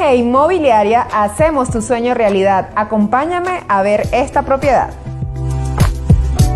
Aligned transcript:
Inmobiliaria 0.00 1.06
hacemos 1.12 1.70
tu 1.70 1.82
sueño 1.82 2.14
realidad. 2.14 2.70
Acompáñame 2.74 3.60
a 3.68 3.82
ver 3.82 4.08
esta 4.12 4.42
propiedad. 4.42 4.99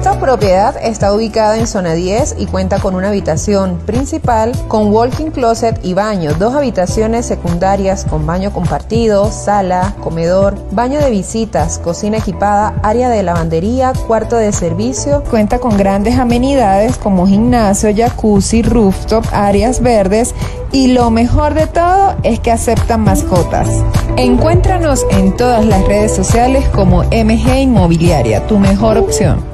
Esta 0.05 0.21
propiedad 0.21 0.77
está 0.83 1.15
ubicada 1.15 1.57
en 1.57 1.67
zona 1.67 1.95
10 1.95 2.37
y 2.39 2.45
cuenta 2.45 2.79
con 2.79 2.95
una 2.95 3.09
habitación 3.09 3.79
principal 3.87 4.53
con 4.69 4.93
walking 4.93 5.31
closet 5.31 5.81
y 5.83 5.95
baño, 5.95 6.35
dos 6.35 6.55
habitaciones 6.55 7.25
secundarias 7.25 8.05
con 8.05 8.27
baño 8.27 8.53
compartido, 8.53 9.33
sala, 9.33 9.95
comedor, 10.03 10.57
baño 10.73 11.01
de 11.01 11.09
visitas, 11.09 11.79
cocina 11.79 12.19
equipada, 12.19 12.75
área 12.83 13.09
de 13.09 13.23
lavandería, 13.23 13.95
cuarto 14.07 14.37
de 14.37 14.53
servicio. 14.53 15.25
Cuenta 15.31 15.59
con 15.59 15.79
grandes 15.79 16.19
amenidades 16.19 16.99
como 16.99 17.27
gimnasio, 17.27 17.89
jacuzzi, 17.97 18.61
rooftop, 18.61 19.25
áreas 19.33 19.81
verdes 19.81 20.35
y 20.71 20.89
lo 20.89 21.11
mejor 21.11 21.55
de 21.55 21.67
todo 21.67 22.15
es 22.25 22.41
que 22.41 22.53
aceptan 22.53 23.05
mascotas. 23.05 23.71
Encuéntranos 24.19 25.07
en 25.09 25.35
todas 25.35 25.65
las 25.65 25.83
redes 25.87 26.15
sociales 26.15 26.69
como 26.75 27.05
MG 27.05 27.57
Inmobiliaria, 27.57 28.47
tu 28.47 28.59
mejor 28.59 28.99
opción. 28.99 29.54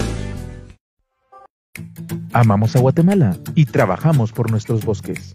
Amamos 2.33 2.77
a 2.77 2.79
Guatemala 2.79 3.37
y 3.55 3.65
trabajamos 3.65 4.31
por 4.31 4.51
nuestros 4.51 4.85
bosques. 4.85 5.33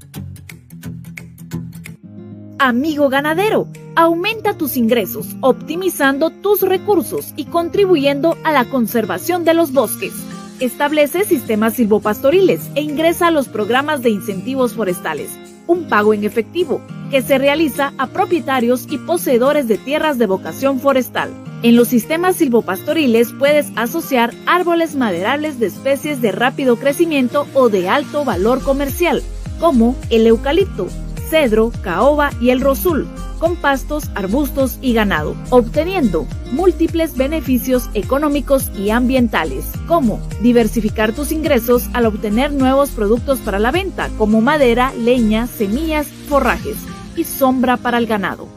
Amigo 2.59 3.11
ganadero, 3.11 3.69
aumenta 3.97 4.57
tus 4.57 4.79
ingresos, 4.79 5.37
optimizando 5.43 6.31
tus 6.31 6.63
recursos 6.63 7.35
y 7.37 7.45
contribuyendo 7.45 8.39
a 8.45 8.53
la 8.53 8.65
conservación 8.65 9.45
de 9.45 9.53
los 9.53 9.75
bosques. 9.75 10.15
Establece 10.59 11.27
sistemas 11.27 11.75
silvopastoriles 11.75 12.71
e 12.75 12.81
ingresa 12.81 13.27
a 13.27 13.31
los 13.31 13.49
programas 13.49 14.03
de 14.03 14.09
incentivos 14.09 14.73
forestales, 14.73 15.31
un 15.67 15.89
pago 15.91 16.15
en 16.15 16.25
efectivo 16.25 16.81
que 17.11 17.21
se 17.21 17.37
realiza 17.37 17.93
a 17.99 18.07
propietarios 18.07 18.87
y 18.91 18.97
poseedores 18.97 19.69
de 19.69 19.77
tierras 19.77 20.17
de 20.17 20.27
vocación 20.27 20.81
forestal. 20.81 21.31
En 21.67 21.75
los 21.75 21.89
sistemas 21.89 22.37
silvopastoriles 22.37 23.33
puedes 23.33 23.73
asociar 23.75 24.33
árboles 24.47 24.95
maderables 24.95 25.59
de 25.59 25.67
especies 25.67 26.23
de 26.23 26.31
rápido 26.31 26.77
crecimiento 26.77 27.49
o 27.55 27.69
de 27.69 27.89
alto 27.89 28.25
valor 28.25 28.63
comercial, 28.63 29.21
como 29.59 29.97
el 30.09 30.29
eucalipto, 30.29 30.87
cedro, 31.29 31.73
caoba 31.83 32.31
y 32.41 32.51
el 32.51 32.61
rosul, 32.61 33.09
con 33.41 33.57
pastos, 33.57 34.05
arbustos 34.15 34.79
y 34.81 34.93
ganado, 34.93 35.35
obteniendo 35.51 36.29
múltiples 36.53 37.17
beneficios 37.17 37.91
económicos 37.95 38.71
y 38.79 38.91
ambientales, 38.91 39.73
como 39.89 40.21
diversificar 40.43 41.15
tus 41.15 41.33
ingresos 41.33 41.91
al 41.95 42.07
obtener 42.07 42.53
nuevos 42.53 42.91
productos 42.91 43.41
para 43.41 43.59
la 43.59 43.73
venta, 43.73 44.09
como 44.19 44.41
madera, 44.41 44.93
leña, 44.95 45.49
semillas, 45.49 46.07
forrajes 46.29 46.77
y 47.17 47.25
sombra 47.25 47.77
para 47.77 47.99
el 47.99 48.07
ganado. 48.07 48.56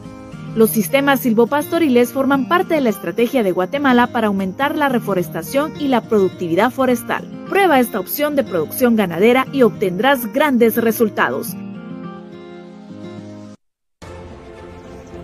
Los 0.56 0.70
sistemas 0.70 1.20
silvopastoriles 1.20 2.12
forman 2.12 2.48
parte 2.48 2.74
de 2.74 2.80
la 2.80 2.90
estrategia 2.90 3.44
de 3.44 3.52
Guatemala 3.52 4.08
para 4.08 4.26
aumentar 4.26 4.76
la 4.76 4.88
reforestación 4.88 5.72
y 5.78 5.86
la 5.86 6.00
productividad 6.00 6.72
forestal. 6.72 7.24
Prueba 7.48 7.78
esta 7.78 8.00
opción 8.00 8.34
de 8.34 8.42
producción 8.42 8.96
ganadera 8.96 9.46
y 9.52 9.62
obtendrás 9.62 10.32
grandes 10.32 10.76
resultados. 10.76 11.54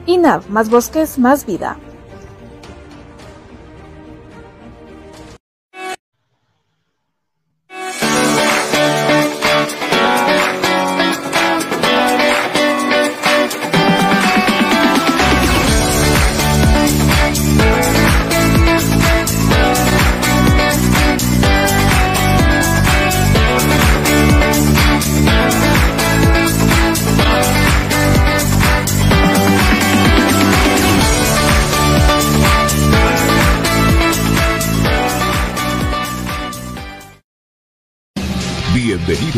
INAV, 0.07 0.49
más 0.49 0.71
bosques, 0.71 1.19
más 1.19 1.45
vida. 1.45 1.77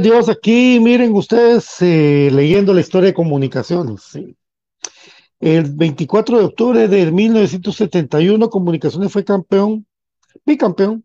Dios, 0.00 0.28
aquí 0.28 0.78
miren 0.80 1.14
ustedes 1.14 1.80
eh, 1.80 2.30
leyendo 2.32 2.74
la 2.74 2.80
historia 2.80 3.08
de 3.08 3.14
comunicaciones. 3.14 4.18
El 5.40 5.74
24 5.74 6.38
de 6.38 6.44
octubre 6.44 6.88
de 6.88 7.10
1971, 7.10 8.50
Comunicaciones 8.50 9.12
fue 9.12 9.24
campeón, 9.24 9.86
bicampeón. 10.44 11.04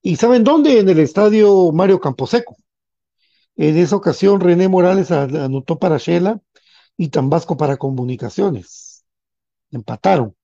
¿Y 0.00 0.16
saben 0.16 0.44
dónde? 0.44 0.80
En 0.80 0.88
el 0.88 0.98
estadio 1.00 1.72
Mario 1.72 2.00
Camposeco. 2.00 2.56
En 3.56 3.76
esa 3.76 3.96
ocasión, 3.96 4.40
René 4.40 4.68
Morales 4.68 5.10
anotó 5.10 5.78
para 5.78 5.98
Shela 5.98 6.40
y 6.96 7.08
Tambasco 7.08 7.56
para 7.56 7.76
Comunicaciones. 7.76 9.04
Empataron. 9.70 10.34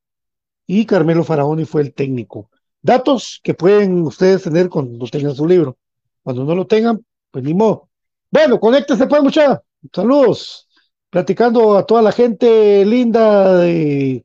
Y 0.66 0.86
Carmelo 0.86 1.24
Faraoni 1.24 1.64
fue 1.64 1.82
el 1.82 1.94
técnico. 1.94 2.50
Datos 2.82 3.40
que 3.42 3.54
pueden 3.54 4.02
ustedes 4.02 4.42
tener 4.42 4.68
cuando 4.68 5.06
tengan 5.06 5.34
su 5.34 5.46
libro. 5.46 5.76
Cuando 6.22 6.44
no 6.44 6.54
lo 6.54 6.66
tengan, 6.66 7.04
pues 7.30 7.44
ni 7.44 7.54
modo. 7.54 7.88
Bueno, 8.30 8.60
conéctese 8.60 9.06
pues, 9.06 9.22
muchachos. 9.22 9.58
Saludos. 9.92 10.68
Platicando 11.10 11.76
a 11.76 11.86
toda 11.86 12.02
la 12.02 12.12
gente 12.12 12.84
linda 12.84 13.58
de 13.58 14.24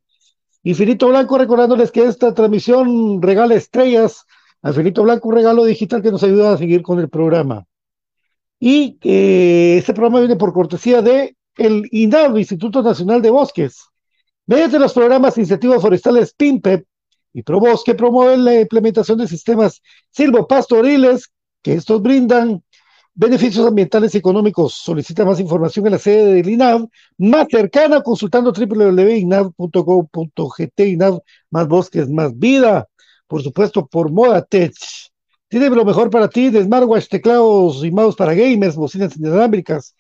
Infinito 0.64 1.08
Blanco, 1.08 1.38
recordándoles 1.38 1.92
que 1.92 2.06
esta 2.06 2.34
transmisión 2.34 3.22
regala 3.22 3.56
estrellas 3.56 4.26
a 4.62 4.70
Infinito 4.70 5.04
Blanco, 5.04 5.30
un 5.30 5.36
regalo 5.36 5.66
digital 5.66 6.02
que 6.02 6.12
nos 6.12 6.24
ayuda 6.24 6.54
a 6.54 6.58
seguir 6.58 6.82
con 6.82 7.00
el 7.00 7.10
programa. 7.10 7.66
Y 8.60 8.98
eh, 9.04 9.78
este 9.78 9.94
programa 9.94 10.20
viene 10.20 10.36
por 10.36 10.54
cortesía 10.54 11.02
de 11.02 11.36
el 11.58 11.88
INAV, 11.92 12.38
Instituto 12.38 12.82
Nacional 12.82 13.22
de 13.22 13.30
Bosques. 13.30 13.86
Mediante 14.46 14.80
los 14.80 14.94
programas 14.94 15.38
Incentivos 15.38 15.82
Forestales 15.82 16.34
PIMPEP 16.34 16.86
y 17.34 17.44
ProBosque 17.44 17.96
promueven 17.96 18.46
la 18.46 18.60
implementación 18.60 19.18
de 19.18 19.28
sistemas 19.28 19.82
silvopastoriles 20.12 21.32
que 21.62 21.74
estos 21.74 22.02
brindan 22.02 22.64
beneficios 23.16 23.66
ambientales 23.66 24.14
y 24.16 24.18
económicos. 24.18 24.74
Solicita 24.74 25.24
más 25.26 25.40
información 25.40 25.86
en 25.86 25.92
la 25.94 26.00
sede 26.00 26.34
del 26.36 26.50
INAV 26.50 26.88
más 27.18 27.48
cercana 27.50 28.02
consultando 28.02 28.52
www.inav.gov.gt 28.52 30.80
INAV 30.80 31.22
más 31.50 31.68
bosques, 31.68 32.10
más 32.10 32.38
vida. 32.38 32.88
Por 33.28 33.42
supuesto, 33.44 33.88
por 33.88 34.12
Moda 34.12 34.44
Tech. 34.44 34.74
Tiene 35.48 35.70
lo 35.70 35.86
mejor 35.86 36.10
para 36.10 36.28
ti 36.30 36.50
de 36.50 36.68
teclados 37.10 37.86
y 37.86 37.92
mouse 37.92 38.16
para 38.16 38.34
gamers, 38.34 38.76
bocinas 38.76 39.16
inalámbricas. 39.18 39.96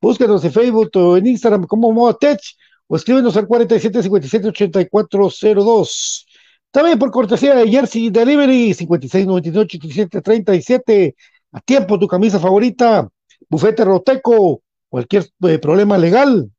Búscanos 0.00 0.44
en 0.44 0.52
Facebook 0.52 0.90
o 0.94 1.16
en 1.16 1.26
Instagram 1.26 1.66
como 1.66 1.92
Moda 1.92 2.14
Tech 2.18 2.40
o 2.88 2.96
escríbenos 2.96 3.36
al 3.36 3.46
4757-8402. 3.48 6.26
También 6.70 6.98
por 6.98 7.10
cortesía 7.10 7.54
de 7.54 7.68
Jersey 7.68 8.10
Delivery 8.10 8.74
5699-8737. 8.74 11.14
A 11.56 11.60
tiempo 11.60 11.98
tu 11.98 12.06
camisa 12.06 12.38
favorita. 12.38 13.08
Bufete 13.48 13.82
Roteco. 13.82 14.60
Cualquier 14.90 15.24
eh, 15.48 15.58
problema 15.58 15.96
legal. 15.96 16.50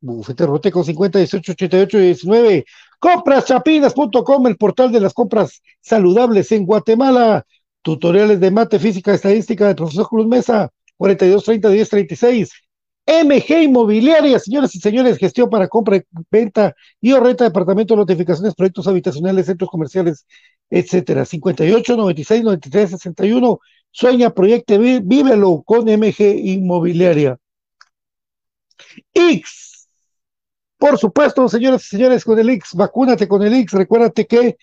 Bufete 0.00 0.44
Roteco 0.44 0.82
50 0.82 1.20
19. 1.20 2.64
Compraschapinas.com, 2.98 4.46
el 4.48 4.56
portal 4.56 4.90
de 4.90 4.98
las 4.98 5.14
compras 5.14 5.62
saludables 5.80 6.50
en 6.50 6.66
Guatemala. 6.66 7.46
Tutoriales 7.82 8.40
de 8.40 8.50
mate, 8.50 8.80
física, 8.80 9.14
estadística 9.14 9.68
del 9.68 9.76
profesor 9.76 10.08
Cruz 10.08 10.26
Mesa. 10.26 10.68
42 10.96 11.44
30 11.44 11.68
10 11.68 11.88
36. 11.90 12.50
MG 13.06 13.62
Inmobiliaria, 13.62 14.40
señoras 14.40 14.74
y 14.74 14.80
señores, 14.80 15.18
gestión 15.18 15.48
para 15.48 15.68
compra, 15.68 16.02
venta 16.30 16.74
y 17.00 17.12
o 17.12 17.20
renta 17.20 17.44
de 17.44 17.50
departamentos, 17.50 17.96
notificaciones, 17.96 18.54
proyectos 18.54 18.88
habitacionales, 18.88 19.46
centros 19.46 19.70
comerciales, 19.70 20.26
etcétera. 20.70 21.24
58 21.24 21.96
96 21.96 22.42
93 22.42 22.90
61. 22.90 23.60
Sueña, 23.94 24.34
proyecte, 24.34 24.76
vívelo 24.76 25.62
con 25.64 25.88
MG 25.88 26.20
Inmobiliaria. 26.20 27.38
X. 29.14 29.88
Por 30.76 30.98
supuesto, 30.98 31.48
señoras 31.48 31.84
y 31.84 31.90
señores, 31.90 32.24
con 32.24 32.36
el 32.40 32.50
X, 32.50 32.70
vacúnate 32.74 33.28
con 33.28 33.44
el 33.44 33.54
X. 33.54 33.70
Recuérdate 33.70 34.26
que 34.26 34.56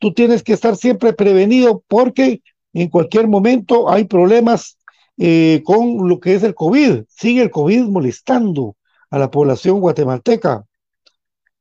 tú 0.00 0.12
tienes 0.12 0.42
que 0.42 0.54
estar 0.54 0.74
siempre 0.76 1.12
prevenido 1.12 1.84
porque 1.86 2.42
en 2.72 2.88
cualquier 2.88 3.28
momento 3.28 3.88
hay 3.88 4.02
problemas 4.04 4.78
eh, 5.16 5.62
con 5.64 6.08
lo 6.08 6.18
que 6.18 6.34
es 6.34 6.42
el 6.42 6.56
COVID. 6.56 7.04
Sigue 7.06 7.42
el 7.42 7.52
COVID 7.52 7.84
molestando 7.84 8.74
a 9.10 9.18
la 9.20 9.30
población 9.30 9.78
guatemalteca. 9.78 10.64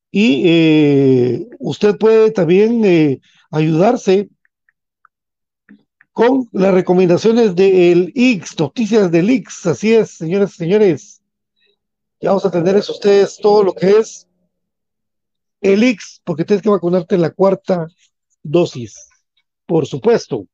Y 0.10 0.42
eh, 0.46 1.48
usted 1.60 2.00
puede 2.00 2.32
también 2.32 2.84
eh, 2.84 3.22
ayudarse 3.51 4.28
con 6.12 6.48
las 6.51 6.74
recomendaciones 6.74 7.56
del 7.56 8.12
X, 8.15 8.60
noticias 8.60 9.12
del 9.12 9.30
X. 9.30 9.65
Así 9.65 9.94
es, 9.94 10.12
señoras 10.12 10.53
y 10.53 10.58
señores. 10.58 11.22
Ya 12.20 12.30
vamos 12.30 12.46
a 12.46 12.51
tener 12.51 12.75
eso 12.75 12.94
ustedes 12.94 13.38
todo 13.38 13.63
lo 13.63 13.74
que 13.74 13.98
es 14.00 14.27
el 15.62 15.84
X, 15.84 16.22
porque 16.24 16.46
tienes 16.46 16.62
que 16.62 16.70
vacunarte 16.70 17.15
en 17.15 17.22
la 17.22 17.32
cuarta 17.32 17.88
dosis, 18.44 19.08
por 19.65 19.86
supuesto. 19.86 20.46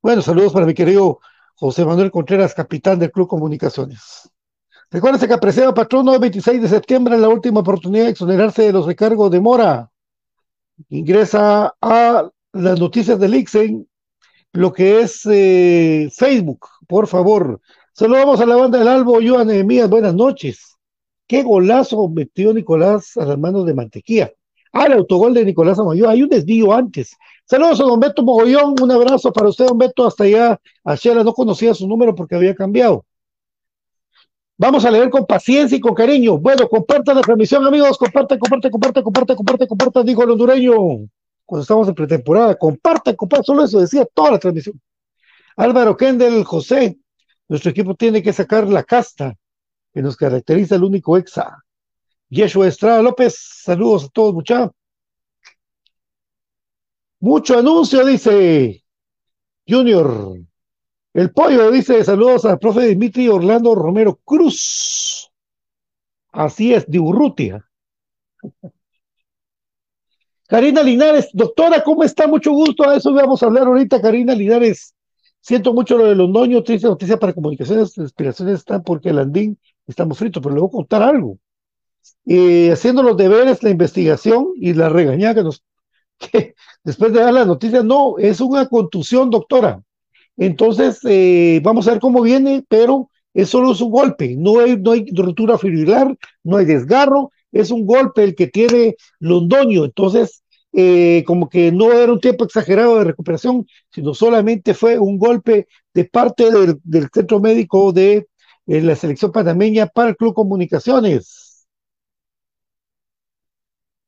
Bueno, 0.00 0.22
saludos 0.22 0.52
para 0.52 0.66
mi 0.66 0.74
querido 0.74 1.20
José 1.56 1.84
Manuel 1.84 2.10
Contreras, 2.10 2.54
capitán 2.54 2.98
del 2.98 3.10
Club 3.10 3.28
Comunicaciones. 3.28 4.30
Recuérdense 4.90 5.26
que 5.26 5.34
apreciado 5.34 5.74
patrono, 5.74 6.14
el 6.14 6.20
26 6.20 6.62
de 6.62 6.68
septiembre, 6.68 7.18
la 7.18 7.28
última 7.28 7.60
oportunidad 7.60 8.04
de 8.04 8.10
exonerarse 8.10 8.62
de 8.62 8.72
los 8.72 8.86
recargos 8.86 9.30
de 9.30 9.40
mora. 9.40 9.90
Ingresa 10.90 11.74
a 11.80 12.30
las 12.52 12.78
noticias 12.78 13.18
del 13.18 13.34
Ixen, 13.34 13.88
lo 14.52 14.72
que 14.72 15.00
es 15.00 15.26
eh, 15.26 16.08
Facebook, 16.14 16.66
por 16.86 17.06
favor. 17.06 17.60
Saludamos 17.92 18.40
a 18.40 18.46
la 18.46 18.56
banda 18.56 18.78
del 18.78 18.88
Albo, 18.88 19.18
Joan 19.22 19.66
Mías, 19.66 19.88
buenas 19.88 20.14
noches. 20.14 20.76
Qué 21.26 21.42
golazo 21.42 22.08
metió 22.08 22.52
Nicolás 22.52 23.16
a 23.16 23.24
las 23.24 23.38
manos 23.38 23.66
de 23.66 23.74
Mantequilla. 23.74 24.30
Ah, 24.72 24.86
el 24.86 24.92
autogol 24.92 25.32
de 25.34 25.44
Nicolás 25.44 25.78
Amayo, 25.78 26.08
hay 26.08 26.22
un 26.22 26.28
desvío 26.28 26.72
antes. 26.72 27.16
Saludos 27.46 27.80
a 27.80 27.84
don 27.84 27.98
Beto 27.98 28.22
Mogollón, 28.22 28.74
un 28.80 28.90
abrazo 28.90 29.32
para 29.32 29.48
usted, 29.48 29.66
don 29.66 29.78
Beto, 29.78 30.06
hasta 30.06 30.24
allá. 30.24 30.60
A 30.84 30.94
Shela 30.94 31.24
no 31.24 31.32
conocía 31.32 31.72
su 31.72 31.88
número 31.88 32.14
porque 32.14 32.34
había 32.34 32.54
cambiado. 32.54 33.04
Vamos 34.58 34.84
a 34.84 34.90
leer 34.90 35.10
con 35.10 35.26
paciencia 35.26 35.76
y 35.76 35.80
con 35.80 35.94
cariño. 35.94 36.38
Bueno, 36.38 36.68
compartan 36.68 37.16
la 37.16 37.22
transmisión, 37.22 37.66
amigos. 37.66 37.98
Compartan, 37.98 38.38
compartan, 38.38 38.70
compartan, 38.70 39.02
compartan, 39.02 39.36
compartan, 39.36 39.68
compartan, 39.68 40.06
dijo 40.06 40.22
el 40.22 40.30
hondureño. 40.30 40.74
Cuando 41.46 41.62
estamos 41.62 41.88
en 41.88 41.94
pretemporada, 41.94 42.56
compartan, 42.56 43.14
compartan. 43.16 43.44
Solo 43.44 43.64
eso 43.64 43.80
decía 43.80 44.04
toda 44.12 44.32
la 44.32 44.38
transmisión. 44.38 44.80
Álvaro 45.56 45.96
Kendall, 45.96 46.44
José. 46.44 46.98
Nuestro 47.48 47.70
equipo 47.70 47.94
tiene 47.94 48.22
que 48.22 48.32
sacar 48.32 48.68
la 48.68 48.82
casta 48.82 49.34
que 49.94 50.02
nos 50.02 50.16
caracteriza 50.16 50.74
el 50.74 50.84
único 50.84 51.16
exa. 51.16 51.62
Yeshua 52.28 52.66
Estrada 52.66 53.00
López, 53.02 53.36
saludos 53.62 54.04
a 54.04 54.08
todos, 54.08 54.34
muchachos. 54.34 54.72
Mucho 57.20 57.58
anuncio, 57.58 58.04
dice 58.04 58.84
Junior. 59.66 60.38
El 61.14 61.30
pollo 61.30 61.70
dice 61.70 62.04
saludos 62.04 62.44
al 62.44 62.58
profe 62.58 62.88
Dimitri 62.88 63.28
Orlando 63.28 63.74
Romero 63.74 64.16
Cruz. 64.16 65.32
Así 66.30 66.74
es, 66.74 66.86
de 66.86 66.98
Urrutia. 66.98 67.66
Karina 70.48 70.82
Linares, 70.82 71.28
doctora, 71.32 71.82
¿cómo 71.82 72.04
está? 72.04 72.26
Mucho 72.26 72.52
gusto. 72.52 72.88
A 72.88 72.96
eso 72.96 73.12
vamos 73.12 73.42
a 73.42 73.46
hablar 73.46 73.66
ahorita, 73.66 74.00
Karina 74.00 74.34
Linares. 74.34 74.94
Siento 75.40 75.72
mucho 75.72 75.96
lo 75.96 76.06
de 76.06 76.14
los 76.14 76.28
noños, 76.28 76.64
triste 76.64 76.88
noticia 76.88 77.18
para 77.18 77.32
comunicaciones, 77.32 77.96
inspiraciones 77.98 78.60
están 78.60 78.82
porque 78.82 79.10
el 79.10 79.18
andín 79.18 79.58
estamos 79.86 80.18
fritos, 80.18 80.42
pero 80.42 80.54
le 80.54 80.60
voy 80.60 80.68
a 80.68 80.72
contar 80.72 81.02
algo. 81.02 81.38
Eh, 82.24 82.70
haciendo 82.72 83.02
los 83.02 83.16
deberes, 83.16 83.62
la 83.62 83.70
investigación 83.70 84.48
y 84.56 84.74
la 84.74 84.88
regañada 84.88 85.36
que 85.36 85.42
nos, 85.44 85.62
después 86.84 87.12
de 87.12 87.20
dar 87.20 87.32
las 87.32 87.46
noticias, 87.46 87.84
no, 87.84 88.18
es 88.18 88.40
una 88.40 88.66
contusión, 88.66 89.30
doctora. 89.30 89.80
Entonces, 90.36 90.98
eh, 91.04 91.60
vamos 91.62 91.86
a 91.86 91.92
ver 91.92 92.00
cómo 92.00 92.22
viene, 92.22 92.64
pero 92.68 93.10
es 93.32 93.48
solo 93.48 93.70
un 93.70 93.90
golpe, 93.90 94.34
no 94.36 94.60
hay, 94.60 94.76
no 94.76 94.92
hay 94.92 95.06
rotura 95.14 95.58
fibrilar, 95.58 96.16
no 96.42 96.56
hay 96.56 96.64
desgarro, 96.64 97.30
es 97.60 97.70
un 97.70 97.86
golpe 97.86 98.24
el 98.24 98.34
que 98.34 98.46
tiene 98.48 98.96
Londoño. 99.18 99.84
Entonces, 99.84 100.42
eh, 100.72 101.24
como 101.26 101.48
que 101.48 101.72
no 101.72 101.92
era 101.92 102.12
un 102.12 102.20
tiempo 102.20 102.44
exagerado 102.44 102.98
de 102.98 103.04
recuperación, 103.04 103.66
sino 103.90 104.12
solamente 104.12 104.74
fue 104.74 104.98
un 104.98 105.18
golpe 105.18 105.68
de 105.94 106.04
parte 106.04 106.50
del, 106.50 107.08
centro 107.12 107.40
médico 107.40 107.92
de 107.92 108.28
eh, 108.66 108.82
la 108.82 108.94
selección 108.94 109.32
panameña 109.32 109.86
para 109.86 110.10
el 110.10 110.16
Club 110.16 110.34
Comunicaciones. 110.34 111.66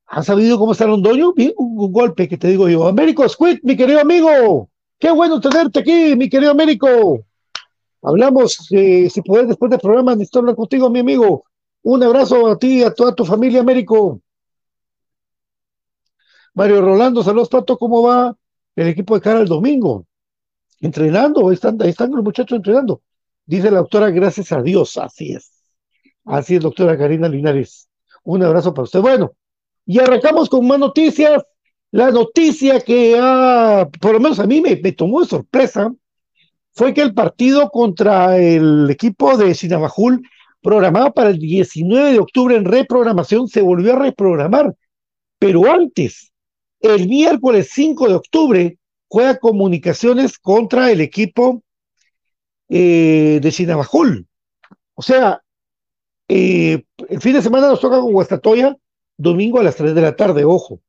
¿Has 0.07 0.27
sabido 0.27 0.59
cómo 0.59 0.73
está 0.73 0.87
Londoño? 0.87 1.33
Un, 1.57 1.93
golpe 1.93 2.29
que 2.29 2.37
te 2.39 2.49
digo 2.49 2.69
yo. 2.69 2.87
Américo 2.87 3.27
Squid, 3.29 3.61
mi 3.63 3.77
querido 3.77 4.01
amigo. 4.01 4.69
Qué 4.99 5.11
bueno 5.11 5.41
tenerte 5.41 5.81
aquí, 5.81 6.17
mi 6.17 6.29
querido 6.29 6.51
Américo. 6.51 7.21
Hablamos, 8.03 8.69
eh, 8.73 9.09
si 9.11 9.23
puedes, 9.23 9.49
después 9.49 9.71
del 9.71 9.81
programa, 9.81 10.13
necesito 10.15 10.41
hablar 10.41 10.55
contigo, 10.57 10.91
mi 10.91 11.01
amigo. 11.01 11.45
Un 11.83 12.03
abrazo 12.03 12.47
a 12.49 12.59
ti 12.59 12.81
y 12.81 12.83
a 12.83 12.93
toda 12.93 13.15
tu 13.15 13.25
familia, 13.25 13.61
Américo. 13.61 14.21
Mario 16.55 16.81
Rolando, 16.81 17.23
saludos, 17.23 17.49
Pato, 17.49 17.79
¿cómo 17.79 18.03
va 18.03 18.37
el 18.75 18.89
equipo 18.89 19.15
de 19.15 19.21
cara 19.21 19.39
al 19.39 19.47
domingo? 19.47 20.07
Entrenando, 20.81 21.49
ahí 21.49 21.55
están, 21.55 21.81
ahí 21.81 21.91
están 21.91 22.11
los 22.11 22.25
muchachos 22.25 22.57
entrenando. 22.57 23.03
Dice 23.47 23.71
la 23.71 23.79
doctora, 23.79 24.11
gracias 24.11 24.53
a 24.53 24.61
Dios, 24.61 24.97
así 24.97 25.33
es. 25.33 25.53
Así 26.25 26.57
es, 26.57 26.63
doctora 26.63 26.99
Karina 26.99 27.29
Linares. 27.29 27.89
Un 28.25 28.43
abrazo 28.43 28.75
para 28.75 28.85
usted. 28.85 29.01
Bueno, 29.01 29.33
y 29.87 29.99
arrancamos 29.99 30.49
con 30.49 30.67
más 30.67 30.79
noticias. 30.79 31.43
La 31.91 32.11
noticia 32.11 32.81
que 32.81 33.19
ha, 33.19 33.89
por 34.01 34.13
lo 34.13 34.21
menos 34.21 34.39
a 34.39 34.47
mí 34.47 34.61
me, 34.61 34.77
me 34.77 34.93
tomó 34.93 35.21
de 35.21 35.27
sorpresa, 35.27 35.91
fue 36.73 36.93
que 36.93 37.01
el 37.01 37.15
partido 37.15 37.71
contra 37.71 38.37
el 38.37 38.91
equipo 38.91 39.37
de 39.37 39.55
Sinabajul, 39.55 40.23
programado 40.63 41.13
para 41.13 41.31
el 41.31 41.39
19 41.39 42.13
de 42.13 42.19
octubre 42.19 42.57
en 42.57 42.65
reprogramación, 42.65 43.49
se 43.49 43.61
volvió 43.61 43.95
a 43.95 43.99
reprogramar. 43.99 44.75
Pero 45.39 45.71
antes, 45.71 46.33
el 46.81 47.09
miércoles 47.09 47.71
5 47.73 48.09
de 48.09 48.15
octubre, 48.15 48.79
juega 49.09 49.39
comunicaciones 49.39 50.39
contra 50.39 50.91
el 50.91 51.01
equipo 51.01 51.63
eh, 52.69 53.41
de 53.43 53.51
Sinabajul. 53.51 54.27
O 54.95 55.03
sea, 55.03 55.43
eh, 56.29 56.85
el 57.09 57.21
fin 57.21 57.33
de 57.33 57.43
semana 57.43 57.69
nos 57.69 57.81
toca 57.81 58.01
con 58.01 58.13
Guastatoya, 58.13 58.77
domingo 59.17 59.59
a 59.59 59.63
las 59.63 59.77
3 59.77 59.95
de 59.95 60.03
la 60.03 60.17
tarde, 60.17 60.45
ojo. 60.45 60.81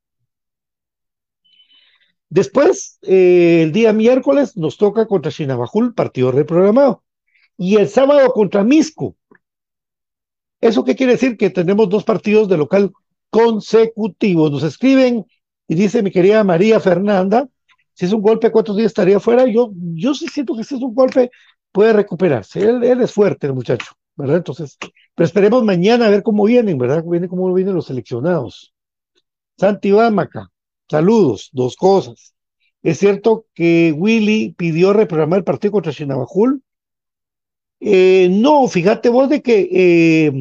Después, 2.28 2.98
eh, 3.02 3.62
el 3.62 3.72
día 3.72 3.92
miércoles, 3.92 4.56
nos 4.56 4.76
toca 4.76 5.06
contra 5.06 5.32
Sinabajul, 5.32 5.94
partido 5.94 6.30
reprogramado. 6.30 7.02
Y 7.56 7.76
el 7.76 7.88
sábado 7.88 8.32
contra 8.32 8.62
Misco. 8.62 9.16
¿Eso 10.60 10.84
qué 10.84 10.94
quiere 10.94 11.12
decir? 11.12 11.36
Que 11.36 11.50
tenemos 11.50 11.88
dos 11.88 12.04
partidos 12.04 12.48
de 12.48 12.56
local 12.56 12.92
consecutivos. 13.30 14.50
Nos 14.50 14.62
escriben 14.62 15.24
y 15.68 15.74
dice 15.74 16.02
mi 16.02 16.10
querida 16.10 16.44
María 16.44 16.80
Fernanda, 16.80 17.48
si 17.94 18.06
es 18.06 18.12
un 18.12 18.22
golpe, 18.22 18.50
¿cuántos 18.50 18.76
días 18.76 18.88
estaría 18.88 19.20
fuera? 19.20 19.46
Yo, 19.46 19.72
yo 19.74 20.14
sí 20.14 20.26
siento 20.26 20.56
que 20.56 20.64
si 20.64 20.74
es 20.74 20.82
un 20.82 20.94
golpe, 20.94 21.30
puede 21.72 21.92
recuperarse. 21.92 22.60
Él, 22.60 22.82
es 22.82 23.12
fuerte, 23.12 23.46
el 23.46 23.54
muchacho, 23.54 23.92
¿verdad? 24.16 24.38
Entonces, 24.38 24.78
pero 25.14 25.26
esperemos 25.26 25.64
mañana 25.64 26.06
a 26.06 26.10
ver 26.10 26.22
cómo 26.22 26.44
vienen, 26.44 26.78
¿verdad? 26.78 27.04
Viene 27.04 27.28
cómo 27.28 27.52
vienen 27.52 27.74
los 27.74 27.86
seleccionados. 27.86 28.72
Santi 29.58 29.92
Bámaca, 29.92 30.50
saludos, 30.88 31.50
dos 31.52 31.76
cosas. 31.76 32.34
Es 32.82 32.98
cierto 32.98 33.44
que 33.54 33.94
Willy 33.96 34.54
pidió 34.56 34.92
reprogramar 34.92 35.38
el 35.38 35.44
partido 35.44 35.72
contra 35.72 35.92
Chinabajul. 35.92 36.62
Eh, 37.80 38.28
no, 38.30 38.68
fíjate 38.68 39.08
vos 39.08 39.28
de 39.28 39.42
que 39.42 39.68
eh, 39.72 40.32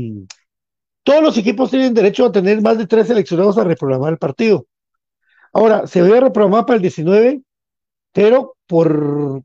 todos 1.03 1.23
los 1.23 1.37
equipos 1.37 1.71
tienen 1.71 1.93
derecho 1.93 2.25
a 2.25 2.31
tener 2.31 2.61
más 2.61 2.77
de 2.77 2.87
tres 2.87 3.07
seleccionados 3.07 3.57
a 3.57 3.63
reprogramar 3.63 4.13
el 4.13 4.19
partido. 4.19 4.67
Ahora, 5.53 5.87
se 5.87 6.01
había 6.01 6.19
reprogramado 6.19 6.65
para 6.65 6.75
el 6.75 6.81
19, 6.81 7.41
pero 8.13 8.55
por 8.67 9.43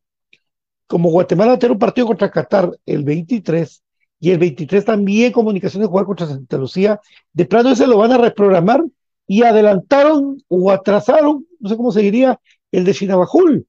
como 0.86 1.10
Guatemala 1.10 1.52
va 1.52 1.56
a 1.56 1.58
tener 1.58 1.72
un 1.72 1.78
partido 1.78 2.06
contra 2.06 2.30
Qatar 2.30 2.70
el 2.84 3.04
23 3.04 3.82
y 4.20 4.30
el 4.30 4.38
23 4.38 4.84
también 4.84 5.32
comunicaciones 5.32 5.88
jugar 5.88 6.06
contra 6.06 6.26
Santa 6.26 6.56
Lucía, 6.56 7.00
de 7.32 7.46
plano 7.46 7.70
ese 7.70 7.86
lo 7.86 7.98
van 7.98 8.12
a 8.12 8.18
reprogramar 8.18 8.84
y 9.26 9.42
adelantaron 9.42 10.42
o 10.48 10.70
atrasaron, 10.70 11.46
no 11.58 11.68
sé 11.68 11.76
cómo 11.76 11.92
se 11.92 12.00
diría, 12.00 12.38
el 12.70 12.84
de 12.84 12.94
Chinabajul. 12.94 13.66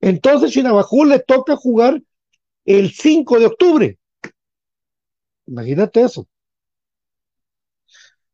Entonces 0.00 0.52
Chinabajul 0.52 1.10
le 1.10 1.18
toca 1.20 1.56
jugar 1.56 2.02
el 2.64 2.90
5 2.92 3.38
de 3.38 3.46
octubre. 3.46 3.98
Imagínate 5.46 6.02
eso. 6.02 6.26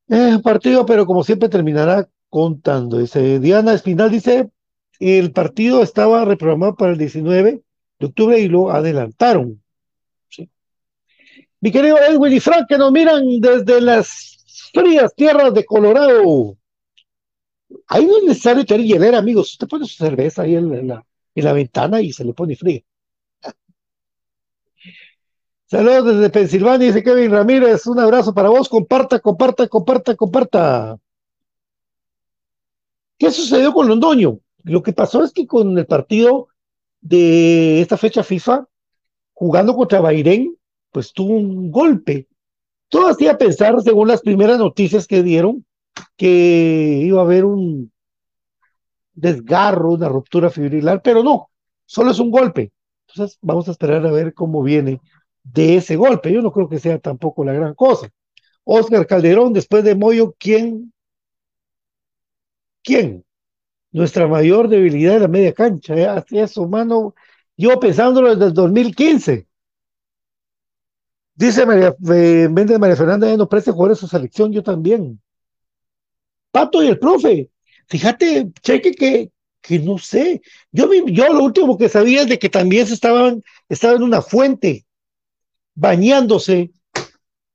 Es 0.09 0.40
partido, 0.40 0.87
pero 0.87 1.06
como 1.06 1.25
siempre 1.25 1.49
terminará 1.49 2.09
contando. 2.28 2.99
Dice 2.99 3.40
Diana 3.40 3.75
Espinal, 3.75 4.11
dice, 4.11 4.50
el 5.00 5.33
partido 5.33 5.83
estaba 5.83 6.25
reprogramado 6.25 6.76
para 6.76 6.92
el 6.92 6.99
19 6.99 7.62
de 7.99 8.06
octubre 8.06 8.38
y 8.38 8.49
lo 8.49 8.71
adelantaron. 8.71 9.62
Mi 11.61 11.73
querido 11.73 11.99
Edwin 11.99 12.35
y 12.35 12.40
Frank, 12.40 12.66
que 12.68 12.78
nos 12.78 12.92
miran 12.92 13.25
desde 13.40 13.80
las 13.80 14.71
frías 14.73 15.14
tierras 15.14 15.54
de 15.54 15.64
Colorado. 15.64 16.56
Ahí 17.88 18.06
no 18.06 18.18
es 18.18 18.25
necesario 18.25 18.64
tener 18.64 18.87
hielera, 18.87 19.18
amigos. 19.18 19.52
Usted 19.52 19.66
pone 19.66 19.87
su 19.87 19.97
cerveza 19.97 20.42
ahí 20.42 20.54
en, 20.54 20.87
la, 20.87 21.04
en 21.35 21.45
la 21.45 21.52
ventana 21.52 22.00
y 22.00 22.12
se 22.12 22.25
le 22.25 22.35
pone 22.35 22.54
fría. 22.54 22.83
Saludos 25.68 26.14
desde 26.14 26.30
Pensilvania, 26.30 26.87
dice 26.87 27.02
Kevin 27.02 27.32
Ramírez. 27.32 27.88
Un 27.88 27.99
abrazo 27.99 28.32
para 28.32 28.50
vos. 28.50 28.68
Comparta, 28.68 29.18
comparta, 29.18 29.66
comparta, 29.66 30.14
comparta. 30.14 30.96
¿Qué 33.18 33.32
sucedió 33.32 33.73
con 33.73 33.88
Londoño? 33.88 34.38
Lo 34.62 34.82
que 34.85 34.92
pasó 34.92 35.25
es 35.25 35.32
que 35.32 35.44
con 35.44 35.76
el 35.76 35.87
partido 35.87 36.49
de 37.00 37.80
esta 37.80 37.96
fecha 37.96 38.23
FIFA, 38.23 38.68
jugando 39.32 39.75
contra 39.75 40.00
Bahrein, 40.00 40.56
pues 40.92 41.12
tuvo 41.12 41.35
un 41.35 41.73
golpe. 41.73 42.28
Todo 42.88 43.08
hacía 43.08 43.37
pensar, 43.37 43.75
según 43.82 44.06
las 44.06 44.20
primeras 44.20 44.58
noticias 44.58 45.08
que 45.08 45.25
dieron, 45.25 45.66
que 46.16 47.00
iba 47.02 47.20
a 47.20 47.25
haber 47.25 47.44
un 47.44 47.90
desgarro, 49.14 49.94
una 49.94 50.08
ruptura 50.08 50.49
fibrilar, 50.49 51.02
pero 51.02 51.25
no, 51.25 51.50
solo 51.87 52.12
es 52.12 52.20
un 52.20 52.30
golpe. 52.30 52.70
Entonces 53.08 53.37
vamos 53.42 53.66
a 53.66 53.73
esperar 53.73 54.06
a 54.06 54.12
ver 54.12 54.32
cómo 54.32 54.62
viene 54.62 55.00
de 55.53 55.76
ese 55.76 55.97
golpe. 55.97 56.33
Yo 56.33 56.43
no 56.43 56.53
creo 56.53 56.69
que 56.69 56.79
sea 56.79 56.99
tampoco 56.99 57.45
la 57.45 57.53
gran 57.53 57.75
cosa. 57.75 58.09
Oscar 58.65 59.07
Calderón, 59.07 59.53
después 59.53 59.85
de 59.85 59.95
Moyo, 59.95 60.35
¿quién? 60.38 60.93
¿Quién? 62.83 63.25
Nuestra 63.93 64.29
mayor 64.29 64.69
debilidad 64.69 65.17
es 65.17 65.23
la 65.23 65.29
media 65.29 65.53
cancha. 65.53 65.95
¿eh? 65.95 66.07
Así 66.07 66.38
eso, 66.38 66.69
mano. 66.69 67.15
Yo 67.57 67.79
pensándolo 67.81 68.31
desde 68.31 68.47
el 68.47 68.55
2015. 68.55 69.47
Dice 71.35 71.67
María, 71.67 71.95
eh, 72.15 72.49
María 72.49 72.97
Fernanda, 72.97 73.37
no 73.37 73.49
preste 73.49 73.71
jugadores 73.71 73.99
a 73.99 74.00
su 74.03 74.09
selección, 74.09 74.53
yo 74.53 74.62
también. 74.62 75.21
Pato 76.50 76.83
y 76.83 76.88
el 76.88 76.99
profe. 76.99 77.50
Fíjate, 77.88 78.50
cheque 78.62 78.93
que, 78.93 79.31
que 79.61 79.79
no 79.79 79.99
sé. 79.99 80.41
Yo, 80.73 80.88
yo 81.07 81.33
lo 81.33 81.45
último 81.45 81.76
que 81.76 81.88
sabía 81.88 82.23
es 82.23 82.29
de 82.29 82.38
que 82.38 82.49
también 82.49 82.87
se 82.87 82.95
estaban, 82.95 83.43
estaban 83.69 83.97
en 83.97 84.03
una 84.05 84.23
fuente, 84.23 84.86
bañándose, 85.76 86.73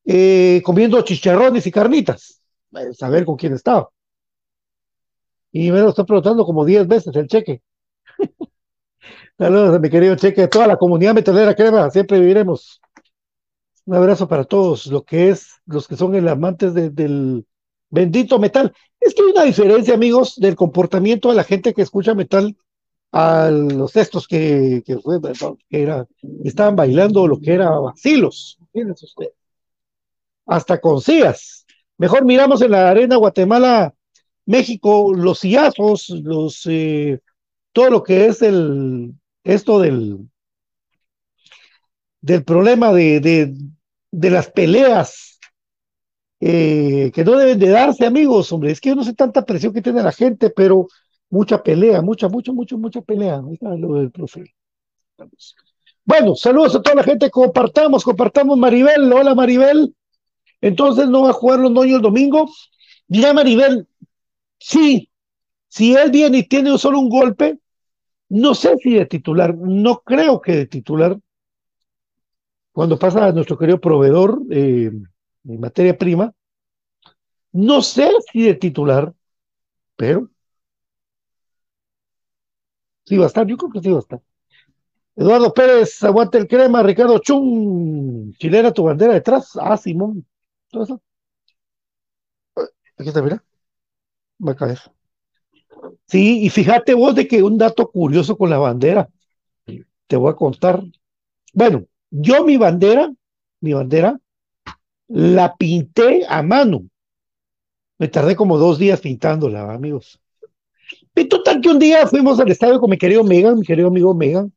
eh, 0.06 0.62
comiendo 0.64 1.02
chicharrones 1.02 1.68
y 1.68 1.72
carnitas. 1.72 2.42
Saber 2.94 3.26
con 3.26 3.36
quién 3.36 3.54
estaba. 3.54 3.90
Y 5.52 5.70
me 5.72 5.82
lo 5.82 5.90
está 5.90 6.06
preguntando 6.06 6.46
como 6.46 6.64
10 6.64 6.88
veces 6.88 7.14
el 7.16 7.28
cheque. 7.28 7.62
Saludos 9.38 9.76
a 9.76 9.80
mi 9.80 9.90
querido 9.90 10.16
cheque, 10.16 10.48
toda 10.48 10.68
la 10.68 10.78
comunidad 10.78 11.14
metalera 11.14 11.56
crema, 11.56 11.90
siempre 11.90 12.20
viviremos. 12.20 12.80
Un 13.86 13.96
abrazo 13.96 14.28
para 14.28 14.46
todos, 14.46 14.86
lo 14.86 15.04
que 15.04 15.30
es, 15.30 15.60
los 15.66 15.88
que 15.88 15.98
son 15.98 16.16
el 16.16 16.28
amantes 16.28 16.74
del 16.74 17.46
bendito 17.90 18.40
metal. 18.40 18.74
Es 19.00 19.16
que 19.16 19.24
hay 19.24 19.32
una 19.32 19.44
diferencia, 19.44 19.96
amigos, 19.96 20.36
del 20.38 20.56
comportamiento 20.56 21.30
de 21.30 21.36
la 21.36 21.44
gente 21.44 21.74
que 21.74 21.82
escucha 21.82 22.14
metal 22.14 22.56
a 23.12 23.50
los 23.52 23.92
textos 23.92 24.28
que, 24.28 24.84
que, 24.86 24.98
que 25.70 25.82
era, 25.82 26.08
estaban 26.44 26.76
bailando 26.76 27.28
lo 27.28 27.40
que 27.40 27.54
era 27.54 27.70
vacilos. 27.72 28.58
Hasta 30.46 30.80
con 30.80 31.02
sillas. 31.02 31.66
Mejor 31.98 32.26
miramos 32.26 32.62
en 32.62 32.72
la 32.72 32.90
arena 32.90 33.16
Guatemala, 33.18 33.94
México, 34.46 35.14
los 35.14 35.40
sillazos, 35.40 36.10
los 36.10 36.66
eh, 36.66 37.20
todo 37.74 37.90
lo 37.90 38.04
que 38.04 38.26
es 38.26 38.42
el 38.42 39.14
esto 39.44 39.80
del 39.80 40.20
del 42.22 42.44
problema 42.44 42.94
de, 42.94 43.20
de, 43.20 43.54
de 44.12 44.30
las 44.30 44.50
peleas 44.52 45.40
eh, 46.40 47.12
que 47.14 47.24
no 47.24 47.38
deben 47.38 47.60
de 47.60 47.70
darse, 47.70 48.06
amigos, 48.06 48.52
hombre. 48.52 48.72
Es 48.72 48.82
que 48.82 48.90
yo 48.90 48.96
no 48.96 49.04
sé 49.04 49.14
tanta 49.14 49.46
presión 49.46 49.74
que 49.74 49.82
tiene 49.82 50.02
la 50.02 50.12
gente, 50.12 50.50
pero 50.50 50.88
mucha 51.32 51.64
pelea, 51.64 52.02
mucha, 52.02 52.30
mucha, 52.30 52.52
mucha, 52.52 52.78
mucha 52.78 53.02
pelea. 53.02 53.42
Lo 53.62 53.96
del 53.96 54.12
profe. 54.12 54.54
Bueno, 56.06 56.36
saludos 56.36 56.76
a 56.76 56.82
toda 56.82 56.98
la 56.98 57.04
gente. 57.04 57.32
Compartamos, 57.32 58.04
compartamos 58.04 58.58
Maribel. 58.58 59.12
Hola 59.12 59.34
Maribel. 59.34 59.96
Entonces 60.60 61.08
no 61.08 61.24
va 61.24 61.30
a 61.32 61.34
jugar 61.34 61.60
los 61.60 61.72
noños 61.72 61.96
el 61.96 62.02
domingo. 62.02 62.48
Mira 63.08 63.34
Maribel, 63.34 63.88
sí, 64.60 65.10
si 65.68 65.96
él 65.96 66.12
viene 66.12 66.40
y 66.40 66.44
tiene 66.48 66.78
solo 66.78 67.00
un 67.00 67.10
golpe, 67.10 67.60
no 68.30 68.54
sé 68.54 68.78
si 68.78 68.94
de 68.94 69.06
titular, 69.06 69.54
no 69.56 70.00
creo 70.00 70.40
que 70.40 70.56
de 70.56 70.66
titular, 70.66 71.18
cuando 72.72 72.98
pasa 72.98 73.26
a 73.26 73.32
nuestro 73.34 73.58
querido 73.58 73.82
proveedor 73.82 74.42
eh, 74.50 74.92
en 75.44 75.60
materia 75.60 75.98
prima, 75.98 76.34
no 77.52 77.82
sé 77.82 78.12
si 78.32 78.44
de 78.44 78.54
titular, 78.54 79.14
pero 79.98 80.30
sí 83.12 83.18
va 83.18 83.26
a 83.26 83.28
estar, 83.28 83.46
yo 83.46 83.58
creo 83.58 83.72
que 83.72 83.82
sí 83.82 83.90
va 83.92 83.98
a 83.98 84.00
estar. 84.00 84.22
Eduardo 85.18 85.54
Pérez, 85.54 86.02
aguante 86.04 86.38
el 86.38 86.48
crema, 86.48 86.82
Ricardo 86.82 87.20
Chung, 87.20 88.34
chilena 88.38 88.72
tu 88.72 88.84
bandera 88.86 89.14
detrás, 89.14 89.58
ah, 89.60 89.76
Simón, 89.76 90.26
todo 90.70 90.84
eso. 90.84 91.02
Aquí 92.98 93.10
está, 93.10 93.22
mira, 93.22 93.44
va 94.40 94.54
a 94.54 94.56
caer. 94.56 94.80
Sí, 96.08 96.46
y 96.46 96.50
fíjate 96.50 96.94
vos 96.94 97.14
de 97.16 97.28
que 97.28 97.44
un 97.44 97.58
dato 97.58 97.92
curioso 97.92 98.38
con 98.38 98.50
la 98.50 98.58
bandera, 98.58 99.10
te 100.08 100.16
voy 100.16 100.32
a 100.32 100.36
contar. 100.36 100.82
Bueno, 101.54 101.84
yo 102.10 102.46
mi 102.46 102.56
bandera, 102.56 103.12
mi 103.60 103.74
bandera, 103.74 104.18
la 105.10 105.54
pinté 105.58 106.26
a 106.30 106.42
mano. 106.42 106.84
Me 107.98 108.08
tardé 108.08 108.38
como 108.38 108.58
dos 108.58 108.80
días 108.80 109.02
pintándola, 109.02 109.74
amigos. 109.74 110.22
Y 111.16 111.26
total 111.26 111.62
que 111.62 111.70
un 111.70 111.80
día 111.80 112.08
fuimos 112.08 112.40
al 112.40 112.50
estadio 112.50 112.80
con 112.80 112.90
mi 112.90 112.98
querido 112.98 113.24
Megan, 113.24 113.60
mi 113.60 113.66
querido 113.66 113.90
amigo 113.90 114.14
Megan, 114.14 114.52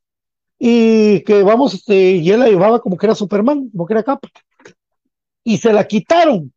y 0.59 1.21
que 1.25 1.43
vamos, 1.43 1.75
este, 1.75 2.13
y 2.13 2.31
él 2.31 2.41
la 2.41 2.49
llevaba 2.49 2.81
como 2.81 2.97
que 2.97 3.07
era 3.07 3.15
Superman, 3.15 3.71
como 3.71 3.87
que 3.87 3.95
era 3.95 4.03
capa. 4.03 4.29
Y 5.43 5.59
se 5.59 5.73
la 5.73 5.87
quitaron. 5.87 6.53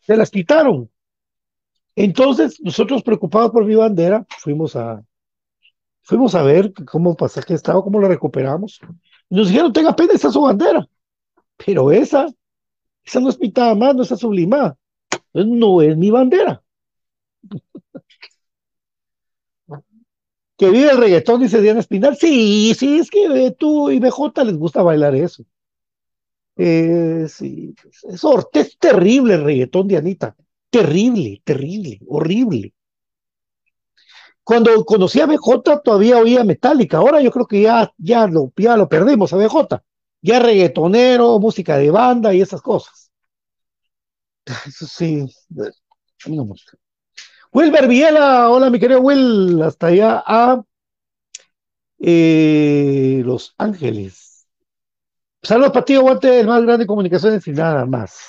Se 0.00 0.16
las 0.16 0.30
quitaron. 0.30 0.90
Entonces, 1.94 2.60
nosotros 2.60 3.02
preocupados 3.02 3.52
por 3.52 3.64
mi 3.64 3.74
bandera, 3.74 4.26
fuimos 4.38 4.76
a, 4.76 5.04
fuimos 6.02 6.34
a 6.34 6.42
ver 6.42 6.72
cómo 6.90 7.16
pasa 7.16 7.42
que 7.42 7.54
estaba, 7.54 7.82
cómo 7.82 8.00
la 8.00 8.08
recuperamos. 8.08 8.80
Nos 9.30 9.48
dijeron, 9.48 9.72
tenga 9.72 9.94
pena, 9.94 10.14
esa 10.14 10.28
es 10.28 10.34
su 10.34 10.42
bandera. 10.42 10.86
Pero 11.64 11.92
esa, 11.92 12.26
esa 13.04 13.20
no 13.20 13.28
es 13.28 13.36
pintada 13.36 13.74
más, 13.74 13.94
no 13.94 14.02
está 14.02 14.16
sublimada. 14.16 14.76
no 15.32 15.82
es 15.82 15.96
mi 15.96 16.10
bandera. 16.10 16.61
Que 20.62 20.70
vive 20.70 20.92
el 20.92 20.98
reggaetón, 20.98 21.40
dice 21.40 21.60
Diana 21.60 21.80
Espinal. 21.80 22.16
Sí, 22.16 22.72
sí, 22.78 23.00
es 23.00 23.10
que 23.10 23.52
tú 23.58 23.90
y 23.90 23.98
BJ 23.98 24.44
les 24.44 24.56
gusta 24.56 24.80
bailar 24.80 25.12
eso. 25.16 25.44
Eh, 26.56 27.26
sí, 27.28 27.74
eso 28.04 28.48
es 28.52 28.78
terrible 28.78 29.34
el 29.34 29.42
reggaetón 29.42 29.88
de 29.88 29.96
Anita. 29.96 30.36
Terrible, 30.70 31.42
terrible, 31.44 31.98
horrible. 32.06 32.74
Cuando 34.44 34.84
conocí 34.84 35.20
a 35.20 35.26
BJ 35.26 35.80
todavía 35.82 36.18
oía 36.18 36.44
Metallica, 36.44 36.98
ahora 36.98 37.20
yo 37.20 37.32
creo 37.32 37.46
que 37.46 37.62
ya, 37.62 37.92
ya, 37.98 38.28
lo, 38.28 38.52
ya 38.56 38.76
lo 38.76 38.88
perdimos 38.88 39.32
a 39.32 39.36
BJ. 39.38 39.82
Ya 40.20 40.38
reggaetonero, 40.38 41.40
música 41.40 41.76
de 41.76 41.90
banda 41.90 42.32
y 42.32 42.40
esas 42.40 42.62
cosas. 42.62 43.10
Eso 44.66 44.86
sí, 44.86 45.26
a 46.24 46.28
mí 46.28 46.36
no 46.36 46.44
me 46.44 46.50
gusta. 46.50 46.78
Wilber 47.52 47.86
Viela, 47.86 48.48
hola 48.48 48.70
mi 48.70 48.80
querido 48.80 49.00
Will, 49.02 49.60
hasta 49.62 49.88
allá 49.88 50.22
a 50.26 50.64
eh, 51.98 53.22
Los 53.26 53.54
Ángeles. 53.58 54.46
Saludos 55.42 55.72
para 55.72 55.84
ti, 55.84 55.94
aguante 55.94 56.40
el 56.40 56.46
más 56.46 56.62
grande 56.62 56.84
de 56.84 56.86
comunicaciones 56.86 57.46
y 57.46 57.52
nada 57.52 57.84
más. 57.84 58.20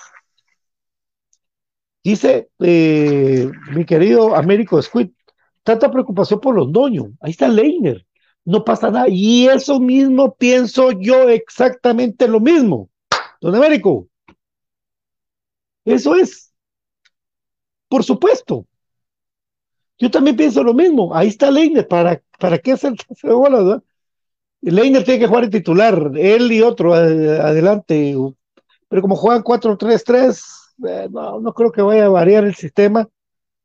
Dice 2.04 2.50
eh, 2.60 3.50
mi 3.72 3.86
querido 3.86 4.36
Américo 4.36 4.82
Squid, 4.82 5.12
tanta 5.64 5.90
preocupación 5.90 6.42
por 6.42 6.56
los 6.56 6.70
doños. 6.72 7.08
Ahí 7.22 7.32
está 7.32 7.48
Leiner, 7.48 8.06
no 8.44 8.66
pasa 8.66 8.92
nada. 8.92 9.06
Y 9.08 9.48
eso 9.48 9.80
mismo 9.80 10.36
pienso 10.36 10.92
yo 10.92 11.30
exactamente 11.30 12.28
lo 12.28 12.42
mismo. 12.42 12.90
Don 13.40 13.56
Américo, 13.56 14.10
eso 15.86 16.14
es. 16.16 16.54
Por 17.88 18.04
supuesto. 18.04 18.68
Yo 20.04 20.12
también 20.12 20.36
pienso 20.36 20.63
lo 20.63 20.74
mismo. 20.74 21.16
Ahí 21.16 21.30
está 21.30 21.50
Leiner. 21.50 21.88
¿Para, 21.88 22.22
para 22.38 22.58
qué 22.58 22.74
hacer 22.74 22.94
bolas? 23.24 23.82
Leiner 24.62 25.04
tiene 25.06 25.22
que 25.22 25.28
jugar 25.28 25.46
en 25.46 25.50
titular. 25.52 26.12
Él 26.16 26.52
y 26.52 26.62
otro 26.62 26.94
adelante. 26.94 28.16
Pero 28.89 29.02
como 29.02 29.16
juegan 29.16 29.44
4-3-3 29.44 30.63
eh, 30.88 31.08
no, 31.12 31.39
no 31.39 31.54
creo 31.54 31.72
que 31.72 31.82
vaya 31.82 32.06
a 32.06 32.10
variar 32.10 32.44
el 32.44 32.56
sistema, 32.56 33.08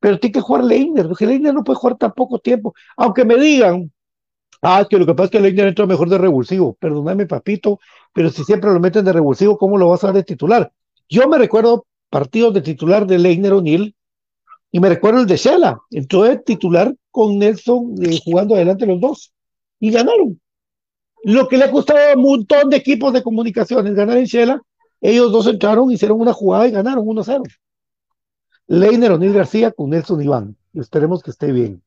pero 0.01 0.19
tiene 0.19 0.35
que 0.35 0.41
jugar 0.41 0.65
Leiner, 0.65 1.09
porque 1.09 1.27
Leiner 1.27 1.55
no 1.55 1.65
puede 1.65 1.79
jugar 1.79 1.97
tan 1.97 2.13
poco 2.13 2.39
tiempo, 2.39 2.75
aunque 2.97 3.25
me 3.25 3.37
digan, 3.37 3.91
ah, 4.63 4.87
que 4.89 4.99
lo 4.99 5.07
que 5.07 5.15
pasa 5.15 5.27
es 5.27 5.31
que 5.31 5.41
Leiner 5.41 5.69
entra 5.69 5.87
mejor 5.87 6.09
de 6.09 6.19
revulsivo, 6.19 6.75
perdóname 6.75 7.27
papito, 7.27 7.81
pero 8.13 8.31
si 8.31 8.45
siempre 8.45 8.73
lo 8.73 8.81
meten 8.81 9.05
de 9.05 9.13
revulsivo, 9.13 9.59
¿cómo 9.59 9.79
lo 9.79 9.89
vas 9.89 10.05
a 10.05 10.09
dar 10.09 10.17
de 10.17 10.25
titular? 10.25 10.73
Yo 11.09 11.29
me 11.29 11.39
recuerdo 11.39 11.87
partidos 12.11 12.55
de 12.55 12.63
titular 12.63 13.07
de 13.07 13.19
Leiner 13.19 13.55
O'Neill, 13.55 13.95
y 14.71 14.81
me 14.81 14.89
recuerdo 14.89 15.21
el 15.21 15.27
de 15.27 15.37
Shela, 15.37 15.79
entró 15.91 16.23
de 16.23 16.39
titular 16.39 16.95
con 17.11 17.39
Nelson 17.39 17.95
eh, 18.03 18.19
jugando 18.25 18.55
adelante 18.55 18.87
los 18.87 19.01
dos, 19.01 19.33
y 19.81 19.91
ganaron. 19.91 20.41
Lo 21.25 21.49
que 21.49 21.57
le 21.57 21.65
ha 21.65 21.71
costado 21.71 21.99
a 21.99 22.17
un 22.17 22.23
montón 22.23 22.71
de 22.71 22.77
equipos 22.77 23.13
de 23.13 23.23
comunicaciones 23.23 23.95
ganar 23.95 24.19
en 24.19 24.25
Shela 24.25 24.63
ellos 25.01 25.31
dos 25.31 25.47
entraron, 25.47 25.91
hicieron 25.91 26.21
una 26.21 26.33
jugada 26.33 26.67
y 26.67 26.73
ganaron 26.73 27.07
1-0. 27.07 27.43
Leiner 28.67 29.13
O'Neill 29.13 29.33
García 29.33 29.71
con 29.71 29.91
Nelson 29.91 30.23
Iván. 30.23 30.57
Esperemos 30.75 31.23
que 31.23 31.31
esté 31.31 31.53
bien. 31.53 31.83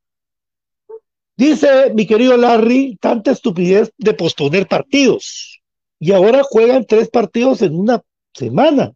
Dice 1.36 1.94
mi 1.94 2.06
querido 2.06 2.38
Larry, 2.38 2.98
tanta 3.02 3.32
estupidez 3.32 3.91
de 3.98 4.13
posponer 4.13 4.67
partidos. 4.67 5.62
Y 6.00 6.12
ahora 6.12 6.41
juegan 6.44 6.86
tres 6.86 7.10
partidos 7.10 7.62
en 7.62 7.76
una 7.76 8.02
semana. 8.34 8.94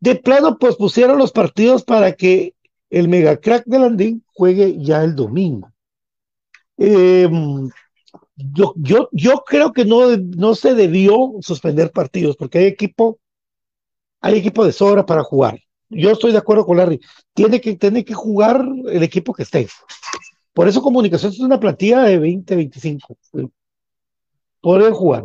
De 0.00 0.16
plano 0.16 0.58
pospusieron 0.58 1.18
los 1.18 1.32
partidos 1.32 1.84
para 1.84 2.12
que 2.12 2.54
el 2.90 3.08
mega 3.08 3.36
crack 3.36 3.64
de 3.66 3.78
Landín 3.78 4.24
juegue 4.34 4.76
ya 4.82 5.02
el 5.04 5.14
domingo. 5.14 5.70
Em, 6.76 7.70
yo, 8.36 8.74
yo, 8.76 9.08
yo 9.12 9.42
creo 9.46 9.72
que 9.72 9.84
no, 9.84 10.16
no 10.16 10.54
se 10.54 10.74
debió 10.74 11.32
suspender 11.40 11.92
partidos 11.92 12.36
porque 12.36 12.58
hay 12.58 12.64
equipo, 12.66 13.18
hay 14.20 14.38
equipo 14.38 14.64
de 14.64 14.72
sobra 14.72 15.06
para 15.06 15.22
jugar. 15.22 15.60
Yo 15.88 16.10
estoy 16.10 16.32
de 16.32 16.38
acuerdo 16.38 16.64
con 16.64 16.76
Larry. 16.76 17.00
Tiene 17.34 17.60
que, 17.60 17.76
tiene 17.76 18.04
que 18.04 18.14
jugar 18.14 18.64
el 18.86 19.02
equipo 19.02 19.32
que 19.32 19.42
esté. 19.42 19.68
Por 20.52 20.68
eso 20.68 20.82
Comunicaciones 20.82 21.36
es 21.36 21.44
una 21.44 21.60
plantilla 21.60 22.02
de 22.02 22.18
20, 22.18 22.56
25. 22.56 23.16
Pueden 24.60 24.94
jugar 24.94 25.24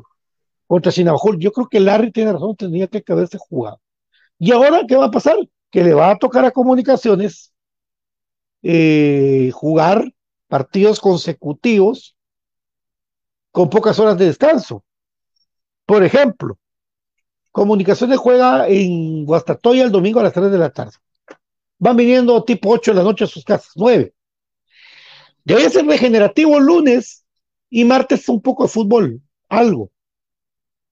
contra 0.68 0.92
Sinabajul. 0.92 1.40
Yo 1.40 1.52
creo 1.52 1.68
que 1.68 1.80
Larry 1.80 2.12
tiene 2.12 2.34
razón, 2.34 2.56
tenía 2.56 2.88
que 2.88 3.04
haberse 3.08 3.38
jugado. 3.38 3.80
¿Y 4.40 4.52
ahora 4.52 4.82
qué 4.88 4.96
va 4.96 5.06
a 5.06 5.12
pasar? 5.12 5.38
Que 5.72 5.84
le 5.84 5.94
va 5.94 6.12
a 6.12 6.18
tocar 6.18 6.46
a 6.46 6.52
Comunicaciones 6.52 7.54
eh, 8.68 9.52
jugar 9.54 10.12
partidos 10.48 11.00
consecutivos 11.00 12.18
con 13.52 13.70
pocas 13.70 14.00
horas 14.00 14.18
de 14.18 14.26
descanso. 14.26 14.84
Por 15.86 16.04
ejemplo, 16.04 16.58
Comunicaciones 17.52 18.18
juega 18.18 18.68
en 18.68 19.24
Guastatoya 19.24 19.84
el 19.84 19.92
domingo 19.92 20.20
a 20.20 20.24
las 20.24 20.34
3 20.34 20.52
de 20.52 20.58
la 20.58 20.72
tarde. 20.72 20.98
Van 21.78 21.96
viniendo 21.96 22.44
tipo 22.44 22.70
8 22.70 22.92
de 22.92 22.98
la 22.98 23.04
noche 23.04 23.24
a 23.24 23.28
sus 23.28 23.46
casas, 23.46 23.72
9. 23.76 24.14
Debe 25.46 25.70
ser 25.70 25.86
regenerativo 25.86 26.60
lunes 26.60 27.24
y 27.70 27.86
martes 27.86 28.28
un 28.28 28.42
poco 28.42 28.64
de 28.64 28.70
fútbol, 28.70 29.22
algo. 29.48 29.90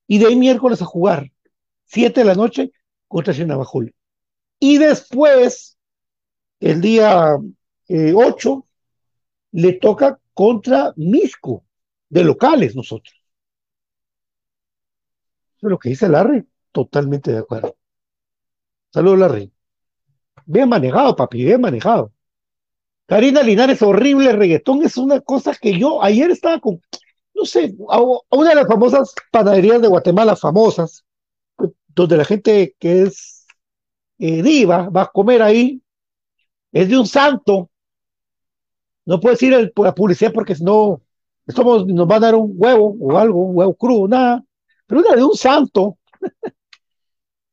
Y 0.06 0.18
de 0.18 0.28
ahí 0.28 0.36
miércoles 0.36 0.80
a 0.80 0.86
jugar, 0.86 1.30
7 1.84 2.20
de 2.20 2.24
la 2.24 2.34
noche 2.34 2.70
contra 3.08 3.34
Chinabajul. 3.34 3.94
Y 4.58 4.78
después, 4.78 5.76
el 6.60 6.80
día 6.80 7.36
8, 7.88 8.66
eh, 8.66 8.68
le 9.52 9.72
toca 9.74 10.18
contra 10.32 10.92
Misco, 10.96 11.64
de 12.08 12.24
locales 12.24 12.74
nosotros. 12.74 13.14
Eso 15.56 15.66
es 15.66 15.70
lo 15.70 15.78
que 15.78 15.90
dice 15.90 16.08
Larry, 16.08 16.46
totalmente 16.72 17.32
de 17.32 17.38
acuerdo. 17.38 17.76
Saludos, 18.92 19.18
Larry. 19.18 19.52
Bien 20.46 20.68
manejado, 20.68 21.16
papi, 21.16 21.44
bien 21.44 21.60
manejado. 21.60 22.12
Karina 23.06 23.42
Linares, 23.42 23.82
horrible 23.82 24.32
reggaetón, 24.32 24.82
es 24.82 24.96
una 24.96 25.20
cosa 25.20 25.54
que 25.54 25.78
yo 25.78 26.02
ayer 26.02 26.30
estaba 26.30 26.58
con, 26.60 26.80
no 27.34 27.44
sé, 27.44 27.74
a, 27.90 28.00
una 28.00 28.50
de 28.50 28.54
las 28.54 28.66
famosas 28.66 29.14
panaderías 29.30 29.82
de 29.82 29.88
Guatemala, 29.88 30.36
famosas, 30.36 31.04
donde 31.88 32.16
la 32.16 32.24
gente 32.24 32.74
que 32.78 33.02
es 33.02 33.46
eh, 34.18 34.42
diva 34.42 34.88
va 34.88 35.02
a 35.02 35.10
comer 35.12 35.42
ahí, 35.42 35.82
es 36.72 36.88
de 36.88 36.98
un 36.98 37.06
santo. 37.06 37.70
No 39.06 39.20
puedes 39.20 39.42
ir 39.42 39.54
a 39.54 39.70
la 39.76 39.94
publicidad 39.94 40.32
porque 40.32 40.54
no, 40.60 41.00
nos 41.46 42.08
van 42.08 42.24
a 42.24 42.26
dar 42.26 42.34
un 42.34 42.52
huevo 42.56 42.96
o 43.00 43.18
algo, 43.18 43.40
un 43.40 43.56
huevo 43.56 43.74
crudo, 43.74 44.08
nada. 44.08 44.44
Pero 44.86 45.00
una 45.00 45.16
de 45.16 45.24
un 45.24 45.36
santo. 45.36 45.98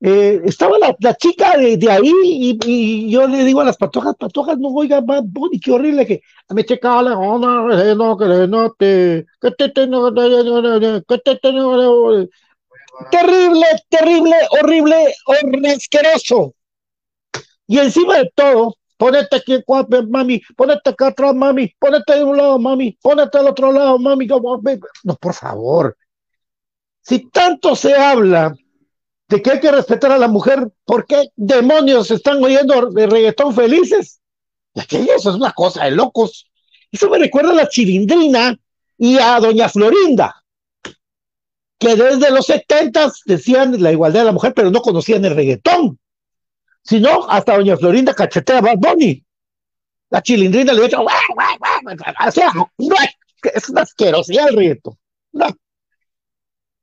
Eh, 0.04 0.42
estaba 0.46 0.80
la, 0.80 0.96
la, 1.00 1.14
chica 1.14 1.56
de, 1.58 1.78
de 1.78 1.92
ahí 1.92 2.12
y, 2.24 2.58
y, 2.66 3.12
yo 3.12 3.28
le 3.28 3.44
digo 3.44 3.62
a 3.62 3.66
las 3.66 3.78
patojas, 3.78 4.16
patojas, 4.16 4.58
no 4.58 4.70
oigan 4.70 5.06
Bonnie, 5.06 5.60
qué 5.60 5.72
horrible 5.72 6.08
que 6.08 6.22
me 6.50 6.66
checa 6.66 7.04
la 7.04 7.16
onda, 7.20 7.48
no, 7.94 8.18
que 8.18 8.48
no 8.48 8.74
que 8.74 9.26
te, 9.52 9.70
te, 9.70 9.86
no, 9.86 10.12
que 10.12 11.20
te, 11.20 11.54
no, 11.54 12.28
terrible, 13.12 13.66
terrible, 13.90 14.36
horrible, 14.60 15.14
asqueroso. 15.72 16.56
Y 17.68 17.78
encima 17.78 18.18
de 18.18 18.32
todo, 18.34 18.76
ponete 19.02 19.38
aquí, 19.38 19.64
mami, 20.10 20.44
ponete 20.56 20.92
acá 20.92 21.08
atrás, 21.08 21.34
mami, 21.34 21.74
ponete 21.80 22.18
de 22.18 22.24
un 22.24 22.38
lado, 22.38 22.60
mami, 22.60 22.96
ponete 23.02 23.36
al 23.40 23.48
otro 23.48 23.72
lado, 23.72 23.98
mami. 23.98 24.28
No, 24.28 25.16
por 25.16 25.34
favor. 25.34 25.98
Si 27.02 27.28
tanto 27.32 27.76
se 27.76 27.96
habla 27.96 28.56
de 29.28 29.42
que 29.42 29.54
hay 29.54 29.60
que 29.60 29.72
respetar 29.72 30.12
a 30.12 30.20
la 30.20 30.28
mujer, 30.28 30.72
¿por 30.86 31.08
qué 31.08 31.30
demonios 31.36 32.12
están 32.12 32.44
oyendo 32.44 32.92
de 32.92 33.08
reggaetón 33.08 33.56
felices? 33.56 34.22
Y 34.76 34.82
aquello, 34.82 35.16
eso 35.16 35.32
es 35.32 35.36
una 35.36 35.52
cosa 35.52 35.86
de 35.86 35.92
locos. 35.92 36.52
Eso 36.92 37.10
me 37.10 37.18
recuerda 37.18 37.54
a 37.54 37.56
la 37.56 37.70
chilindrina 37.70 38.56
y 39.00 39.18
a 39.18 39.40
doña 39.40 39.68
Florinda, 39.68 40.44
que 41.80 41.96
desde 41.96 42.30
los 42.30 42.46
setentas 42.46 43.22
decían 43.26 43.82
la 43.82 43.92
igualdad 43.92 44.20
de 44.20 44.26
la 44.28 44.32
mujer, 44.32 44.54
pero 44.54 44.70
no 44.70 44.82
conocían 44.82 45.26
el 45.26 45.36
reggaetón. 45.36 45.98
Sino 46.84 47.30
hasta 47.30 47.56
doña 47.56 47.78
Florinda 47.78 48.14
cachetea 48.14 48.58
a 48.58 48.62
Bad 48.62 48.78
Bunny. 48.78 49.24
La 50.10 50.22
chilindrina 50.22 50.74
le 50.74 50.88
dijo, 50.88 51.04
o 51.04 52.32
sea, 52.32 52.52
es 53.54 53.70
una 53.70 53.82
asquerosidad 53.82 54.50
el 54.50 54.58
reggaetón. 54.58 54.98
No. 55.32 55.48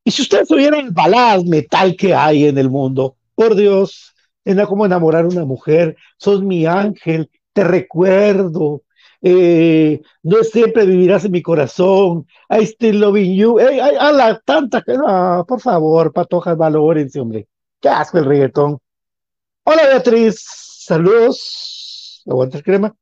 Y 0.05 0.11
si 0.11 0.23
ustedes 0.23 0.49
tuvieran 0.49 0.95
balaz 0.95 1.45
metal 1.45 1.95
que 1.95 2.15
hay 2.15 2.47
en 2.47 2.57
el 2.57 2.71
mundo, 2.71 3.17
por 3.35 3.55
Dios, 3.55 4.15
era 4.45 4.67
como 4.67 4.87
enamorar 4.87 5.27
a 5.27 5.29
una 5.29 5.45
mujer, 5.45 5.97
sos 6.17 6.43
mi 6.43 6.65
ángel, 6.65 7.31
te 7.53 7.65
recuerdo, 7.65 8.83
eh, 9.21 10.01
no 10.23 10.43
siempre 10.45 10.87
vivirás 10.87 11.27
en 11.27 11.33
mi 11.33 11.43
corazón, 11.43 12.27
I 12.49 12.65
still 12.65 13.01
loving 13.01 13.35
you, 13.35 13.59
a 13.59 14.13
la 14.13 14.41
tanta 14.41 14.83
no, 14.87 15.45
por 15.47 15.61
favor, 15.61 16.13
patojas, 16.13 16.57
valórense, 16.57 17.21
hombre, 17.21 17.47
qué 17.81 17.91
asco 17.91 18.17
el 18.19 18.25
reggaetón. 18.25 18.79
Hola 19.71 19.87
Beatriz, 19.87 20.47
saludos, 20.47 22.23
aguantas 22.27 22.63
crema, 22.63 22.97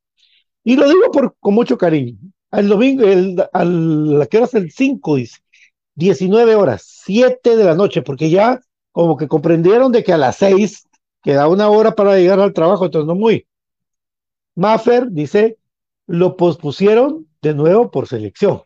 y 0.65 0.75
lo 0.75 0.89
digo 0.89 1.11
por, 1.13 1.33
con 1.39 1.53
mucho 1.53 1.77
cariño, 1.77 2.17
el 2.51 2.67
domingo, 2.67 3.05
el, 3.05 3.41
al, 3.53 4.19
la 4.19 4.25
que 4.25 4.35
hora 4.35 4.47
es 4.47 4.53
el 4.53 4.69
5, 4.69 5.15
dice, 5.15 5.37
19 5.95 6.55
horas, 6.55 6.83
7 7.05 7.55
de 7.55 7.63
la 7.63 7.73
noche, 7.73 8.01
porque 8.01 8.29
ya 8.29 8.59
como 8.91 9.15
que 9.15 9.29
comprendieron 9.29 9.93
de 9.93 10.03
que 10.03 10.11
a 10.11 10.17
las 10.17 10.35
6 10.35 10.89
queda 11.23 11.47
una 11.47 11.69
hora 11.69 11.95
para 11.95 12.17
llegar 12.17 12.41
al 12.41 12.51
trabajo, 12.51 12.83
entonces 12.83 13.07
no 13.07 13.15
muy. 13.15 13.47
Maffer 14.55 15.09
dice, 15.09 15.57
lo 16.05 16.35
pospusieron 16.35 17.29
de 17.41 17.53
nuevo 17.53 17.91
por 17.91 18.09
selección. 18.09 18.63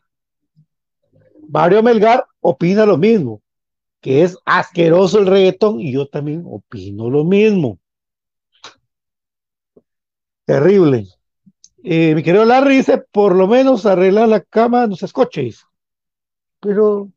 Mario 1.48 1.84
Melgar 1.84 2.26
opina 2.40 2.84
lo 2.88 2.98
mismo, 2.98 3.44
que 4.02 4.24
es 4.24 4.40
asqueroso 4.44 5.20
el 5.20 5.28
reggaetón 5.28 5.80
y 5.80 5.92
yo 5.92 6.08
también 6.08 6.46
opino 6.48 7.08
lo 7.08 7.24
mismo. 7.24 7.78
Terrible. 10.46 11.08
Eh, 11.84 12.14
mi 12.16 12.24
querido 12.24 12.46
Larry 12.46 12.78
dice, 12.78 12.98
por 12.98 13.36
lo 13.36 13.48
menos 13.48 13.86
arreglar 13.86 14.30
la 14.30 14.42
cama 14.42 14.88
no 14.88 14.96
se 14.96 15.06
escoche. 15.06 15.50
Pero 16.60 17.12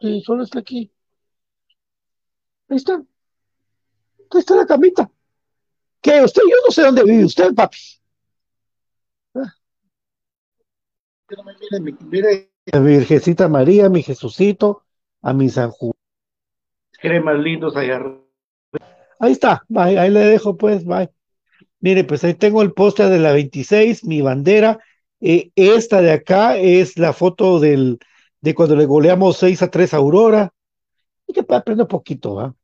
Sí, 0.00 0.22
solo 0.24 0.44
está 0.44 0.60
aquí. 0.60 0.92
Ahí 2.68 2.76
está. 2.76 2.94
Ahí 2.94 4.38
está 4.38 4.54
la 4.54 4.66
camita. 4.66 5.10
¿Qué? 6.00 6.22
Usted, 6.22 6.42
yo 6.48 6.56
no 6.64 6.70
sé 6.70 6.82
dónde 6.82 7.04
vive 7.04 7.24
usted, 7.24 7.54
papi. 7.54 7.78
Ah. 9.34 9.52
Mire, 11.70 11.96
mire, 12.00 12.52
a 12.72 12.78
mi 12.78 12.96
Virgencita 12.96 13.48
María, 13.48 13.88
mi 13.88 14.02
Jesucito, 14.02 14.84
a 15.22 15.32
mi 15.32 15.48
San 15.48 15.70
Juan. 15.70 15.92
Cremas 17.00 17.38
lindos 17.38 17.76
allá 17.76 18.00
Ahí 19.20 19.32
está, 19.32 19.64
bye, 19.68 19.98
ahí 19.98 20.10
le 20.10 20.20
dejo 20.20 20.56
pues, 20.56 20.84
bye. 20.84 21.10
Mire, 21.80 22.04
pues 22.04 22.24
ahí 22.24 22.34
tengo 22.34 22.62
el 22.62 22.72
póster 22.72 23.08
de 23.08 23.18
la 23.18 23.32
26, 23.32 24.04
mi 24.04 24.20
bandera. 24.20 24.78
Eh, 25.20 25.50
esta 25.54 26.00
de 26.00 26.12
acá 26.12 26.56
es 26.56 26.98
la 26.98 27.12
foto 27.12 27.60
del, 27.60 27.98
de 28.40 28.54
cuando 28.54 28.76
le 28.76 28.86
goleamos 28.86 29.36
6 29.38 29.62
a 29.62 29.70
3 29.70 29.94
a 29.94 29.96
Aurora. 29.98 30.52
Y 31.26 31.32
que 31.32 31.40
aprender 31.40 31.84
un 31.84 31.88
poquito, 31.88 32.34
¿va? 32.34 32.54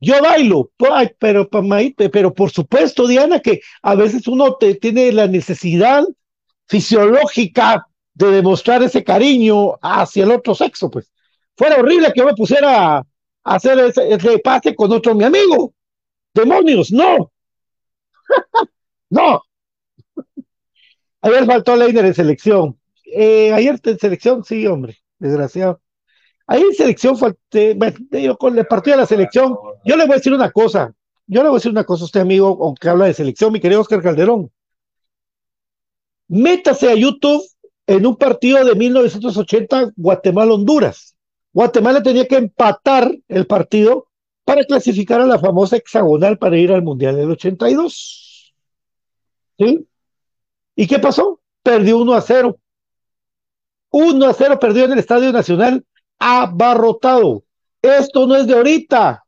Yo 0.00 0.14
bailo, 0.22 0.70
pero, 1.18 1.48
pero 1.50 2.34
por 2.34 2.50
supuesto, 2.50 3.06
Diana, 3.06 3.40
que 3.40 3.60
a 3.82 3.94
veces 3.94 4.26
uno 4.26 4.54
te, 4.54 4.74
tiene 4.74 5.12
la 5.12 5.26
necesidad 5.26 6.04
fisiológica 6.66 7.86
de 8.14 8.30
demostrar 8.30 8.82
ese 8.82 9.04
cariño 9.04 9.74
hacia 9.82 10.24
el 10.24 10.30
otro 10.30 10.54
sexo, 10.54 10.90
pues. 10.90 11.12
Fuera 11.54 11.76
horrible 11.76 12.10
que 12.12 12.20
yo 12.20 12.26
me 12.26 12.34
pusiera 12.34 12.96
a 12.96 13.04
hacer 13.44 13.78
ese, 13.78 14.14
ese 14.14 14.38
pase 14.38 14.74
con 14.74 14.90
otro 14.90 15.14
mi 15.14 15.24
amigo. 15.24 15.74
Demonios, 16.32 16.90
no. 16.90 17.30
no. 19.10 19.42
Ayer 21.22 21.46
faltó 21.46 21.76
Leiner 21.76 22.04
en 22.04 22.14
selección. 22.14 22.78
Eh, 23.04 23.52
ayer 23.52 23.78
en 23.82 23.98
selección, 23.98 24.44
sí, 24.44 24.66
hombre 24.66 25.00
desgraciado. 25.20 25.80
Ahí 26.46 26.62
en 26.62 26.74
selección, 26.74 27.16
con 27.16 28.58
el 28.58 28.66
partido 28.66 28.96
de 28.96 29.02
la 29.02 29.06
selección, 29.06 29.56
yo 29.84 29.96
le 29.96 30.04
voy 30.04 30.14
a 30.14 30.16
decir 30.16 30.32
una 30.34 30.50
cosa, 30.50 30.92
yo 31.28 31.42
le 31.44 31.48
voy 31.48 31.56
a 31.56 31.58
decir 31.58 31.70
una 31.70 31.84
cosa 31.84 32.02
a 32.02 32.06
usted, 32.06 32.20
amigo, 32.20 32.58
aunque 32.60 32.88
habla 32.88 33.04
de 33.04 33.14
selección, 33.14 33.52
mi 33.52 33.60
querido 33.60 33.82
Oscar 33.82 34.02
Calderón. 34.02 34.50
Métase 36.26 36.90
a 36.90 36.94
YouTube 36.94 37.44
en 37.86 38.04
un 38.04 38.16
partido 38.16 38.64
de 38.64 38.74
1980, 38.74 39.92
Guatemala-Honduras. 39.94 41.14
Guatemala 41.52 42.02
tenía 42.02 42.26
que 42.26 42.36
empatar 42.36 43.12
el 43.28 43.46
partido 43.46 44.08
para 44.44 44.64
clasificar 44.64 45.20
a 45.20 45.26
la 45.26 45.38
famosa 45.38 45.76
hexagonal 45.76 46.38
para 46.38 46.58
ir 46.58 46.72
al 46.72 46.82
Mundial 46.82 47.16
del 47.16 47.30
82. 47.30 48.54
¿Sí? 49.58 49.86
¿Y 50.74 50.86
qué 50.86 50.98
pasó? 50.98 51.40
Perdió 51.62 51.98
1 51.98 52.14
a 52.14 52.20
0 52.20 52.58
1 53.90 54.26
a 54.26 54.32
0 54.32 54.58
perdió 54.60 54.84
en 54.84 54.92
el 54.92 54.98
Estadio 54.98 55.32
Nacional 55.32 55.84
abarrotado. 56.18 57.44
Esto 57.82 58.26
no 58.26 58.36
es 58.36 58.46
de 58.46 58.54
ahorita. 58.54 59.24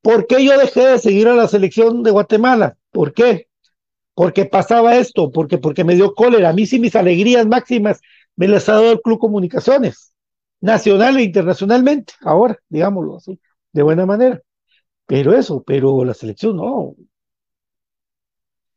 ¿Por 0.00 0.26
qué 0.26 0.44
yo 0.44 0.56
dejé 0.56 0.86
de 0.86 0.98
seguir 0.98 1.28
a 1.28 1.34
la 1.34 1.48
selección 1.48 2.02
de 2.02 2.10
Guatemala? 2.10 2.76
¿Por 2.92 3.12
qué? 3.12 3.48
Porque 4.14 4.44
pasaba 4.44 4.96
esto, 4.96 5.30
porque, 5.30 5.58
porque 5.58 5.84
me 5.84 5.96
dio 5.96 6.14
cólera. 6.14 6.50
A 6.50 6.52
mí 6.52 6.66
sí 6.66 6.78
mis 6.78 6.94
alegrías 6.94 7.46
máximas 7.46 8.00
me 8.36 8.48
las 8.48 8.68
ha 8.68 8.74
dado 8.74 8.92
el 8.92 9.00
Club 9.00 9.18
Comunicaciones, 9.18 10.12
nacional 10.60 11.16
e 11.16 11.24
internacionalmente, 11.24 12.14
ahora, 12.20 12.56
digámoslo 12.68 13.16
así, 13.16 13.40
de 13.78 13.84
buena 13.84 14.06
manera. 14.06 14.42
Pero 15.06 15.32
eso, 15.32 15.62
pero 15.62 16.04
la 16.04 16.14
selección 16.14 16.56
no. 16.56 16.94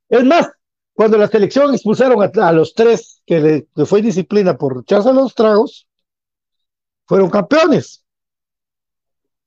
Es 0.09 0.23
más, 0.23 0.49
cuando 0.93 1.17
la 1.17 1.27
selección 1.27 1.73
expulsaron 1.73 2.21
a, 2.21 2.51
los 2.51 2.73
tres 2.73 3.21
que, 3.25 3.67
le, 3.75 3.85
fue 3.85 4.01
disciplina 4.01 4.57
por 4.57 4.81
echarse 4.81 5.11
los 5.11 5.33
tragos, 5.33 5.87
fueron 7.05 7.29
campeones. 7.29 8.05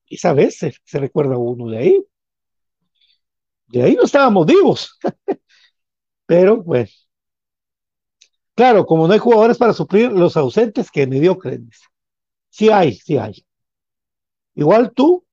Y 0.07 0.17
esa 0.17 0.35
se 0.51 0.99
recuerda 0.99 1.39
uno 1.39 1.71
de 1.71 1.79
ahí. 1.79 2.07
De 3.69 3.83
ahí 3.83 3.95
no 3.95 4.03
estábamos 4.03 4.47
vivos. 4.47 4.99
Pero 6.27 6.63
bueno. 6.63 6.89
Claro, 8.55 8.87
como 8.87 9.07
no 9.07 9.13
hay 9.13 9.19
jugadores 9.19 9.59
para 9.59 9.73
suplir 9.73 10.13
los 10.13 10.37
ausentes, 10.37 10.91
que 10.91 11.07
mediocres. 11.07 11.61
Sí 12.51 12.71
hay, 12.71 12.95
sí 12.95 13.17
hay. 13.17 13.45
Igual 14.55 14.93
tú, 14.95 15.24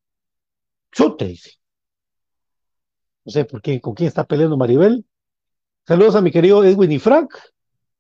chute, 0.92 1.26
dice. 1.26 1.52
No 3.26 3.32
sé 3.32 3.46
por 3.46 3.62
qué, 3.62 3.80
con 3.80 3.94
quién 3.94 4.08
está 4.08 4.24
peleando 4.26 4.58
Maribel. 4.58 5.06
Saludos 5.88 6.16
a 6.16 6.22
mi 6.22 6.32
querido 6.32 6.64
Edwin 6.64 6.92
y 6.92 7.00
Frank. 7.00 7.34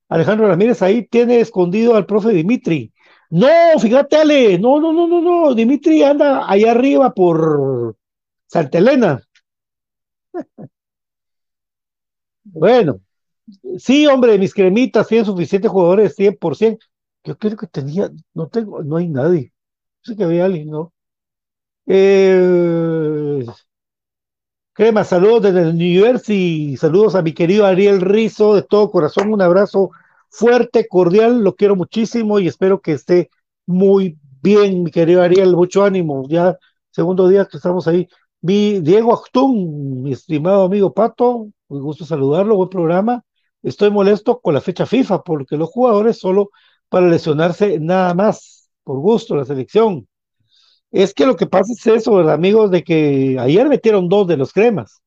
Alejandro 0.09 0.47
Ramírez 0.47 0.81
ahí 0.81 1.07
tiene 1.07 1.39
escondido 1.39 1.95
al 1.95 2.05
profe 2.05 2.29
Dimitri. 2.29 2.93
No, 3.29 3.47
fíjate, 3.79 4.17
Ale, 4.17 4.59
no, 4.59 4.81
no, 4.81 4.91
no, 4.91 5.07
no, 5.07 5.21
no. 5.21 5.53
Dimitri 5.55 6.03
anda 6.03 6.49
allá 6.49 6.71
arriba 6.71 7.13
por 7.13 7.95
Santa 8.47 8.77
Elena. 8.77 9.21
bueno, 12.43 12.99
sí, 13.77 14.05
hombre, 14.07 14.37
mis 14.37 14.53
cremitas 14.53 15.07
tienen 15.07 15.25
suficientes 15.25 15.71
jugadores, 15.71 16.15
100%. 16.15 16.79
Yo 17.23 17.37
creo 17.37 17.55
que 17.57 17.67
tenía, 17.67 18.09
no 18.33 18.47
tengo, 18.49 18.83
no 18.83 18.97
hay 18.97 19.07
nadie. 19.07 19.53
Sé 20.01 20.15
que 20.15 20.23
había 20.23 20.45
alguien, 20.45 20.69
¿no? 20.69 20.93
Eh, 21.93 23.43
Crema, 24.71 25.03
saludos 25.03 25.41
desde 25.41 25.61
el 25.63 25.77
New 25.77 26.05
Jersey, 26.05 26.77
saludos 26.77 27.15
a 27.15 27.21
mi 27.21 27.33
querido 27.33 27.65
Ariel 27.65 27.99
Rizo, 27.99 28.55
de 28.55 28.61
todo 28.63 28.89
corazón, 28.89 29.33
un 29.33 29.41
abrazo 29.41 29.91
fuerte, 30.29 30.87
cordial, 30.87 31.43
lo 31.43 31.55
quiero 31.55 31.75
muchísimo 31.75 32.39
y 32.39 32.47
espero 32.47 32.79
que 32.79 32.93
esté 32.93 33.29
muy 33.65 34.17
bien, 34.41 34.83
mi 34.83 34.91
querido 34.91 35.21
Ariel, 35.21 35.53
mucho 35.53 35.83
ánimo, 35.83 36.25
ya 36.29 36.57
segundo 36.91 37.27
día 37.27 37.45
que 37.45 37.57
estamos 37.57 37.89
ahí. 37.89 38.07
Diego 38.39 39.13
Actún, 39.13 40.01
mi 40.03 40.13
estimado 40.13 40.63
amigo 40.63 40.93
Pato, 40.93 41.49
muy 41.67 41.81
gusto 41.81 42.05
saludarlo, 42.05 42.55
buen 42.55 42.69
programa. 42.69 43.21
Estoy 43.63 43.91
molesto 43.91 44.39
con 44.39 44.53
la 44.53 44.61
fecha 44.61 44.85
FIFA 44.85 45.23
porque 45.23 45.57
los 45.57 45.69
jugadores 45.69 46.17
solo 46.19 46.51
para 46.87 47.09
lesionarse 47.09 47.79
nada 47.79 48.13
más, 48.13 48.69
por 48.85 48.97
gusto, 48.99 49.35
la 49.35 49.43
selección. 49.43 50.07
Es 50.91 51.13
que 51.13 51.25
lo 51.25 51.35
que 51.37 51.47
pasa 51.47 51.71
es 51.73 51.87
eso, 51.87 52.15
¿verdad, 52.15 52.33
amigos? 52.35 52.69
De 52.71 52.83
que 52.83 53.37
ayer 53.39 53.67
metieron 53.69 54.09
dos 54.09 54.27
de 54.27 54.37
los 54.37 54.51
cremas, 54.53 55.01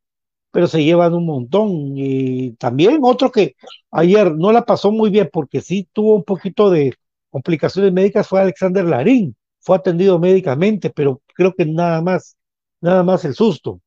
pero 0.53 0.67
se 0.69 0.85
llevan 0.85 1.15
un 1.15 1.27
montón. 1.27 1.71
Y 1.97 2.53
también 2.55 3.01
otro 3.03 3.33
que 3.33 3.57
ayer 3.91 4.35
no 4.37 4.53
la 4.53 4.65
pasó 4.65 4.93
muy 4.93 5.11
bien 5.11 5.31
porque 5.33 5.61
sí 5.63 5.89
tuvo 5.93 6.17
un 6.17 6.25
poquito 6.25 6.71
de 6.71 6.95
complicaciones 7.31 7.93
médicas 7.93 8.29
fue 8.29 8.41
Alexander 8.41 8.85
Larín. 8.85 9.37
Fue 9.61 9.77
atendido 9.77 10.19
médicamente, 10.19 10.91
pero 10.91 11.23
creo 11.35 11.55
que 11.55 11.67
nada 11.67 12.03
más, 12.03 12.37
nada 12.81 13.03
más 13.03 13.25
el 13.25 13.35
susto. 13.35 13.81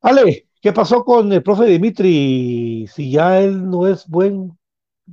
Ale, 0.00 0.48
¿qué 0.60 0.72
pasó 0.72 1.04
con 1.04 1.32
el 1.32 1.42
profe 1.42 1.64
Dimitri? 1.66 2.86
Si 2.88 3.10
ya 3.10 3.40
él 3.40 3.68
no 3.70 3.86
es 3.86 4.06
buen 4.08 4.56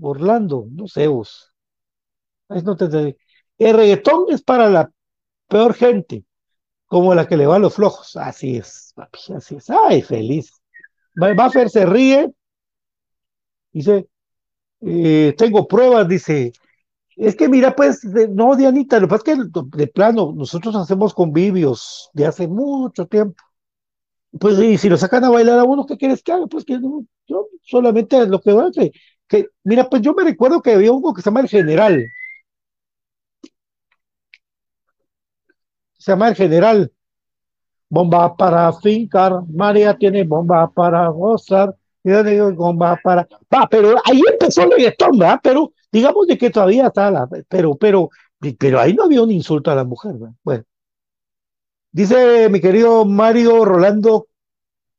Orlando, 0.02 0.67
no 0.71 0.88
sé 0.88 1.08
vos. 1.08 1.54
no 2.50 2.76
te, 2.76 3.17
el 3.67 3.76
reggaetón 3.76 4.26
es 4.30 4.41
para 4.41 4.69
la 4.69 4.91
peor 5.47 5.74
gente, 5.74 6.26
como 6.86 7.13
la 7.13 7.28
que 7.28 7.38
le 7.38 7.45
va 7.45 7.58
a 7.58 7.60
los 7.60 7.76
flojos. 7.76 8.15
Así 8.15 8.58
es, 8.58 8.93
papi, 8.95 9.19
así 9.36 9.56
es. 9.56 9.69
Ay, 9.69 10.02
feliz. 10.02 10.52
Buffer 11.15 11.69
se 11.69 11.86
ríe. 11.86 12.32
Dice, 13.71 14.08
eh, 14.82 15.36
tengo 15.38 15.67
pruebas, 15.67 16.08
dice. 16.08 16.52
Es 17.15 17.36
que 17.36 17.50
mira, 17.50 17.76
pues, 17.76 18.04
no, 18.04 18.56
Dianita, 18.56 19.00
lo 19.00 19.08
que 19.08 19.12
pasa 19.12 19.32
es 19.32 19.38
que 19.38 19.78
de 19.78 19.88
plano, 19.88 20.34
nosotros 20.36 20.76
hacemos 20.76 21.13
convivios 21.13 22.10
de 22.13 22.26
hace 22.26 22.47
mucho 22.47 23.06
tiempo. 23.06 23.43
Pues, 24.39 24.58
y 24.60 24.78
si 24.78 24.89
lo 24.89 24.97
sacan 24.97 25.26
a 25.26 25.30
bailar 25.30 25.60
a 25.60 25.65
uno, 25.65 25.86
¿qué 25.86 25.97
quieres 25.97 26.24
que 26.24 26.32
haga? 26.32 26.47
Pues 26.47 26.65
que 26.65 26.80
no, 26.80 27.06
yo 27.28 27.47
solamente 27.63 28.26
lo 28.28 28.39
que 28.41 28.54
voy 28.54 28.71
que, 28.71 28.91
que, 29.28 29.47
mira, 29.63 29.89
pues 29.89 30.02
yo 30.02 30.13
me 30.13 30.24
recuerdo 30.24 30.62
que 30.62 30.74
había 30.74 30.91
uno 30.93 31.13
que 31.13 31.21
se 31.21 31.30
llama 31.30 31.41
el 31.41 31.50
general, 31.50 32.04
se 36.01 36.11
llama 36.11 36.29
el 36.29 36.35
general. 36.35 36.91
Bomba 37.87 38.35
para 38.35 38.73
fincar, 38.73 39.43
María 39.53 39.95
tiene 39.95 40.23
bomba 40.23 40.67
para 40.71 41.07
gozar, 41.09 41.75
bomba 42.03 42.99
para. 43.03 43.27
Va, 43.53 43.67
pero 43.69 43.95
ahí 44.03 44.21
empezó 44.31 44.63
el 44.63 44.71
reggaetón, 44.71 45.19
¿verdad? 45.19 45.39
Pero 45.43 45.73
digamos 45.91 46.25
de 46.25 46.37
que 46.37 46.49
todavía 46.49 46.87
está 46.87 47.11
la. 47.11 47.29
Pero, 47.47 47.75
pero, 47.75 48.09
pero 48.57 48.79
ahí 48.79 48.93
no 48.93 49.03
había 49.03 49.21
un 49.21 49.31
insulto 49.31 49.69
a 49.69 49.75
la 49.75 49.83
mujer, 49.83 50.13
¿verdad? 50.13 50.35
Bueno. 50.43 50.63
Dice 51.91 52.49
mi 52.49 52.61
querido 52.61 53.05
Mario 53.05 53.63
Rolando 53.63 54.27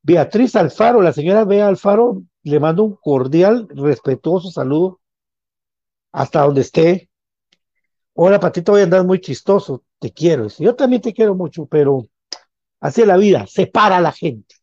Beatriz 0.01 0.55
Alfaro, 0.55 1.01
la 1.01 1.13
señora 1.13 1.45
Bea 1.45 1.67
Alfaro, 1.67 2.23
le 2.43 2.59
mando 2.59 2.83
un 2.83 2.95
cordial, 2.95 3.67
respetuoso 3.69 4.51
saludo 4.51 4.99
hasta 6.11 6.41
donde 6.41 6.61
esté. 6.61 7.09
Hola, 8.13 8.39
Patito, 8.39 8.71
voy 8.71 8.81
a 8.81 8.85
andar 8.85 9.05
muy 9.05 9.19
chistoso. 9.21 9.83
Te 9.99 10.11
quiero. 10.11 10.47
Yo 10.59 10.75
también 10.75 11.01
te 11.01 11.13
quiero 11.13 11.35
mucho, 11.35 11.65
pero 11.65 12.07
así 12.79 13.01
es 13.01 13.07
la 13.07 13.17
vida, 13.17 13.45
separa 13.47 13.97
a 13.97 14.01
la 14.01 14.11
gente. 14.11 14.55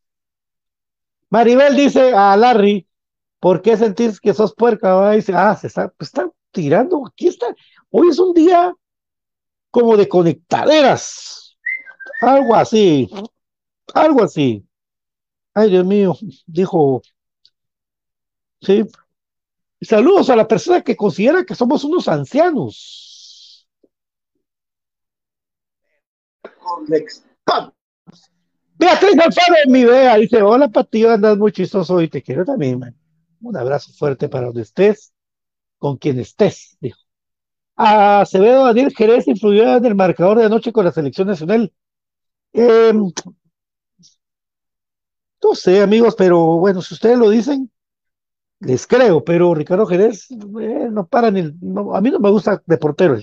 Maribel 1.29 1.75
dice 1.75 2.13
a 2.13 2.35
Larry, 2.37 2.87
¿por 3.39 3.61
qué 3.61 3.77
sentís 3.77 4.19
que 4.19 4.33
sos 4.33 4.53
puerca? 4.55 5.11
Dice, 5.11 5.33
ah, 5.35 5.55
se 5.55 5.67
está, 5.67 5.89
pues 5.89 6.09
está 6.09 6.29
tirando, 6.55 7.05
aquí 7.05 7.27
está. 7.27 7.53
Hoy 7.91 8.09
es 8.09 8.17
un 8.17 8.33
día 8.33 8.73
como 9.69 9.97
de 9.97 10.07
conectaderas. 10.07 11.57
Algo 12.21 12.55
así, 12.55 13.09
algo 13.93 14.23
así. 14.23 14.65
Ay, 15.53 15.69
Dios 15.69 15.85
mío, 15.85 16.17
dijo, 16.47 17.01
sí. 18.61 18.83
Saludos 19.81 20.29
a 20.29 20.35
la 20.35 20.47
persona 20.47 20.81
que 20.81 20.95
considera 20.95 21.45
que 21.45 21.55
somos 21.55 21.83
unos 21.83 22.07
ancianos. 22.07 23.67
Beatriz 28.77 29.19
Alfaro, 29.19 29.55
mi 29.67 29.83
vea, 29.83 30.15
dice, 30.15 30.41
hola 30.41 30.69
Patillo, 30.69 31.11
andas 31.11 31.37
muy 31.37 31.51
chistoso 31.51 32.01
y 32.01 32.07
te 32.07 32.21
quiero 32.21 32.45
también, 32.45 32.79
man. 32.79 32.95
Un 33.41 33.57
abrazo 33.57 33.91
fuerte 33.93 34.29
para 34.29 34.47
donde 34.47 34.63
estés, 34.63 35.13
con 35.85 35.97
quien 35.97 36.19
estés, 36.19 36.77
dijo. 36.81 36.99
Acevedo 37.75 38.65
Daniel 38.65 38.91
Jerez 38.91 39.27
influyó 39.27 39.77
en 39.77 39.85
el 39.85 39.93
marcador 39.93 40.39
de 40.39 40.45
anoche 40.45 40.71
con 40.71 40.83
la 40.83 40.91
selección 40.91 41.27
nacional. 41.27 41.71
Eh, 42.53 42.91
no 42.91 43.13
sé, 45.53 45.81
amigos, 45.83 46.15
pero 46.17 46.39
bueno, 46.57 46.81
si 46.81 46.95
ustedes 46.95 47.19
lo 47.19 47.29
dicen, 47.29 47.69
les 48.61 48.87
creo, 48.87 49.23
pero 49.23 49.53
Ricardo 49.53 49.85
Jerez 49.85 50.27
eh, 50.31 50.87
no 50.91 51.05
para 51.05 51.29
ni, 51.29 51.41
a 51.41 52.01
mí 52.01 52.09
no 52.09 52.19
me 52.19 52.31
gusta 52.31 52.63
de 52.65 52.77
portero, 52.79 53.19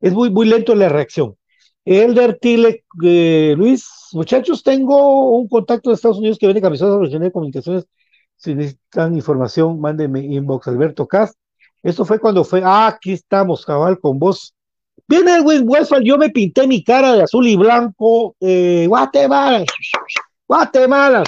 es 0.00 0.12
muy, 0.12 0.28
muy 0.28 0.46
lento 0.48 0.74
en 0.74 0.80
la 0.80 0.90
reacción. 0.90 1.34
Elder 1.86 2.38
Tile, 2.38 2.84
eh, 3.02 3.54
Luis, 3.56 3.88
muchachos, 4.12 4.62
tengo 4.62 5.30
un 5.30 5.48
contacto 5.48 5.88
de 5.88 5.94
Estados 5.94 6.18
Unidos 6.18 6.36
que 6.38 6.46
viene 6.46 6.60
camiseta 6.60 6.98
de 6.98 7.32
comunicaciones. 7.32 7.86
Si 8.36 8.54
necesitan 8.54 9.14
información, 9.14 9.80
mándenme 9.80 10.20
inbox 10.20 10.68
Alberto 10.68 11.08
Cast. 11.08 11.40
Esto 11.82 12.04
fue 12.04 12.18
cuando 12.18 12.44
fue, 12.44 12.62
ah, 12.64 12.88
aquí 12.88 13.12
estamos, 13.12 13.64
cabal, 13.64 13.98
con 13.98 14.18
vos. 14.18 14.54
Viene 15.08 15.36
Edwin 15.36 15.64
Westphal, 15.66 16.04
yo 16.04 16.18
me 16.18 16.30
pinté 16.30 16.66
mi 16.66 16.84
cara 16.84 17.14
de 17.14 17.22
azul 17.22 17.46
y 17.48 17.56
blanco, 17.56 18.36
eh, 18.38 18.86
Guatemala, 18.86 19.64
Guatemala, 20.46 21.24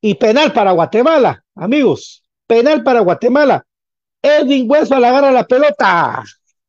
y 0.00 0.14
penal 0.14 0.52
para 0.52 0.72
Guatemala, 0.72 1.42
amigos, 1.56 2.22
penal 2.46 2.82
para 2.82 3.00
Guatemala. 3.00 3.64
Edwin 4.22 4.70
Westphal 4.70 5.02
agarra 5.04 5.32
la 5.32 5.44
pelota, 5.44 6.22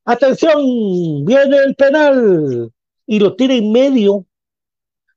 atención, 0.06 1.26
viene 1.26 1.58
el 1.58 1.76
penal, 1.76 2.72
y 3.06 3.20
lo 3.20 3.36
tira 3.36 3.54
en 3.54 3.72
medio, 3.72 4.26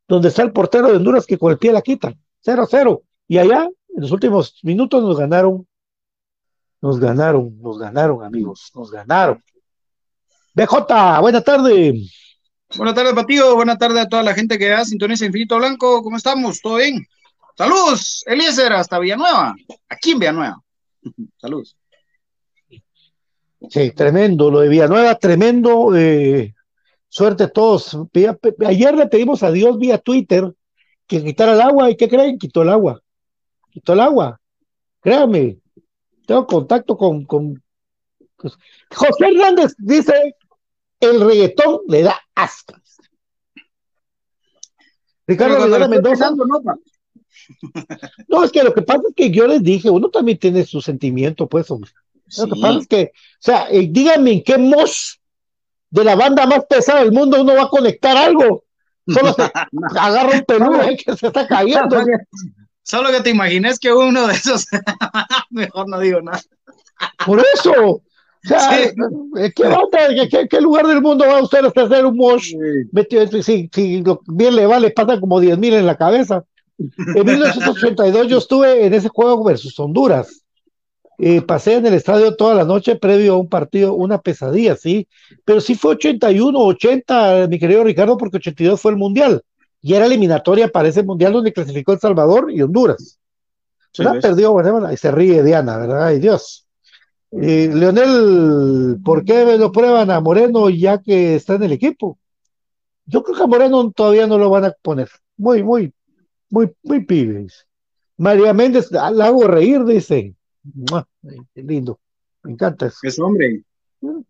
donde 0.09 0.29
está 0.29 0.43
el 0.43 0.53
portero 0.53 0.89
de 0.89 0.97
Honduras 0.97 1.27
que 1.27 1.39
con 1.39 1.53
el 1.53 1.59
pie 1.59 1.73
la 1.73 1.81
quita, 1.81 2.13
0-0, 2.45 3.03
y 3.29 3.39
allá, 3.39 3.69
en 3.95 4.01
los 4.01 4.11
últimos 4.11 4.59
minutos 4.63 5.03
nos 5.03 5.17
ganaron 5.17 5.67
nos 6.83 6.99
ganaron, 6.99 7.57
nos 7.63 7.79
ganaron, 7.79 8.25
amigos, 8.25 8.73
nos 8.75 8.91
ganaron. 8.91 9.43
BJ, 10.53 11.21
buena 11.21 11.41
tarde. 11.41 11.95
Buenas 12.77 12.95
tardes, 12.95 13.15
Patillo. 13.15 13.55
Buenas 13.55 13.79
tardes 13.79 13.99
a 13.99 14.09
toda 14.09 14.23
la 14.25 14.35
gente 14.35 14.59
que 14.59 14.69
da 14.69 14.85
sintoniza 14.85 15.25
Infinito 15.25 15.57
Blanco. 15.57 16.03
¿Cómo 16.03 16.17
estamos? 16.17 16.61
¿Todo 16.61 16.77
bien? 16.77 17.07
Saludos, 17.57 18.25
Eliezer, 18.27 18.73
hasta 18.73 18.99
Villanueva. 18.99 19.55
Aquí 19.89 20.11
en 20.11 20.19
Villanueva. 20.19 20.61
Saludos. 21.39 21.77
Sí, 23.71 23.91
tremendo. 23.93 24.51
Lo 24.51 24.61
de 24.61 24.69
Villanueva, 24.69 25.15
tremendo. 25.15 25.95
Eh, 25.97 26.53
suerte 27.09 27.45
a 27.45 27.49
todos. 27.49 27.97
Ayer 28.67 28.95
le 28.97 29.07
pedimos 29.07 29.45
a 29.45 29.53
Dios 29.53 29.79
vía 29.79 29.99
Twitter 29.99 30.53
que 31.07 31.23
quitara 31.23 31.53
el 31.53 31.61
agua. 31.61 31.91
¿Y 31.91 31.97
qué 31.97 32.09
creen? 32.09 32.39
Quitó 32.39 32.63
el 32.63 32.71
agua. 32.71 33.01
Quitó 33.71 33.93
el 33.93 34.01
agua. 34.01 34.41
Créanme, 35.01 35.62
tengo 36.27 36.47
contacto 36.47 36.97
con, 36.97 37.25
con 37.25 37.63
pues, 38.37 38.55
José 38.91 39.27
Hernández 39.29 39.75
dice 39.79 40.37
el 41.01 41.21
reggaetón 41.21 41.81
le 41.89 42.03
da 42.03 42.21
asco. 42.35 42.75
Ricardo 45.27 45.65
Rivera 45.65 45.89
Mendoza. 45.89 46.31
No, 46.31 46.45
no, 48.29 48.45
es 48.45 48.53
que 48.53 48.63
lo 48.63 48.73
que 48.73 48.83
pasa 48.83 49.03
es 49.09 49.15
que 49.15 49.31
yo 49.31 49.47
les 49.47 49.63
dije, 49.63 49.91
uno 49.91 50.11
también 50.11 50.39
tiene 50.39 50.65
su 50.65 50.81
sentimiento, 50.81 51.49
pues, 51.49 51.71
hombre. 51.71 51.91
Lo 52.39 52.47
que 52.47 52.61
pasa 52.61 52.79
es 52.79 52.87
que, 52.87 53.13
o 53.15 53.39
sea, 53.41 53.69
eh, 53.71 53.89
díganme 53.91 54.33
en 54.33 54.45
qué 54.45 54.59
mos 54.59 55.21
de 55.91 56.05
la 56.05 56.17
banda 56.17 56.47
más 56.47 56.65
pesada 56.67 57.01
del 57.01 57.13
mundo 57.13 57.41
uno 57.43 57.55
va 57.55 57.65
a 57.65 57.69
conectar 57.69 58.17
algo. 58.17 58.65
Solo 59.07 59.35
se 59.35 59.43
agarra 59.99 60.39
un 60.39 60.45
peludo 60.45 60.81
que 61.05 61.17
se 61.17 61.27
está 61.27 61.47
cayendo. 61.47 61.97
Solo 62.83 63.11
que 63.11 63.21
te 63.21 63.31
imagines 63.31 63.79
que 63.79 63.93
uno 63.93 64.27
de 64.27 64.35
esos, 64.35 64.67
mejor 65.51 65.89
no 65.89 66.01
digo 66.01 66.21
nada. 66.21 66.41
Por 67.25 67.43
eso, 67.55 67.73
o 67.75 68.03
sea, 68.43 68.93
¿qué, 69.55 70.49
qué, 70.49 70.61
lugar 70.61 70.87
del 70.87 71.01
mundo 71.01 71.25
va 71.27 71.41
usted 71.41 71.65
a 71.65 71.69
hacer 71.69 72.05
un 72.05 72.17
mosh? 72.17 72.55
Si, 73.43 73.71
si 73.73 74.05
bien 74.27 74.57
le 74.57 74.67
vale, 74.67 74.91
pasa 74.91 75.21
como 75.21 75.39
10 75.39 75.59
mil 75.59 75.75
en 75.75 75.87
la 75.87 75.97
cabeza. 75.97 76.45
En 76.79 77.25
1982 77.25 78.29
yo 78.29 78.39
estuve 78.39 78.87
en 78.87 78.95
ese 78.95 79.09
juego 79.09 79.45
versus 79.45 79.79
Honduras. 79.79 80.43
Eh, 81.19 81.41
pasé 81.41 81.75
en 81.75 81.87
el 81.87 81.95
estadio 81.95 82.35
toda 82.35 82.55
la 82.55 82.65
noche 82.65 82.97
previo 82.97 83.35
a 83.35 83.39
un 83.39 83.49
partido, 83.49 83.95
una 83.95 84.21
pesadilla, 84.21 84.75
sí. 84.75 85.07
Pero 85.45 85.61
sí 85.61 85.77
fue 85.77 85.93
81, 85.93 86.59
80, 86.59 87.47
mi 87.49 87.61
querido 87.61 87.85
Ricardo, 87.85 88.17
porque 88.17 88.39
82 88.39 88.81
fue 88.81 88.91
el 88.91 88.97
Mundial 88.97 89.43
y 89.83 89.95
era 89.95 90.07
eliminatoria 90.07 90.69
para 90.69 90.89
ese 90.89 91.03
mundial 91.03 91.33
donde 91.33 91.53
clasificó 91.53 91.93
El 91.93 91.99
Salvador 91.99 92.51
y 92.51 92.63
Honduras. 92.63 93.19
Sí, 93.93 94.05
perdió 94.23 94.57
y 94.91 94.97
se 94.97 95.11
ríe 95.11 95.43
Diana, 95.43 95.77
¿verdad? 95.77 96.07
Ay 96.07 96.19
Dios. 96.19 96.67
Eh, 97.33 97.71
Leonel, 97.73 98.99
¿por 99.05 99.25
qué 99.25 99.59
lo 99.59 99.73
prueban 99.73 100.11
a 100.11 100.21
Moreno 100.21 100.71
ya 100.71 100.99
que 100.99 101.35
está 101.35 101.55
en 101.57 101.65
el 101.65 101.73
equipo? 101.73 102.19
Yo 103.07 103.23
creo 103.23 103.37
que 103.37 103.43
a 103.43 103.47
Moreno 103.47 103.91
todavía 103.91 104.27
no 104.27 104.39
lo 104.39 104.49
van 104.49 104.67
a 104.67 104.75
poner. 104.83 105.11
Muy, 105.37 105.63
muy, 105.63 105.93
muy, 106.49 106.73
muy 106.83 107.05
pibes. 107.05 107.67
María 108.17 108.53
Méndez, 108.53 108.91
la 108.93 109.27
hago 109.27 109.47
reír, 109.47 109.85
dice. 109.85 110.35
Qué 111.55 111.63
lindo. 111.63 111.99
Me 112.45 112.53
encanta 112.53 112.87
eso. 112.87 112.99
Es 113.03 113.19
hombre. 113.19 113.65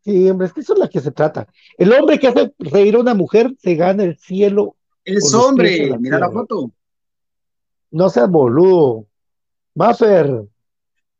Sí, 0.04 0.28
hombre, 0.28 0.46
es 0.46 0.52
que 0.52 0.60
eso 0.60 0.72
es 0.74 0.78
la 0.78 0.88
que 0.88 1.00
se 1.00 1.10
trata. 1.10 1.46
El 1.76 1.92
hombre 1.92 2.18
que 2.18 2.28
hace 2.28 2.52
reír 2.58 2.94
a 2.96 3.00
una 3.00 3.14
mujer 3.14 3.54
se 3.58 3.74
gana 3.74 4.04
el 4.04 4.16
cielo 4.18 4.76
es 5.04 5.34
hombre, 5.34 5.96
mira 5.98 6.18
la 6.18 6.30
foto. 6.30 6.70
No 7.90 8.08
seas 8.08 8.28
boludo. 8.28 9.06
Maffer. 9.74 10.44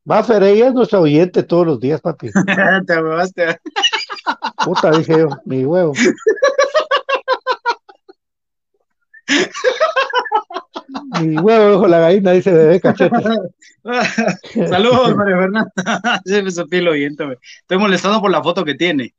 Maffer, 0.04 0.42
ella 0.42 0.68
es 0.68 0.74
nuestra 0.74 1.00
oyente 1.00 1.42
todos 1.42 1.66
los 1.66 1.80
días, 1.80 2.00
papi. 2.00 2.30
Te 2.86 3.02
huevaste. 3.02 3.58
Puta, 4.64 4.90
dije 4.90 5.18
yo, 5.18 5.28
mi 5.44 5.64
huevo. 5.64 5.92
mi 11.20 11.38
huevo, 11.38 11.70
dijo 11.70 11.86
la 11.88 11.98
gallina, 11.98 12.32
dice 12.32 12.52
bebé 12.52 12.80
cachete. 12.80 13.16
Saludos, 14.68 15.14
María 15.16 15.36
Fernanda. 15.36 15.72
Se 16.24 16.42
me 16.42 16.50
sopí 16.50 16.78
el 16.78 16.88
oyente, 16.88 17.38
Estoy 17.60 17.78
molestando 17.78 18.20
por 18.20 18.30
la 18.30 18.42
foto 18.42 18.64
que 18.64 18.74
tiene. 18.74 19.14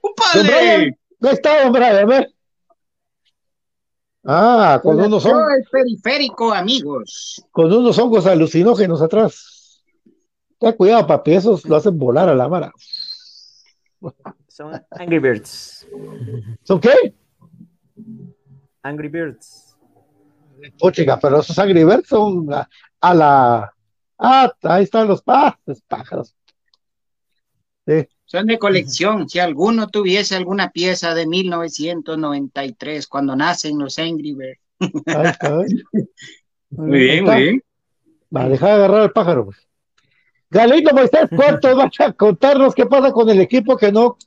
¡Upale! 0.00 0.98
No 1.20 1.30
está, 1.30 1.66
hombre, 1.66 1.86
a 1.86 2.04
ver. 2.04 2.35
Ah, 4.28 4.80
con 4.82 5.00
unos 5.00 5.24
hongos. 5.24 5.52
el 5.56 5.64
periférico, 5.70 6.52
amigos. 6.52 7.44
Con 7.52 7.72
unos 7.72 7.96
hongos 7.98 8.26
alucinógenos 8.26 9.00
atrás. 9.00 9.84
Ten 10.58 10.72
cuidado, 10.72 11.06
papi, 11.06 11.34
esos 11.34 11.64
lo 11.66 11.76
hacen 11.76 11.96
volar 11.96 12.28
a 12.28 12.34
la 12.34 12.48
vara. 12.48 12.72
Son 14.48 14.72
Angry 14.90 15.18
Birds. 15.18 15.86
¿Son 16.64 16.80
qué? 16.80 17.14
Angry 18.82 19.08
Birds. 19.08 19.76
Oh, 20.80 20.90
chica, 20.90 21.18
pero 21.20 21.40
esos 21.40 21.58
Angry 21.58 21.84
Birds 21.84 22.08
son 22.08 22.48
a, 22.52 23.14
la. 23.14 23.72
Ah, 24.18 24.52
ahí 24.62 24.84
están 24.84 25.06
los 25.06 25.22
pájaros. 25.22 26.34
Sí. 27.86 28.08
Son 28.26 28.46
de 28.46 28.58
colección. 28.58 29.28
Si 29.28 29.38
alguno 29.38 29.88
tuviese 29.88 30.36
alguna 30.36 30.70
pieza 30.70 31.14
de 31.14 31.26
1993, 31.26 33.06
cuando 33.06 33.34
nacen 33.36 33.78
los 33.78 33.98
Angry 33.98 34.34
Birds. 34.34 34.60
muy 36.70 36.98
bien, 36.98 37.24
muy 37.24 37.42
bien. 37.42 37.62
Va, 38.34 38.48
dejar 38.48 38.68
de 38.70 38.74
agarrar 38.74 39.00
al 39.02 39.12
pájaro. 39.12 39.46
Pues. 39.46 39.56
Galito 40.50 40.92
Moisés, 40.92 41.28
¿cuánto 41.34 41.74
vas 41.76 41.92
a 42.00 42.12
contarnos 42.12 42.74
qué 42.74 42.86
pasa 42.86 43.12
con 43.12 43.30
el 43.30 43.40
equipo 43.40 43.76
que 43.76 43.90
no, 43.92 44.18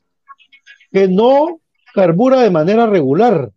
que 0.92 1.08
no 1.08 1.60
carbura 1.94 2.42
de 2.42 2.50
manera 2.50 2.88
regular? 2.88 3.52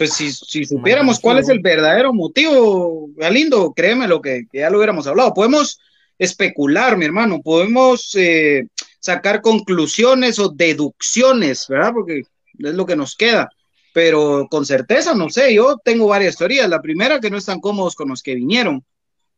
pues 0.00 0.14
si, 0.14 0.32
si 0.32 0.64
supiéramos 0.64 1.20
cuál 1.20 1.40
es 1.40 1.50
el 1.50 1.60
verdadero 1.60 2.14
motivo, 2.14 3.10
Galindo, 3.16 3.74
créeme 3.76 4.08
lo 4.08 4.22
que, 4.22 4.46
que 4.50 4.60
ya 4.60 4.70
lo 4.70 4.78
hubiéramos 4.78 5.06
hablado. 5.06 5.34
Podemos 5.34 5.78
especular, 6.18 6.96
mi 6.96 7.04
hermano, 7.04 7.42
podemos 7.42 8.14
eh, 8.14 8.66
sacar 9.00 9.40
conclusiones 9.40 10.38
o 10.38 10.50
deducciones, 10.50 11.66
¿verdad? 11.68 11.92
Porque 11.94 12.20
es 12.20 12.74
lo 12.74 12.86
que 12.86 12.96
nos 12.96 13.16
queda. 13.16 13.50
Pero 13.92 14.46
con 14.48 14.64
certeza, 14.64 15.14
no 15.14 15.30
sé, 15.30 15.52
yo 15.54 15.78
tengo 15.82 16.06
varias 16.06 16.36
teorías. 16.36 16.68
La 16.68 16.80
primera, 16.80 17.18
que 17.18 17.30
no 17.30 17.38
están 17.38 17.60
cómodos 17.60 17.96
con 17.96 18.08
los 18.08 18.22
que 18.22 18.36
vinieron. 18.36 18.84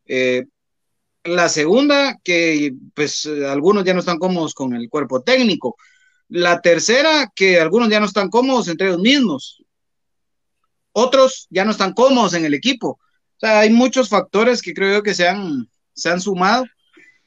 Eh, 0.05 0.45
la 1.25 1.49
segunda, 1.49 2.19
que 2.23 2.75
pues 2.95 3.27
algunos 3.27 3.85
ya 3.85 3.95
no 3.95 4.01
están 4.01 4.19
cómodos 4.19 4.53
con 4.53 4.75
el 4.75 4.91
cuerpo 4.91 5.23
técnico. 5.23 5.77
La 6.29 6.61
tercera, 6.61 7.31
que 7.35 7.61
algunos 7.61 7.89
ya 7.89 8.01
no 8.01 8.07
están 8.07 8.29
cómodos 8.29 8.69
entre 8.69 8.89
ellos 8.89 9.01
mismos. 9.01 9.63
Otros 10.93 11.47
ya 11.49 11.65
no 11.65 11.71
están 11.71 11.95
cómodos 11.95 12.35
en 12.35 12.45
el 12.45 12.53
equipo. 12.53 12.89
O 12.89 13.39
sea, 13.39 13.61
hay 13.61 13.71
muchos 13.71 14.09
factores 14.09 14.61
que 14.61 14.75
creo 14.75 14.93
yo 14.93 15.03
que 15.03 15.15
se 15.15 15.29
han, 15.29 15.69
se 15.95 16.11
han 16.11 16.21
sumado 16.21 16.65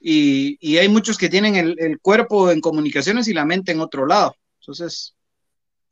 y, 0.07 0.57
y 0.59 0.77
hay 0.77 0.87
muchos 0.87 1.17
que 1.17 1.29
tienen 1.29 1.55
el, 1.55 1.75
el 1.79 1.99
cuerpo 1.99 2.51
en 2.51 2.61
comunicaciones 2.61 3.27
y 3.27 3.33
la 3.33 3.43
mente 3.43 3.71
en 3.71 3.79
otro 3.79 4.05
lado. 4.05 4.35
Entonces, 4.59 5.15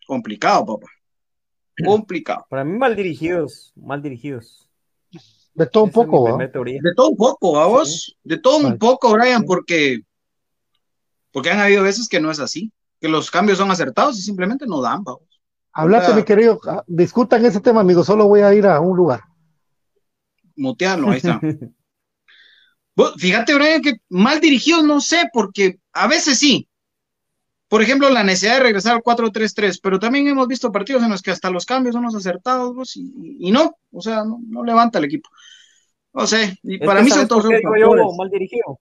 complicado, 0.06 0.66
papá. 0.68 0.88
Complicado. 1.84 2.46
Para 2.48 2.64
mí 2.64 2.78
mal 2.78 2.96
dirigidos, 2.96 3.74
mal 3.76 4.04
dirigidos. 4.04 4.70
De 5.56 5.66
todo 5.66 5.86
un 5.86 5.90
Esa 5.90 5.96
poco, 6.02 6.24
¿va? 6.24 6.38
De 6.38 6.94
todo 6.96 7.10
un 7.10 7.18
poco, 7.18 7.60
¿a 7.60 7.66
vos? 7.66 8.16
De 8.24 8.38
todo 8.38 8.58
un 8.58 8.64
Vale. 8.64 8.78
poco, 8.78 9.12
Brian, 9.14 9.44
porque, 9.46 10.02
porque 11.32 11.50
han 11.50 11.60
habido 11.60 11.82
veces 11.82 12.08
que 12.08 12.20
no 12.20 12.30
es 12.30 12.40
así, 12.40 12.72
que 13.02 13.08
los 13.08 13.32
cambios 13.32 13.58
son 13.58 13.72
acertados 13.72 14.20
y 14.20 14.22
simplemente 14.22 14.66
no 14.68 14.80
dan, 14.82 15.04
vamos. 15.04 15.24
Hablate, 15.72 16.12
Ah. 16.12 16.16
mi 16.16 16.24
querido. 16.24 16.60
ah, 16.68 16.84
Discutan 16.86 17.44
ese 17.46 17.60
tema, 17.60 17.82
amigo. 17.82 18.04
Solo 18.04 18.28
voy 18.28 18.42
a 18.42 18.54
ir 18.54 18.68
a 18.68 18.80
un 18.80 18.96
lugar. 18.96 19.22
Mutearlo, 20.56 21.10
ahí 21.10 21.18
está. 21.18 21.40
Fíjate, 23.18 23.56
Brian, 23.56 23.82
que 23.82 23.94
mal 24.10 24.40
dirigidos 24.40 24.84
no 24.84 25.02
sé, 25.02 25.30
porque 25.34 25.80
a 25.94 26.08
veces 26.08 26.38
sí. 26.38 26.68
Por 27.68 27.82
ejemplo, 27.82 28.10
la 28.10 28.24
necesidad 28.24 28.58
de 28.58 28.64
regresar 28.64 28.94
al 28.96 29.02
4-3-3, 29.02 29.80
pero 29.82 29.98
también 29.98 30.28
hemos 30.28 30.48
visto 30.48 30.72
partidos 30.72 31.02
en 31.02 31.10
los 31.10 31.24
que 31.24 31.32
hasta 31.32 31.50
los 31.50 31.66
cambios 31.66 31.94
son 31.94 32.04
los 32.04 32.14
acertados, 32.14 32.76
vos, 32.76 32.96
y, 32.96 33.12
y 33.40 33.52
no, 33.52 33.76
o 33.92 34.02
sea, 34.02 34.24
no, 34.24 34.40
no 34.48 34.64
levanta 34.64 35.00
el 35.00 35.06
equipo. 35.06 35.30
No 36.14 36.28
sé, 36.28 36.60
y 36.62 36.78
para 36.78 37.02
mí 37.02 37.10
son 37.10 37.28
¿sabes 37.28 37.30
todos 37.30 37.46
yo 37.80 38.14
mal 38.14 38.30
dirigido? 38.30 38.80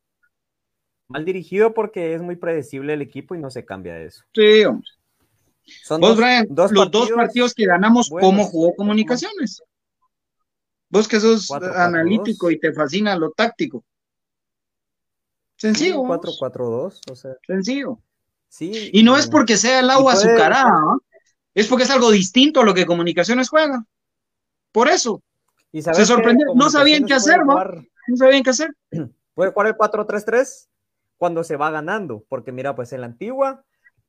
Mal 1.08 1.24
dirigido 1.24 1.72
porque 1.72 2.14
es 2.14 2.20
muy 2.20 2.36
predecible 2.36 2.92
el 2.92 3.00
equipo 3.00 3.34
y 3.34 3.38
no 3.38 3.50
se 3.50 3.64
cambia 3.64 3.94
de 3.94 4.06
eso. 4.06 4.24
Sí, 4.34 4.64
hombre. 4.64 4.86
Son 5.82 6.00
Vos, 6.00 6.10
dos- 6.10 6.18
Brian, 6.18 6.46
dos 6.50 6.72
los 6.72 6.90
dos 6.90 7.10
partidos 7.12 7.54
que 7.54 7.64
ganamos. 7.64 8.10
¿cómo 8.10 8.44
jugó 8.44 8.74
comunicaciones? 8.74 9.62
Vos 10.90 11.08
que 11.08 11.20
sos 11.20 11.50
analítico 11.50 12.50
y 12.50 12.58
te 12.58 12.72
fascina 12.74 13.16
lo 13.16 13.30
táctico. 13.30 13.82
Sencillo, 15.62 16.00
un 16.00 16.08
vamos, 16.08 16.38
4-4-2, 16.40 17.00
o 17.10 17.14
sea, 17.14 17.32
sencillo. 17.46 17.98
sí. 18.48 18.90
Y 18.92 19.02
no 19.02 19.16
es 19.16 19.26
porque 19.28 19.56
sea 19.56 19.80
el 19.80 19.90
agua 19.90 20.12
puede- 20.14 20.28
azucarada, 20.30 20.70
¿no? 20.80 21.00
es 21.54 21.66
porque 21.68 21.84
es 21.84 21.90
algo 21.90 22.10
distinto 22.10 22.60
a 22.60 22.64
lo 22.64 22.74
que 22.74 22.86
comunicaciones 22.86 23.48
juega. 23.48 23.84
Por 24.72 24.88
eso, 24.88 25.22
y 25.70 25.82
se 25.82 26.04
sorprendió, 26.06 26.46
no 26.54 26.68
sabían 26.70 27.04
qué 27.04 27.14
hacer, 27.14 27.34
puede 27.36 27.46
¿no? 27.46 27.52
jugar- 27.52 27.82
No 28.08 28.16
sabían 28.16 28.42
qué 28.42 28.50
hacer. 28.50 28.70
Puede 29.34 29.52
jugar 29.52 29.68
el 29.68 29.76
4-3-3 29.76 30.68
cuando 31.16 31.44
se 31.44 31.56
va 31.56 31.70
ganando, 31.70 32.24
porque 32.28 32.52
mira, 32.52 32.74
pues 32.74 32.92
en 32.92 33.00
la 33.00 33.06
antigua, 33.06 33.64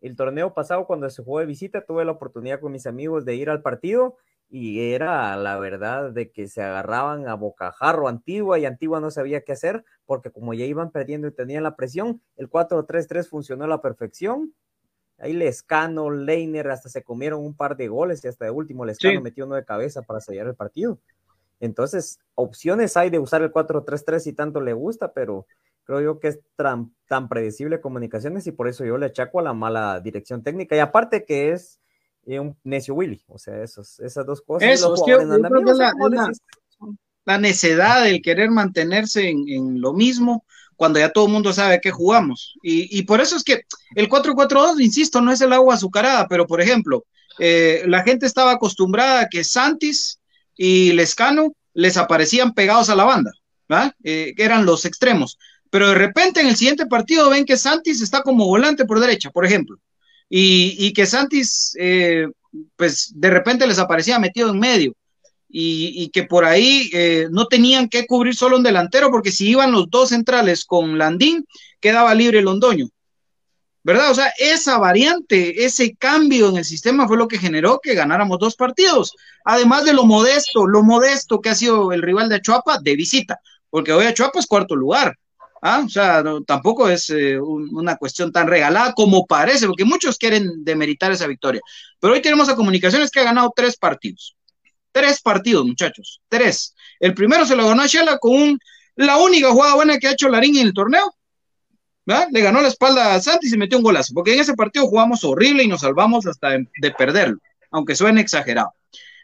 el 0.07 0.15
torneo 0.15 0.53
pasado 0.53 0.85
cuando 0.85 1.09
se 1.09 1.23
jugó 1.23 1.39
de 1.39 1.45
visita, 1.45 1.85
tuve 1.85 2.05
la 2.05 2.11
oportunidad 2.11 2.59
con 2.59 2.71
mis 2.71 2.85
amigos 2.85 3.25
de 3.25 3.35
ir 3.35 3.49
al 3.49 3.61
partido 3.61 4.17
y 4.49 4.91
era 4.93 5.35
la 5.35 5.57
verdad 5.57 6.11
de 6.11 6.31
que 6.31 6.47
se 6.47 6.61
agarraban 6.61 7.27
a 7.27 7.33
bocajarro 7.33 8.07
Antigua 8.07 8.59
y 8.59 8.65
Antigua 8.65 8.99
no 8.99 9.09
sabía 9.09 9.41
qué 9.41 9.53
hacer 9.53 9.83
porque 10.05 10.29
como 10.29 10.53
ya 10.53 10.65
iban 10.65 10.91
perdiendo 10.91 11.27
y 11.27 11.31
tenían 11.31 11.63
la 11.63 11.75
presión, 11.75 12.21
el 12.35 12.49
4-3-3 12.49 13.27
funcionó 13.29 13.63
a 13.63 13.67
la 13.67 13.81
perfección. 13.81 14.53
Ahí 15.17 15.33
Lescano, 15.33 16.11
Leiner 16.11 16.69
hasta 16.69 16.89
se 16.89 17.01
comieron 17.03 17.39
un 17.43 17.55
par 17.55 17.77
de 17.77 17.87
goles 17.87 18.23
y 18.23 18.27
hasta 18.27 18.45
de 18.45 18.51
último 18.51 18.85
Lescano 18.85 19.19
Sí. 19.19 19.23
metió 19.23 19.45
uno 19.45 19.55
de 19.55 19.63
cabeza 19.63 20.01
para 20.01 20.19
sellar 20.19 20.47
el 20.47 20.55
partido. 20.55 20.99
Entonces, 21.59 22.19
opciones 22.35 22.97
hay 22.97 23.09
de 23.09 23.19
usar 23.19 23.41
el 23.41 23.51
4-3-3 23.51 24.19
si 24.23 24.33
tanto 24.33 24.59
le 24.59 24.73
gusta, 24.73 25.13
pero 25.13 25.47
creo 25.85 26.01
yo 26.01 26.19
que 26.19 26.29
es 26.29 26.39
tan, 26.55 26.93
tan 27.07 27.27
predecible 27.29 27.81
comunicaciones 27.81 28.47
y 28.47 28.51
por 28.51 28.67
eso 28.67 28.85
yo 28.85 28.97
le 28.97 29.07
achaco 29.07 29.39
a 29.39 29.43
la 29.43 29.53
mala 29.53 29.99
dirección 29.99 30.43
técnica. 30.43 30.75
Y 30.75 30.79
aparte 30.79 31.25
que 31.25 31.51
es 31.51 31.79
eh, 32.25 32.39
un 32.39 32.57
necio 32.63 32.93
Willy, 32.95 33.23
o 33.27 33.37
sea, 33.37 33.61
esos, 33.63 33.99
esas 33.99 34.25
dos 34.25 34.41
cosas. 34.41 34.69
Eso, 34.69 34.89
yo 35.07 35.17
creo 35.49 35.59
que 35.65 35.71
la- 35.79 35.91
la- 37.25 37.37
necedad 37.37 38.03
del 38.03 38.21
querer 38.21 38.49
mantenerse 38.49 39.29
en, 39.29 39.47
en 39.47 39.81
lo 39.81 39.93
mismo 39.93 40.45
cuando 40.75 40.99
ya 40.99 41.09
todo 41.11 41.27
el 41.27 41.31
mundo 41.31 41.53
sabe 41.53 41.79
que 41.79 41.91
jugamos. 41.91 42.55
Y, 42.63 42.97
y 42.97 43.03
por 43.03 43.21
eso 43.21 43.35
es 43.35 43.43
que 43.43 43.61
el 43.95 44.09
4-4-2, 44.09 44.79
insisto, 44.81 45.21
no 45.21 45.31
es 45.31 45.39
el 45.41 45.53
agua 45.53 45.75
azucarada, 45.75 46.27
pero 46.27 46.47
por 46.47 46.59
ejemplo, 46.61 47.05
eh, 47.39 47.83
la 47.87 48.03
gente 48.03 48.25
estaba 48.25 48.51
acostumbrada 48.51 49.21
a 49.21 49.29
que 49.29 49.43
Santis 49.43 50.19
y 50.55 50.91
Lescano 50.93 51.53
les 51.73 51.97
aparecían 51.97 52.53
pegados 52.53 52.89
a 52.89 52.95
la 52.95 53.05
banda, 53.05 53.31
¿verdad? 53.69 53.93
Eh, 54.03 54.33
que 54.35 54.43
eran 54.43 54.65
los 54.65 54.85
extremos. 54.85 55.37
Pero 55.73 55.89
de 55.89 55.95
repente 55.95 56.39
en 56.39 56.45
el 56.45 56.55
siguiente 56.55 56.85
partido 56.85 57.31
ven 57.31 57.45
que 57.45 57.57
Santis 57.57 57.99
está 57.99 58.21
como 58.21 58.45
volante 58.45 58.85
por 58.85 58.99
derecha, 58.99 59.31
por 59.31 59.43
ejemplo. 59.43 59.79
Y, 60.29 60.93
que 60.93 61.07
Santis, 61.07 61.75
eh, 61.79 62.27
pues 62.75 63.11
de 63.15 63.31
repente 63.31 63.65
les 63.65 63.79
aparecía 63.79 64.19
metido 64.19 64.51
en 64.51 64.59
medio. 64.59 64.93
Y, 65.49 66.11
que 66.13 66.25
por 66.25 66.45
ahí 66.45 66.91
eh, 66.93 67.27
no 67.31 67.47
tenían 67.47 67.89
que 67.89 68.05
cubrir 68.05 68.35
solo 68.35 68.57
un 68.57 68.61
delantero, 68.61 69.09
porque 69.09 69.31
si 69.31 69.49
iban 69.49 69.71
los 69.71 69.89
dos 69.89 70.09
centrales 70.09 70.63
con 70.63 70.99
Landín, 70.99 71.43
quedaba 71.79 72.13
libre 72.13 72.43
Londoño. 72.43 72.89
¿Verdad? 73.81 74.11
O 74.11 74.13
sea, 74.13 74.31
esa 74.37 74.77
variante, 74.77 75.65
ese 75.65 75.95
cambio 75.95 76.49
en 76.49 76.57
el 76.57 76.65
sistema 76.65 77.07
fue 77.07 77.17
lo 77.17 77.27
que 77.27 77.39
generó 77.39 77.79
que 77.81 77.95
ganáramos 77.95 78.37
dos 78.37 78.55
partidos. 78.55 79.15
Además 79.43 79.85
de 79.85 79.93
lo 79.93 80.05
modesto, 80.05 80.67
lo 80.67 80.83
modesto 80.83 81.41
que 81.41 81.49
ha 81.49 81.55
sido 81.55 81.93
el 81.93 82.03
rival 82.03 82.29
de 82.29 82.35
Achuapa 82.35 82.77
de 82.77 82.95
visita, 82.95 83.39
porque 83.71 83.91
hoy 83.91 84.05
Achuapa 84.05 84.37
es 84.37 84.45
cuarto 84.45 84.75
lugar. 84.75 85.17
¿Ah? 85.63 85.81
O 85.85 85.89
sea, 85.89 86.23
tampoco 86.45 86.89
es 86.89 87.09
eh, 87.09 87.39
un, 87.39 87.69
una 87.75 87.95
cuestión 87.95 88.31
tan 88.31 88.47
regalada 88.47 88.93
como 88.93 89.25
parece, 89.25 89.65
porque 89.65 89.85
muchos 89.85 90.17
quieren 90.17 90.63
demeritar 90.63 91.11
esa 91.11 91.25
victoria. 91.25 91.61
Pero 91.99 92.13
hoy 92.13 92.21
tenemos 92.21 92.49
a 92.49 92.55
Comunicaciones 92.55 93.09
que 93.09 93.21
ha 93.21 93.23
ganado 93.23 93.51
tres 93.55 93.77
partidos. 93.77 94.35
Tres 94.91 95.21
partidos, 95.21 95.65
muchachos. 95.65 96.21
Tres. 96.29 96.75
El 96.99 97.13
primero 97.13 97.45
se 97.45 97.55
lo 97.55 97.67
ganó 97.67 97.81
a 97.81 97.87
Shela 97.87 98.17
con 98.19 98.35
un, 98.35 98.59
la 98.95 99.17
única 99.17 99.49
jugada 99.49 99.75
buena 99.75 99.97
que 99.97 100.07
ha 100.07 100.11
hecho 100.11 100.29
Larín 100.29 100.57
en 100.57 100.67
el 100.67 100.73
torneo. 100.73 101.15
¿verdad? 102.05 102.27
Le 102.31 102.41
ganó 102.41 102.61
la 102.61 102.67
espalda 102.67 103.15
a 103.15 103.21
Santi 103.21 103.47
y 103.47 103.49
se 103.49 103.57
metió 103.57 103.77
un 103.77 103.83
golazo. 103.83 104.13
Porque 104.13 104.33
en 104.33 104.41
ese 104.41 104.53
partido 104.53 104.85
jugamos 104.85 105.23
horrible 105.23 105.63
y 105.63 105.67
nos 105.67 105.81
salvamos 105.81 106.27
hasta 106.27 106.51
de, 106.51 106.67
de 106.79 106.91
perderlo, 106.91 107.37
aunque 107.71 107.95
suene 107.95 108.21
exagerado. 108.21 108.73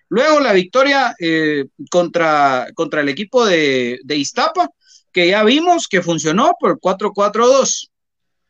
Luego 0.07 0.39
la 0.39 0.53
victoria 0.53 1.15
eh, 1.19 1.65
contra, 1.91 2.67
contra 2.73 3.01
el 3.01 3.09
equipo 3.09 3.45
de, 3.45 3.99
de 4.03 4.15
Iztapa, 4.15 4.69
que 5.11 5.29
ya 5.29 5.43
vimos 5.43 5.87
que 5.87 6.01
funcionó 6.01 6.53
por 6.59 6.79
4-4-2. 6.79 7.89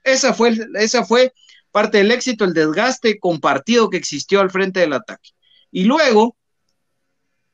Esa 0.03 0.33
fue, 0.33 0.57
esa 0.75 1.05
fue 1.05 1.33
parte 1.71 1.99
del 1.99 2.11
éxito, 2.11 2.45
el 2.45 2.53
desgaste 2.53 3.19
compartido 3.19 3.89
que 3.89 3.97
existió 3.97 4.39
al 4.39 4.49
frente 4.49 4.79
del 4.79 4.93
ataque. 4.93 5.31
Y 5.71 5.83
luego 5.83 6.35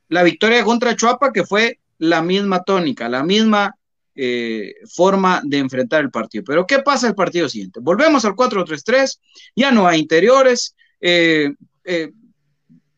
la 0.08 0.22
victoria 0.22 0.64
contra 0.64 0.96
Chuapa, 0.96 1.32
que 1.32 1.44
fue 1.44 1.80
la 1.98 2.22
misma 2.22 2.62
tónica, 2.62 3.08
la 3.08 3.22
misma 3.22 3.74
eh, 4.14 4.74
forma 4.94 5.42
de 5.44 5.58
enfrentar 5.58 6.02
el 6.02 6.10
partido. 6.10 6.44
Pero 6.44 6.66
¿qué 6.66 6.78
pasa 6.80 7.08
el 7.08 7.14
partido 7.14 7.48
siguiente? 7.48 7.80
Volvemos 7.82 8.24
al 8.24 8.34
4-3-3, 8.34 9.18
ya 9.54 9.70
no 9.70 9.86
hay 9.86 10.00
interiores, 10.00 10.74
eh, 11.00 11.52
eh, 11.84 12.12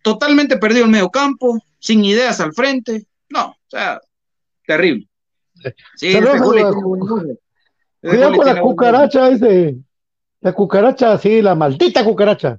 totalmente 0.03 0.59
perdido 0.59 0.85
el 0.85 0.91
medio 0.91 1.11
campo, 1.11 1.59
sin 1.79 2.05
ideas 2.05 2.41
al 2.41 2.53
frente. 2.53 3.07
No, 3.29 3.49
o 3.49 3.71
sea, 3.71 4.01
terrible. 4.67 5.09
Sí, 5.97 6.13
este. 6.35 6.39
Este 8.01 8.17
Cuidado 8.17 8.37
con 8.37 8.47
la 8.47 8.53
cucaracha 8.61 9.29
ese. 9.31 9.77
La 10.41 10.53
cucaracha, 10.53 11.19
sí, 11.19 11.43
la 11.43 11.55
maldita 11.55 12.05
cucaracha. 12.05 12.59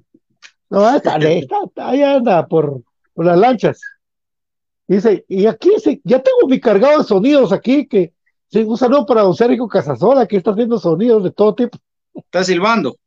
No, 0.70 0.96
esta, 0.96 1.16
esta, 1.40 1.56
esta, 1.66 1.90
ahí 1.90 2.04
anda 2.04 2.46
por, 2.46 2.82
por 3.14 3.26
las 3.26 3.38
lanchas. 3.38 3.82
Dice, 4.88 5.24
y 5.28 5.46
aquí 5.46 5.70
sí, 5.84 6.02
ya 6.04 6.20
tengo 6.22 6.48
mi 6.48 6.60
cargado 6.60 6.98
de 7.00 7.04
sonidos 7.04 7.54
aquí, 7.54 7.88
que 7.88 8.12
sí, 8.52 8.60
un 8.64 8.78
saludo 8.78 9.06
para 9.06 9.22
don 9.22 9.36
Sergio 9.36 9.68
Casasola, 9.68 10.26
que 10.26 10.38
está 10.38 10.52
haciendo 10.52 10.80
sonidos 10.80 11.24
de 11.24 11.32
todo 11.32 11.54
tipo. 11.56 11.78
Está 12.16 12.44
silbando. 12.44 12.98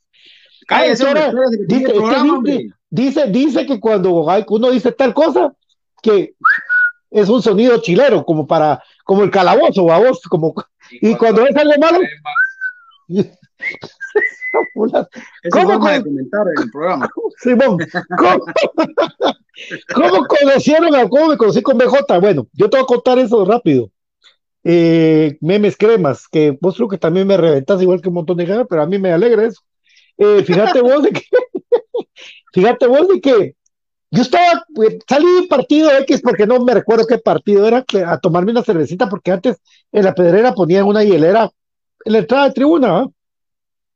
Cállese, 0.67 1.05
hombre, 1.05 1.23
que 1.69 1.75
dice, 1.75 1.93
programa, 1.93 2.41
dice- 2.45 2.71
dice, 2.89 3.27
dice 3.27 3.67
que 3.67 3.81
cuando 3.81 4.31
hay- 4.31 4.45
uno 4.49 4.71
dice 4.71 4.93
tal 4.93 5.13
cosa, 5.13 5.53
que 6.01 6.35
es 7.11 7.29
un 7.29 7.43
sonido 7.43 7.79
chilero, 7.83 8.25
como 8.25 8.47
para, 8.47 8.81
como 9.05 9.25
el 9.25 9.31
calabozo, 9.31 9.85
babos, 9.85 10.21
como, 10.23 10.55
y 10.91 11.15
cuando 11.17 11.47
es 11.47 11.57
algo 11.57 11.75
malo, 11.79 11.99
¿Cómo 15.51 15.81
con- 15.81 16.03
comentar 16.03 16.47
en 16.57 16.63
el 16.63 16.71
programa. 16.71 17.09
Simón, 17.39 17.79
¿cómo, 18.19 18.45
¿Cómo 19.95 20.27
conocieron 20.27 20.95
a 20.95 21.09
cómo 21.09 21.29
me 21.29 21.37
conocí 21.37 21.63
con 21.63 21.79
BJ? 21.79 22.19
Bueno, 22.21 22.49
yo 22.53 22.69
te 22.69 22.77
voy 22.77 22.85
a 22.85 22.87
contar 22.87 23.19
eso 23.19 23.45
rápido. 23.45 23.91
Eh, 24.65 25.39
memes 25.41 25.77
cremas, 25.77 26.29
que 26.29 26.57
vos 26.61 26.77
creo 26.77 26.89
que 26.89 26.99
también 26.99 27.27
me 27.27 27.37
reventas 27.37 27.83
igual 27.83 28.01
que 28.01 28.09
un 28.09 28.15
montón 28.15 28.37
de 28.37 28.47
gente, 28.47 28.65
pero 28.67 28.83
a 28.83 28.87
mí 28.87 28.99
me 28.99 29.13
alegra 29.13 29.47
eso. 29.47 29.61
Eh, 30.19 30.45
fíjate 30.45 30.81
vos 30.81 31.03
de 31.03 31.11
que, 31.11 31.23
fíjate 32.53 32.87
vos 32.87 33.09
de 33.09 33.21
que 33.21 33.57
yo 34.13 34.21
estaba, 34.21 34.63
salí 35.09 35.25
de 35.25 35.41
un 35.41 35.49
partido 35.49 35.91
X 36.01 36.21
porque 36.23 36.47
no 36.47 36.61
me 36.61 36.75
recuerdo 36.75 37.07
qué 37.07 37.17
partido 37.17 37.67
era, 37.67 37.83
a 38.07 38.21
tomarme 38.21 38.53
una 38.53 38.63
cervecita, 38.63 39.09
porque 39.09 39.33
antes 39.33 39.57
en 39.91 40.05
la 40.05 40.15
pedrera 40.15 40.53
ponían 40.53 40.85
una 40.85 41.03
hielera 41.03 41.51
en 42.05 42.13
la 42.13 42.19
entrada 42.19 42.45
de 42.45 42.53
tribuna, 42.53 42.99
¿ah? 42.99 43.07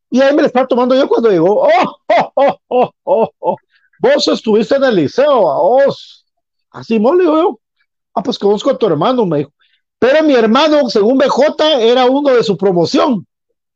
y 0.09 0.23
ahí 0.23 0.35
me 0.35 0.41
la 0.41 0.47
estaba 0.47 0.67
tomando 0.67 0.95
yo 0.95 1.07
cuando 1.07 1.29
digo, 1.29 1.69
oh, 1.69 1.99
oh, 2.09 2.33
oh, 2.35 2.59
oh, 2.69 2.91
oh, 3.05 3.31
oh, 3.39 3.57
vos 4.01 4.29
estuviste 4.29 4.77
en 4.77 4.85
el 4.85 4.97
liceo, 4.97 5.39
vos, 5.39 6.25
así 6.71 6.99
mole, 6.99 7.25
yo, 7.25 7.61
ah, 8.14 8.23
pues 8.23 8.39
conozco 8.39 8.71
a 8.71 8.79
tu 8.79 8.87
hermano, 8.87 9.27
me 9.27 9.39
dijo, 9.39 9.53
pero 9.99 10.23
mi 10.25 10.35
hermano, 10.35 10.89
según 10.89 11.19
BJ, 11.19 11.83
era 11.83 12.07
uno 12.07 12.31
de 12.35 12.43
su 12.43 12.57
promoción. 12.57 13.27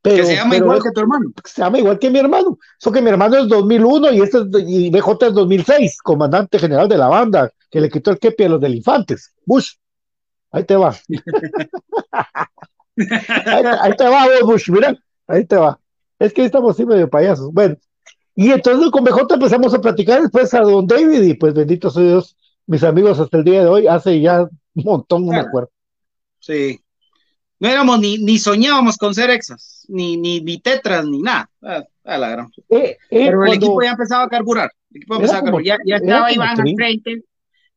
Pero, 0.01 0.15
que 0.17 0.25
se 0.25 0.35
llama 0.35 0.57
igual 0.57 0.81
que 0.81 0.91
tu 0.91 0.99
hermano. 0.99 1.31
se 1.45 1.61
llama 1.61 1.77
igual 1.79 1.99
que 1.99 2.09
mi 2.09 2.19
hermano. 2.19 2.57
Eso 2.79 2.91
que 2.91 3.01
mi 3.01 3.09
hermano 3.09 3.37
es 3.37 3.47
2001 3.47 4.11
y 4.13 4.21
este 4.21 4.39
es, 4.39 4.45
y 4.67 4.89
BJ 4.89 5.27
es 5.27 5.33
2006, 5.33 6.01
comandante 6.01 6.57
general 6.57 6.89
de 6.89 6.97
la 6.97 7.07
banda, 7.07 7.51
que 7.69 7.79
le 7.79 7.89
quitó 7.89 8.09
el 8.11 8.17
kepi 8.19 8.45
a 8.45 8.49
los 8.49 8.61
del 8.61 8.75
Infantes. 8.75 9.33
Bush, 9.45 9.73
ahí 10.51 10.63
te 10.63 10.75
va. 10.75 10.95
ahí, 12.97 13.61
te- 13.61 13.67
ahí 13.67 13.95
te 13.95 14.03
va, 14.05 14.25
vos, 14.25 14.41
Bush, 14.43 14.69
mira, 14.71 14.95
ahí 15.27 15.45
te 15.45 15.55
va. 15.55 15.79
Es 16.17 16.33
que 16.33 16.41
ahí 16.41 16.45
estamos 16.47 16.71
así 16.71 16.85
medio 16.85 17.07
payasos. 17.09 17.51
Bueno, 17.53 17.75
y 18.35 18.51
entonces 18.51 18.89
con 18.91 19.03
BJ 19.03 19.35
empezamos 19.35 19.73
a 19.73 19.81
platicar 19.81 20.21
después 20.21 20.51
a 20.53 20.61
Don 20.61 20.87
David 20.87 21.21
y 21.21 21.33
pues 21.35 21.53
bendito 21.53 21.91
soy 21.91 22.05
Dios, 22.05 22.35
mis 22.65 22.83
amigos 22.83 23.19
hasta 23.19 23.37
el 23.37 23.43
día 23.43 23.61
de 23.61 23.67
hoy, 23.67 23.87
hace 23.87 24.19
ya 24.19 24.41
un 24.41 24.83
montón, 24.83 25.25
no 25.27 25.33
me 25.33 25.39
acuerdo. 25.39 25.69
Sí. 26.39 26.80
No 27.61 27.69
éramos 27.69 27.99
ni, 27.99 28.17
ni 28.17 28.39
soñábamos 28.39 28.97
con 28.97 29.13
ser 29.13 29.29
exas, 29.29 29.85
ni, 29.87 30.17
ni, 30.17 30.41
ni 30.41 30.57
tetras, 30.57 31.05
ni 31.05 31.21
nada. 31.21 31.47
Ah, 31.61 31.83
a 32.03 32.17
la 32.17 32.29
gran. 32.29 32.47
Eh, 32.69 32.97
eh, 32.97 32.97
Pero 33.09 33.45
el 33.45 33.53
equipo 33.53 33.83
ya 33.83 33.91
empezaba 33.91 34.23
a 34.23 34.29
carburar. 34.29 34.71
El 34.89 34.97
equipo 34.97 35.15
empezaba 35.17 35.39
a 35.39 35.43
carburar. 35.43 35.65
Ya, 35.65 35.77
ya 35.85 35.95
estaba 35.97 36.33
Iván 36.33 36.59
al 36.59 36.75
frente. 36.75 37.23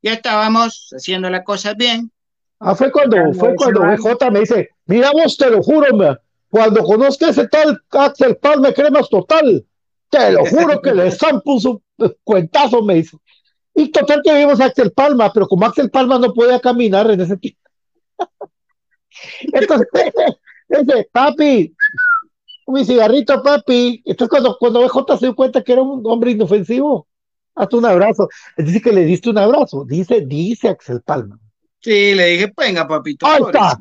Ya 0.01 0.15
estábamos 0.15 0.89
haciendo 0.97 1.29
las 1.29 1.45
cosas 1.45 1.77
bien. 1.77 2.11
Ah, 2.61 2.75
fue 2.75 2.91
cuando, 2.91 3.35
fue 3.35 3.55
cuando. 3.57 3.83
BJ 3.83 4.31
me 4.31 4.41
dice, 4.41 4.71
mira 4.87 5.11
vos, 5.13 5.37
te 5.37 5.51
lo 5.51 5.63
juro, 5.63 5.95
me, 5.95 6.17
cuando 6.49 6.83
conozca 6.83 7.29
ese 7.29 7.47
tal 7.49 7.79
Axel 7.91 8.39
Palme 8.39 8.73
Cremas 8.73 9.11
Total, 9.11 9.67
te 10.09 10.33
lo 10.33 10.47
juro 10.47 10.81
que 10.81 10.95
le 10.95 11.11
un 11.45 11.61
su- 11.61 11.83
cuentazo, 12.25 12.83
me 12.83 12.95
dice. 12.95 13.19
Y 13.75 13.91
total 13.91 14.23
que 14.25 14.35
vimos 14.35 14.63
a 14.63 14.65
Axel 14.65 14.93
Palma, 14.93 15.31
pero 15.31 15.47
como 15.47 15.67
Axel 15.67 15.91
Palma 15.91 16.19
no 16.19 16.33
podía 16.33 16.59
caminar 16.59 17.11
en 17.11 17.21
ese 17.21 17.37
tiempo. 17.37 17.61
Entonces, 19.53 19.89
dice, 20.69 21.09
papi, 21.13 21.75
mi 22.67 22.85
cigarrito, 22.85 23.43
papi. 23.43 24.03
Entonces 24.05 24.31
cuando, 24.31 24.57
cuando 24.59 24.81
BJ 24.81 25.19
se 25.19 25.27
dio 25.27 25.37
cuenta 25.37 25.63
que 25.63 25.73
era 25.73 25.83
un 25.83 26.03
hombre 26.07 26.33
inofensivo, 26.33 27.07
hazte 27.55 27.77
un 27.77 27.87
abrazo. 27.87 28.29
Dice 28.57 28.81
que 28.81 28.93
le 28.93 29.05
diste 29.05 29.31
un 29.31 29.39
abrazo, 29.39 29.85
dice, 29.85 30.23
dice 30.27 30.69
Axel 30.69 31.03
Palma. 31.03 31.39
Sí, 31.81 32.15
le 32.15 32.27
dije, 32.29 32.53
venga, 32.57 32.89
papito. 32.89 33.27
Ahí 33.27 33.41
pobrecito". 33.41 33.65
está. 33.65 33.81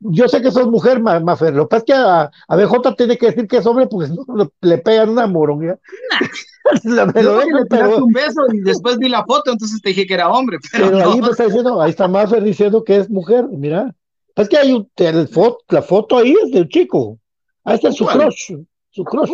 Yo 0.00 0.28
sé 0.28 0.40
que 0.40 0.52
sos 0.52 0.68
mujer, 0.68 1.00
Ma- 1.00 1.18
Mafer. 1.18 1.52
Lo 1.54 1.64
que 1.64 1.70
pasa 1.70 1.78
es 1.78 1.84
que 1.84 1.92
a, 1.92 2.30
a 2.46 2.56
BJ 2.56 2.94
tiene 2.96 3.18
que 3.18 3.26
decir 3.26 3.48
que 3.48 3.56
es 3.56 3.66
hombre 3.66 3.88
porque 3.88 4.08
no 4.08 4.50
le 4.60 4.78
pegan 4.78 5.10
una 5.10 5.26
moronga. 5.26 5.76
que 6.72 6.88
dejan, 6.88 7.08
le 7.08 7.64
pero, 7.68 8.04
un 8.04 8.12
beso 8.12 8.42
y 8.52 8.60
después 8.60 8.98
vi 8.98 9.08
la 9.08 9.24
foto, 9.24 9.50
entonces 9.50 9.80
te 9.80 9.88
dije 9.90 10.06
que 10.06 10.14
era 10.14 10.28
hombre. 10.28 10.58
Pero, 10.72 10.90
pero 10.90 10.98
no. 10.98 11.12
ahí 11.12 11.20
me 11.20 11.30
está 11.30 11.44
diciendo, 11.46 11.80
ahí 11.80 11.90
está 11.90 12.08
Mafer 12.08 12.42
diciendo 12.42 12.84
que 12.84 12.96
es 12.98 13.10
mujer. 13.10 13.46
Mira, 13.50 13.94
es 14.42 14.48
que 14.48 14.56
hay 14.56 14.72
un, 14.72 14.90
el 14.96 15.28
foto, 15.28 15.58
la 15.68 15.82
foto 15.82 16.18
ahí 16.18 16.34
es 16.44 16.52
del 16.52 16.68
chico. 16.68 17.18
Ahí 17.64 17.74
está 17.74 17.92
su 17.92 18.06
crush. 18.06 18.54
Su 18.90 19.04
crush. 19.04 19.30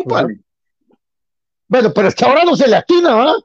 Bueno, 1.67 1.91
pero 1.93 2.07
es 2.07 2.15
que 2.15 2.25
ahora 2.25 2.43
no 2.43 2.55
se 2.55 2.67
le 2.67 2.75
atina, 2.75 3.15
¿verdad? 3.15 3.35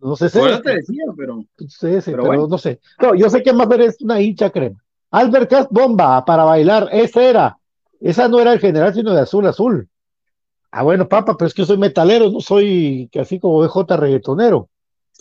No 0.00 0.16
sé 0.16 0.28
si. 0.28 0.38
Eso 0.38 0.60
te 0.60 0.76
decía, 0.76 1.04
pero. 1.16 1.44
Sí, 1.58 1.68
sí, 1.68 1.78
pero, 1.78 2.02
Pero 2.04 2.24
bueno. 2.24 2.46
no 2.48 2.58
sé. 2.58 2.80
No, 3.00 3.14
yo 3.14 3.28
sé 3.30 3.42
que 3.42 3.52
Mafer 3.52 3.82
es 3.82 4.00
una 4.00 4.20
hincha 4.20 4.50
crema. 4.50 4.82
Albert 5.10 5.50
Cast 5.50 5.72
Bomba 5.72 6.24
para 6.24 6.44
bailar, 6.44 6.88
esa 6.92 7.22
era. 7.22 7.58
Esa 8.00 8.28
no 8.28 8.38
era 8.40 8.52
el 8.52 8.60
general, 8.60 8.94
sino 8.94 9.12
de 9.12 9.22
azul 9.22 9.46
azul. 9.46 9.88
Ah, 10.70 10.82
bueno, 10.82 11.08
papá, 11.08 11.36
pero 11.36 11.48
es 11.48 11.54
que 11.54 11.62
yo 11.62 11.66
soy 11.66 11.78
metalero, 11.78 12.30
no 12.30 12.40
soy 12.40 13.08
que 13.10 13.20
así 13.20 13.40
como 13.40 13.58
BJ 13.58 13.96
reggaetonero. 13.96 14.68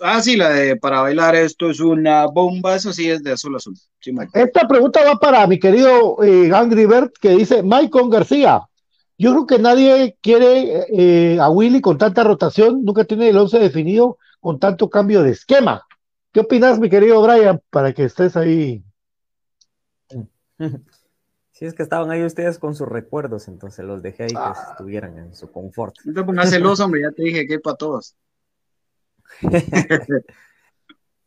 Ah, 0.01 0.21
sí, 0.21 0.37
la 0.37 0.49
de 0.49 0.75
para 0.75 1.01
bailar 1.01 1.35
esto 1.35 1.69
es 1.69 1.79
una 1.79 2.25
bomba, 2.27 2.75
eso 2.75 2.93
sí 2.93 3.09
es 3.09 3.23
de 3.23 3.31
azul 3.31 3.55
azul. 3.55 3.75
Sí, 3.99 4.11
Mike. 4.11 4.29
Esta 4.33 4.67
pregunta 4.67 5.03
va 5.03 5.17
para 5.19 5.45
mi 5.47 5.59
querido 5.59 6.23
eh, 6.23 6.51
Angry 6.53 6.85
Bird 6.85 7.11
que 7.19 7.29
dice 7.31 7.63
Maicon 7.63 8.09
García. 8.09 8.61
Yo 9.17 9.31
creo 9.31 9.47
que 9.47 9.57
nadie 9.59 10.15
quiere 10.21 10.85
eh, 10.91 11.39
a 11.39 11.49
Willy 11.49 11.81
con 11.81 11.97
tanta 11.97 12.23
rotación, 12.23 12.85
nunca 12.85 13.03
tiene 13.05 13.29
el 13.29 13.37
11 13.37 13.57
definido 13.57 14.19
con 14.39 14.59
tanto 14.59 14.89
cambio 14.89 15.23
de 15.23 15.31
esquema. 15.31 15.83
¿Qué 16.31 16.41
opinas, 16.41 16.77
mi 16.79 16.87
querido 16.89 17.19
Brian, 17.23 17.59
para 17.71 17.93
que 17.93 18.03
estés 18.03 18.37
ahí? 18.37 18.83
Si 21.51 21.65
es 21.65 21.73
que 21.73 21.81
estaban 21.81 22.11
ahí 22.11 22.23
ustedes 22.23 22.59
con 22.59 22.75
sus 22.75 22.87
recuerdos, 22.87 23.47
entonces 23.47 23.83
los 23.83 24.03
dejé 24.03 24.25
ahí 24.25 24.29
que 24.29 24.35
Ah. 24.37 24.53
estuvieran 24.73 25.17
en 25.17 25.33
su 25.33 25.51
confort. 25.51 25.95
No 26.05 26.13
te 26.13 26.23
pongas 26.23 26.51
celoso, 26.51 26.85
hombre, 26.85 27.01
ya 27.01 27.09
te 27.09 27.23
dije 27.23 27.47
que 27.47 27.53
hay 27.53 27.59
para 27.59 27.75
todos. 27.75 28.15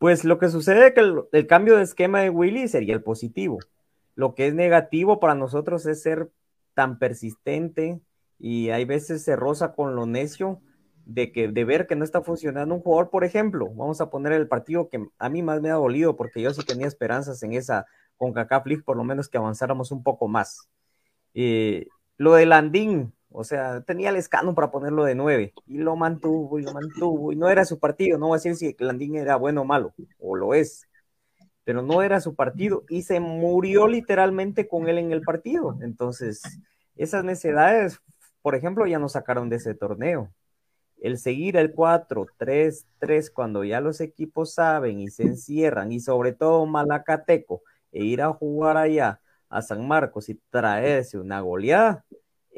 Pues 0.01 0.25
lo 0.25 0.39
que 0.39 0.49
sucede 0.49 0.87
es 0.87 0.95
que 0.95 1.01
el, 1.33 1.47
cambio 1.47 1.77
de 1.77 1.83
esquema 1.83 2.23
de 2.23 2.31
Willy 2.31 2.69
sería 2.69 2.95
el 2.95 3.03
positivo. 3.03 3.59
Lo 4.15 4.35
que 4.35 4.47
es 4.47 4.55
negativo 4.55 5.21
para 5.21 5.35
nosotros 5.35 5.85
es 5.85 6.01
ser 6.01 6.31
tan 6.73 6.99
persistente 6.99 8.01
y 8.39 8.71
hay 8.71 8.87
veces 8.87 9.23
se 9.23 9.37
roza 9.37 9.75
con 9.75 9.95
lo 9.95 10.07
necio 10.07 10.63
de 11.05 11.33
que 11.33 11.49
de 11.49 11.65
ver 11.67 11.87
que 11.87 11.97
no 11.97 12.05
está 12.05 12.23
funcionando 12.23 12.75
un 12.75 12.81
jugador, 12.81 13.11
por 13.11 13.25
ejemplo, 13.25 13.69
vamos 13.75 14.01
a 14.01 14.09
poner 14.09 14.33
el 14.33 14.49
partido 14.49 14.89
que 14.89 15.07
a 15.19 15.29
mí 15.29 15.43
más 15.43 15.61
me 15.61 15.71
ha 15.71 15.75
dolido 15.75 16.17
porque 16.17 16.41
yo 16.41 16.55
sí 16.55 16.65
tenía 16.65 16.87
esperanzas 16.87 17.43
en 17.43 17.53
esa 17.53 17.85
con 18.17 18.33
CACAF 18.33 18.65
League, 18.65 18.83
por 18.83 18.97
lo 18.97 19.05
menos 19.05 19.29
que 19.29 19.37
avanzáramos 19.37 19.93
un 19.93 20.03
poco 20.03 20.29
más. 20.29 20.71
Eh, 21.35 21.89
lo 22.17 22.33
de 22.33 22.47
Landín, 22.47 23.13
o 23.33 23.45
sea, 23.45 23.81
tenía 23.83 24.11
el 24.11 24.17
escano 24.17 24.55
para 24.55 24.71
ponerlo 24.71 25.05
de 25.05 25.15
nueve 25.15 25.55
y 25.67 25.79
lo 25.79 25.97
mantuvo 25.97 26.59
y 26.59 26.63
lo 26.63 26.73
mantuvo 26.73 27.33
y 27.33 27.37
no 27.37 27.49
era 27.49 27.65
su 27.65 27.79
partido, 27.79 28.19
no 28.19 28.29
voy 28.29 28.37
a 28.37 28.41
decir 28.43 28.57
si 28.57 28.77
Landín 28.79 29.17
era 29.17 29.37
bueno 29.37 29.63
o 29.63 29.65
malo, 29.65 29.95
o 30.19 30.35
lo 30.37 30.55
es, 30.55 30.89
pero 31.65 31.83
no 31.83 32.03
era 32.03 32.21
su 32.21 32.35
partido 32.35 32.85
y 32.89 33.03
se 33.03 33.21
murió 33.21 33.87
literalmente 33.87 34.67
con 34.67 34.89
él 34.89 34.99
en 34.99 35.13
el 35.13 35.23
partido. 35.23 35.79
Entonces, 35.83 36.43
esas 36.97 37.25
necesidades, 37.25 38.01
por 38.43 38.55
ejemplo, 38.57 38.87
ya 38.87 38.99
nos 38.99 39.13
sacaron 39.13 39.49
de 39.49 39.57
ese 39.57 39.75
torneo. 39.75 40.33
El 41.01 41.17
seguir 41.19 41.57
el 41.57 41.73
4-3-3 41.75 43.31
cuando 43.33 43.65
ya 43.65 43.81
los 43.81 44.01
equipos 44.01 44.55
saben 44.55 45.01
y 45.01 45.09
se 45.09 45.23
encierran 45.23 45.93
y 45.93 46.01
sobre 46.01 46.33
todo 46.33 46.67
Malacateco 46.67 47.63
e 47.93 48.05
ir 48.05 48.21
a 48.21 48.33
jugar 48.33 48.77
allá 48.77 49.21
a 49.49 49.63
San 49.63 49.87
Marcos 49.87 50.29
y 50.29 50.35
traerse 50.51 51.19
una 51.19 51.41
goleada, 51.41 52.05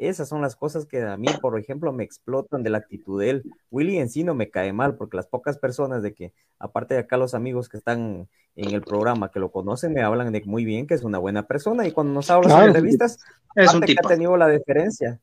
esas 0.07 0.27
son 0.29 0.41
las 0.41 0.55
cosas 0.55 0.85
que 0.85 1.01
a 1.01 1.17
mí, 1.17 1.27
por 1.41 1.57
ejemplo, 1.59 1.91
me 1.93 2.03
explotan 2.03 2.63
de 2.63 2.69
la 2.69 2.79
actitud 2.79 3.19
de 3.19 3.29
él. 3.29 3.43
Willy 3.71 3.97
en 3.97 4.09
sí 4.09 4.23
no 4.23 4.33
me 4.35 4.49
cae 4.49 4.73
mal, 4.73 4.95
porque 4.95 5.17
las 5.17 5.27
pocas 5.27 5.57
personas 5.57 6.01
de 6.03 6.13
que, 6.13 6.33
aparte 6.59 6.93
de 6.95 7.01
acá 7.01 7.17
los 7.17 7.33
amigos 7.33 7.69
que 7.69 7.77
están 7.77 8.27
en 8.55 8.69
el 8.73 8.81
programa 8.81 9.31
que 9.31 9.39
lo 9.39 9.51
conocen, 9.51 9.93
me 9.93 10.01
hablan 10.03 10.31
de 10.31 10.41
muy 10.45 10.65
bien 10.65 10.87
que 10.87 10.93
es 10.93 11.03
una 11.03 11.17
buena 11.19 11.47
persona 11.47 11.87
y 11.87 11.91
cuando 11.91 12.13
nos 12.13 12.29
habla 12.29 12.47
Claro. 12.49 12.61
en 12.63 12.67
entrevistas, 12.69 13.17
Es 13.55 13.73
un 13.73 13.81
que 13.81 13.95
ha 14.03 14.07
tenido 14.07 14.35
la 14.37 14.47
deferencia, 14.47 15.19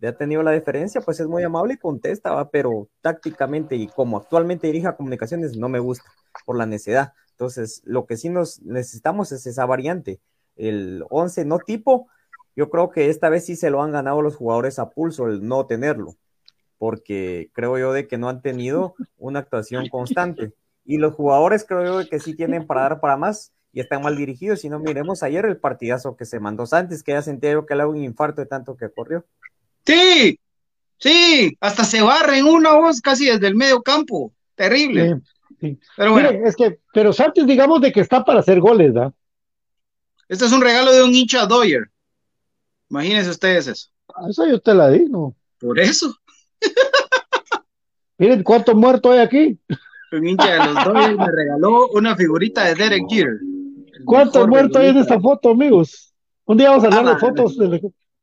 ya 0.00 0.08
ha 0.10 0.16
tenido 0.16 0.42
la 0.42 0.50
deferencia, 0.50 1.00
pues 1.00 1.20
es 1.20 1.26
muy 1.28 1.42
amable 1.42 1.74
y 1.74 1.78
contesta, 1.78 2.32
¿va? 2.32 2.50
pero 2.50 2.88
tácticamente 3.00 3.76
y 3.76 3.86
como 3.88 4.16
actualmente 4.16 4.66
dirige 4.66 4.92
comunicaciones 4.96 5.56
no 5.56 5.68
me 5.68 5.78
gusta 5.78 6.04
por 6.44 6.56
la 6.56 6.66
necedad. 6.66 7.12
Entonces, 7.32 7.80
lo 7.84 8.06
que 8.06 8.16
sí 8.16 8.28
nos 8.28 8.60
necesitamos 8.62 9.32
es 9.32 9.46
esa 9.46 9.66
variante. 9.66 10.20
El 10.56 11.04
11 11.10 11.44
no 11.44 11.58
tipo, 11.58 12.08
yo 12.56 12.70
creo 12.70 12.90
que 12.90 13.08
esta 13.08 13.28
vez 13.28 13.46
sí 13.46 13.56
se 13.56 13.70
lo 13.70 13.82
han 13.82 13.92
ganado 13.92 14.22
los 14.22 14.36
jugadores 14.36 14.78
a 14.78 14.90
pulso 14.90 15.26
el 15.26 15.46
no 15.46 15.66
tenerlo, 15.66 16.16
porque 16.78 17.50
creo 17.52 17.78
yo 17.78 17.92
de 17.92 18.06
que 18.06 18.18
no 18.18 18.28
han 18.28 18.42
tenido 18.42 18.94
una 19.18 19.40
actuación 19.40 19.88
constante. 19.88 20.52
Y 20.84 20.98
los 20.98 21.14
jugadores 21.14 21.64
creo 21.66 21.84
yo 21.84 21.98
de 21.98 22.08
que 22.08 22.20
sí 22.20 22.34
tienen 22.34 22.66
para 22.66 22.82
dar 22.82 23.00
para 23.00 23.16
más 23.16 23.52
y 23.72 23.80
están 23.80 24.02
mal 24.02 24.16
dirigidos. 24.16 24.60
Si 24.60 24.68
no, 24.68 24.78
miremos 24.78 25.22
ayer 25.22 25.44
el 25.46 25.58
partidazo 25.58 26.16
que 26.16 26.24
se 26.24 26.40
mandó 26.40 26.66
Santos, 26.66 27.02
que 27.02 27.12
ya 27.12 27.22
sentía 27.22 27.52
yo 27.52 27.66
que 27.66 27.74
le 27.74 27.82
hago 27.82 27.92
un 27.92 28.02
infarto 28.02 28.40
de 28.40 28.46
tanto 28.46 28.76
que 28.76 28.90
corrió. 28.90 29.24
Sí, 29.86 30.38
sí, 30.98 31.56
hasta 31.60 31.84
se 31.84 32.02
barra 32.02 32.36
en 32.36 32.46
una 32.46 32.72
voz 32.74 33.00
casi 33.00 33.26
desde 33.26 33.46
el 33.46 33.54
medio 33.54 33.82
campo. 33.82 34.32
Terrible. 34.54 35.20
Sí, 35.48 35.56
sí. 35.60 35.78
Pero 35.96 36.12
bueno, 36.12 36.32
Mire, 36.32 36.48
es 36.48 36.56
que, 36.56 36.80
pero 36.92 37.12
Santos, 37.12 37.46
digamos 37.46 37.80
de 37.80 37.92
que 37.92 38.00
está 38.00 38.24
para 38.24 38.40
hacer 38.40 38.60
goles, 38.60 38.92
¿verdad? 38.92 39.12
este 40.28 40.44
es 40.44 40.52
un 40.52 40.60
regalo 40.60 40.92
de 40.92 41.02
un 41.02 41.14
hincha 41.14 41.44
Doyer. 41.44 41.90
Imagínense 42.90 43.30
ustedes 43.30 43.66
eso. 43.68 43.88
Ah, 44.14 44.26
Eso 44.28 44.46
yo 44.46 44.60
te 44.60 44.74
la 44.74 44.90
di, 44.90 45.06
¿no? 45.06 45.34
Por 45.60 45.78
eso. 45.78 46.14
Miren 48.18 48.42
cuántos 48.42 48.74
muertos 48.74 49.12
hay 49.12 49.18
aquí. 49.20 49.58
Un 50.12 50.26
hincha 50.26 50.52
de 50.52 50.58
los 50.58 50.84
Dodgers 50.84 51.16
me 51.16 51.30
regaló 51.30 51.88
una 51.94 52.16
figurita 52.16 52.64
de 52.64 52.74
Derek 52.74 53.04
Jeter. 53.08 53.38
¿Cuántos 54.04 54.46
muertos 54.48 54.76
hay 54.82 54.88
en 54.88 54.98
esta 54.98 55.20
foto, 55.20 55.50
amigos? 55.50 56.12
Un 56.44 56.56
día 56.58 56.70
vamos 56.70 56.84
a 56.84 56.86
hablar 56.88 57.06
Ah, 57.06 57.14
de 57.14 57.18
fotos, 57.20 57.56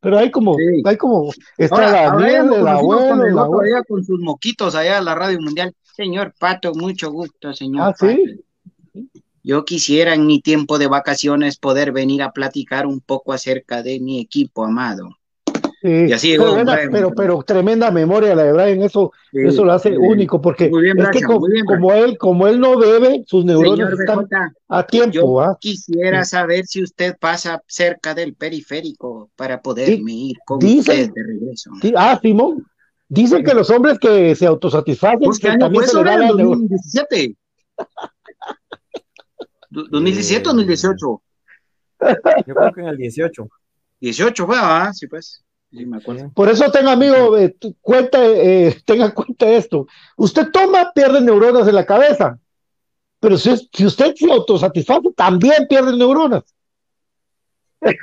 pero 0.01 0.18
hay 0.18 0.30
como, 0.30 0.55
Sí. 0.55 0.82
hay 0.86 0.97
como, 0.97 1.32
está 1.57 1.76
Ahora, 1.76 1.91
ya 1.91 2.15
Daniel, 2.15 2.53
el 2.59 2.68
abuelo, 2.68 3.26
el 3.26 3.38
abuelo. 3.39 3.84
con 3.88 4.03
sus 4.03 4.20
moquitos 4.20 4.76
allá 4.76 4.97
en 4.97 5.05
la 5.05 5.15
radio 5.15 5.39
mundial. 5.39 5.74
Señor 5.95 6.34
Pato, 6.38 6.74
mucho 6.76 7.09
gusto, 7.11 7.53
señor 7.53 7.82
Ah, 7.84 7.95
Pato. 7.97 8.07
sí. 8.07 8.43
Yo 9.48 9.64
quisiera 9.64 10.14
en 10.14 10.26
mi 10.28 10.41
tiempo 10.41 10.78
de 10.78 10.88
vacaciones 10.88 11.58
poder 11.58 11.93
venir 11.93 12.22
a 12.22 12.34
platicar 12.34 12.86
un 12.86 13.00
poco 13.00 13.32
acerca 13.32 13.82
de 13.82 13.98
mi 14.02 14.20
equipo 14.20 14.66
amado. 14.66 15.08
Sí, 15.82 15.88
Y 16.08 16.12
así 16.12 16.32
pero, 16.32 16.52
llegó 16.58 16.66
Brian. 16.66 16.91
pero, 16.91 17.12
pero 17.16 17.43
tremenda 17.43 17.89
memoria 17.89 18.36
la 18.36 18.43
de 18.43 18.52
Brian, 18.52 18.82
eso, 18.82 19.14
Sí, 19.32 19.38
eso 19.45 19.64
lo 19.64 19.72
hace 19.72 19.91
sí. 19.91 19.95
único, 19.95 20.41
porque 20.41 20.70
bien, 20.70 21.00
es 21.00 21.06
que 21.12 21.20
Brian, 21.20 21.28
co- 21.32 21.39
muy 21.39 21.52
bien, 21.54 21.66
como, 21.66 21.93
él, 21.93 22.18
como 22.18 22.45
él 22.45 22.60
no 22.60 22.78
bebe, 22.78 23.24
sus 23.26 23.45
neuronas 23.45 23.88
Señor 23.91 24.02
están 24.02 24.20
BJ, 24.26 24.54
a 24.68 24.86
tiempo, 24.86 25.14
yo 25.14 25.39
¿ah? 25.39 25.58
quisiera 25.62 26.26
saber 26.26 26.66
si 26.66 26.84
usted 26.84 27.16
pasa 27.18 27.64
cerca 27.68 28.14
del 28.14 28.34
periférico 28.34 29.30
para 29.38 29.62
poderme 29.62 30.12
ir 30.12 30.38
con 30.45 30.60
dicen- 30.60 31.04
usted 31.10 31.14
de 31.14 31.24
regreso. 31.24 31.72
Sí, 31.82 31.93
ah, 31.95 32.20
Simón, 32.22 32.66
dicen 33.08 33.45
que 33.45 33.54
los 33.54 33.70
hombres 33.70 33.98
que 33.98 34.36
se 34.36 34.45
autosatisfacen, 34.45 35.20
¿Pues 35.20 35.39
qué 35.39 35.52
que 35.52 35.58
también 35.58 35.86
se 35.86 35.95
les 35.95 36.04
da 36.04 36.18
Brian? 36.18 36.20
la 36.32 36.36
neurona. 36.43 36.68
2017. 36.68 37.36
Du- 39.70 39.88
¿2017 39.89 40.49
o 40.49 40.53
2018? 40.53 41.22
Yo 42.45 42.55
creo 42.55 42.74
que 42.74 42.82
en 42.82 42.88
el 42.88 42.97
18. 42.97 43.47
18 43.99 44.45
fue, 44.45 44.55
ah, 44.59 44.91
sí, 44.93 45.07
pues. 45.07 45.43
Sí, 45.70 45.86
me 45.86 45.97
acuerdo. 45.97 46.32
Por 46.34 46.49
eso 46.49 46.72
tenga, 46.72 46.93
amigo, 46.93 47.38
eh, 47.38 47.55
cuenta, 47.82 48.24
eh, 48.24 48.78
tenga 48.86 49.05
en 49.05 49.11
cuenta 49.11 49.47
esto. 49.49 49.88
Usted 50.15 50.49
toma, 50.51 50.91
pierde 50.93 51.22
neuronas 51.22 51.68
en 51.68 51.76
la 51.76 51.86
cabeza. 51.86 52.39
Pero 53.20 53.38
si, 53.38 53.51
usted 53.86 54.13
se 54.15 54.32
autosatisface, 54.32 55.11
también 55.15 55.68
pierde 55.68 55.97
neuronas. 55.97 56.43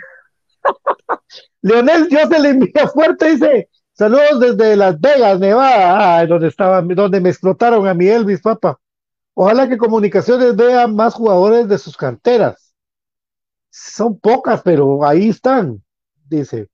Leonel, 1.63 2.09
yo 2.11 2.19
se 2.29 2.39
le 2.41 2.49
envía 2.51 2.89
fuerte, 2.89 3.31
dice, 3.31 3.69
saludos 3.93 4.41
desde 4.41 4.77
Las 4.77 5.01
Vegas, 5.01 5.39
Nevada, 5.39 6.19
ah, 6.19 6.27
donde 6.27 6.49
estaba, 6.49 6.83
donde 6.83 7.21
me 7.21 7.31
explotaron 7.31 7.87
a 7.87 7.95
mi 7.95 8.09
Elvis, 8.09 8.41
papá. 8.41 8.79
Ojalá 9.35 9.69
que 9.69 9.77
Comunicaciones 9.77 10.57
vea 10.57 10.87
más 10.87 11.15
jugadores 11.15 11.69
de 11.69 11.79
sus 11.79 11.97
canteras. 11.97 12.75
Son 13.71 14.19
pocas, 14.19 14.63
pero 14.63 15.05
ahí 15.05 15.29
están, 15.29 15.83
dice 16.29 16.69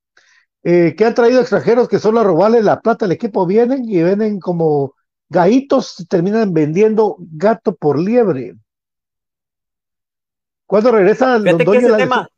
eh, 0.63 0.95
que 0.97 1.05
han 1.05 1.15
traído 1.15 1.41
extranjeros 1.41 1.89
que 1.89 1.99
solo 1.99 2.21
a 2.21 2.25
robarle 2.25 2.63
la 2.63 2.81
plata 2.81 3.05
al 3.05 3.13
equipo, 3.13 3.47
vienen 3.47 3.89
y 3.89 4.03
venden 4.03 4.41
como 4.41 4.95
gaitos, 5.29 6.01
y 6.01 6.07
terminan 6.07 6.53
vendiendo 6.53 7.17
gato 7.19 7.75
por 7.75 7.99
liebre. 7.99 8.57
¿Cuándo 10.67 10.93
regresa 10.93 11.41
Fíjate 11.41 11.65
que 11.65 11.79
ese 11.79 11.89
la 11.89 11.97
tema, 11.97 12.29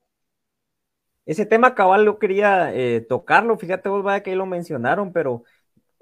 ese 1.27 1.47
tema 1.47 1.75
cabal 1.75 2.05
lo 2.05 2.19
quería 2.19 2.73
eh, 2.75 3.01
tocarlo, 3.01 3.59
fíjate 3.59 3.89
vos, 3.89 4.03
vaya 4.03 4.23
que 4.23 4.31
ahí 4.31 4.37
lo 4.37 4.47
mencionaron, 4.47 5.13
pero 5.13 5.43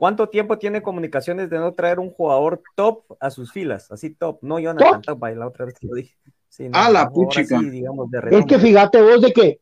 ¿cuánto 0.01 0.31
tiempo 0.31 0.57
tiene 0.57 0.81
comunicaciones 0.81 1.51
de 1.51 1.59
no 1.59 1.75
traer 1.75 1.99
un 2.01 2.11
jugador 2.11 2.63
top 2.75 3.05
a 3.21 3.31
sus 3.31 3.53
filas? 3.53 3.93
Así 3.93 4.15
top, 4.15 4.39
no 4.41 4.59
Jonathan 4.59 5.03
Top, 5.03 5.19
vaya, 5.19 5.37
la 5.37 5.47
otra 5.47 5.67
vez 5.67 5.75
te 5.79 5.87
lo 5.87 5.95
dije. 5.95 6.17
Sí, 6.49 6.65
no, 6.71 6.73
Ah, 6.79 6.89
la 6.91 7.11
puchica. 7.11 7.59
así, 7.59 7.69
digamos, 7.69 8.11
de 8.11 8.19
Es 8.31 8.47
que 8.47 8.59
fíjate 8.59 9.03
vos 9.03 9.21
de 9.21 9.33
que 9.33 9.61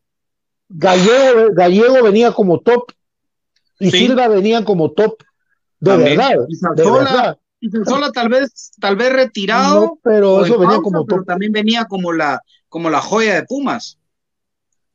Gallego, 0.69 1.53
Gallego 1.53 2.01
venía 2.03 2.31
como 2.31 2.59
top 2.61 2.91
y 3.79 3.91
Sí. 3.91 3.97
Silva 4.07 4.29
venían 4.29 4.63
como 4.63 4.91
top. 4.91 5.13
De 5.81 5.91
También. 5.91 6.17
verdad, 6.17 6.35
Y 6.47 6.53
de 6.53 6.57
Sanzola, 6.59 7.03
verdad. 7.03 7.37
y 7.59 7.69
Sanzola 7.69 8.11
tal 8.11 8.29
vez, 8.29 8.71
tal 8.79 8.95
vez 8.95 9.11
retirado. 9.13 9.81
No, 9.81 9.99
pero 10.01 10.45
eso 10.45 10.53
en 10.55 10.61
venía 10.61 10.75
pausa, 10.77 10.81
como 10.83 11.05
pero 11.05 11.19
top. 11.19 11.27
también 11.27 11.51
venía 11.51 11.85
como 11.85 12.13
la, 12.13 12.41
como 12.69 12.89
la 12.89 13.01
joya 13.01 13.35
de 13.35 13.43
Pumas. 13.43 13.97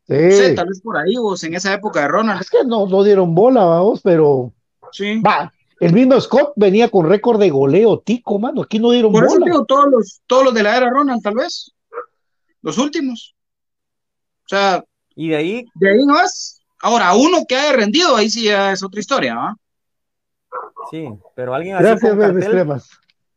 Sí. 0.06 0.14
No 0.14 0.30
sé, 0.32 0.54
tal 0.54 0.68
vez 0.68 0.80
por 0.82 0.96
ahí, 0.98 1.16
vos, 1.16 1.42
en 1.44 1.54
esa 1.54 1.72
época 1.72 2.00
de 2.02 2.08
Ronald. 2.08 2.40
Es 2.42 2.50
que 2.50 2.64
no, 2.64 2.86
no 2.86 3.02
dieron 3.04 3.34
bola, 3.34 3.64
vamos, 3.64 4.00
pero 4.02 4.52
Sí. 4.94 5.20
va. 5.20 5.52
El 5.80 5.92
mismo 5.92 6.18
Scott 6.20 6.52
venía 6.54 6.88
con 6.88 7.08
récord 7.08 7.40
de 7.40 7.50
goleo, 7.50 7.98
tico, 7.98 8.38
mano. 8.38 8.62
Aquí 8.62 8.78
no 8.78 8.92
dieron 8.92 9.12
Por 9.12 9.24
eso 9.24 9.34
bola. 9.34 9.46
digo, 9.46 9.64
todos 9.64 9.86
los, 9.90 10.22
todos 10.26 10.44
los 10.44 10.54
de 10.54 10.62
la 10.62 10.76
era 10.76 10.88
Ronald, 10.88 11.20
tal 11.20 11.34
vez. 11.34 11.72
Los 12.62 12.78
últimos. 12.78 13.34
O 14.44 14.48
sea, 14.48 14.84
Y 15.16 15.28
de 15.30 15.36
ahí, 15.36 15.64
de 15.74 15.90
ahí 15.90 16.04
no 16.06 16.20
es. 16.20 16.60
Ahora, 16.80 17.14
uno 17.14 17.44
que 17.48 17.56
haya 17.56 17.72
rendido, 17.76 18.14
ahí 18.14 18.30
sí 18.30 18.44
ya 18.44 18.72
es 18.72 18.82
otra 18.84 19.00
historia, 19.00 19.34
¿ah? 19.36 19.56
sí, 20.90 21.08
pero 21.34 21.54
alguien 21.54 21.76
así 21.76 21.84
Gracias, 21.84 22.10
con 22.10 22.18
mis 22.18 22.26
cartel, 22.26 22.50
cremas. 22.50 22.90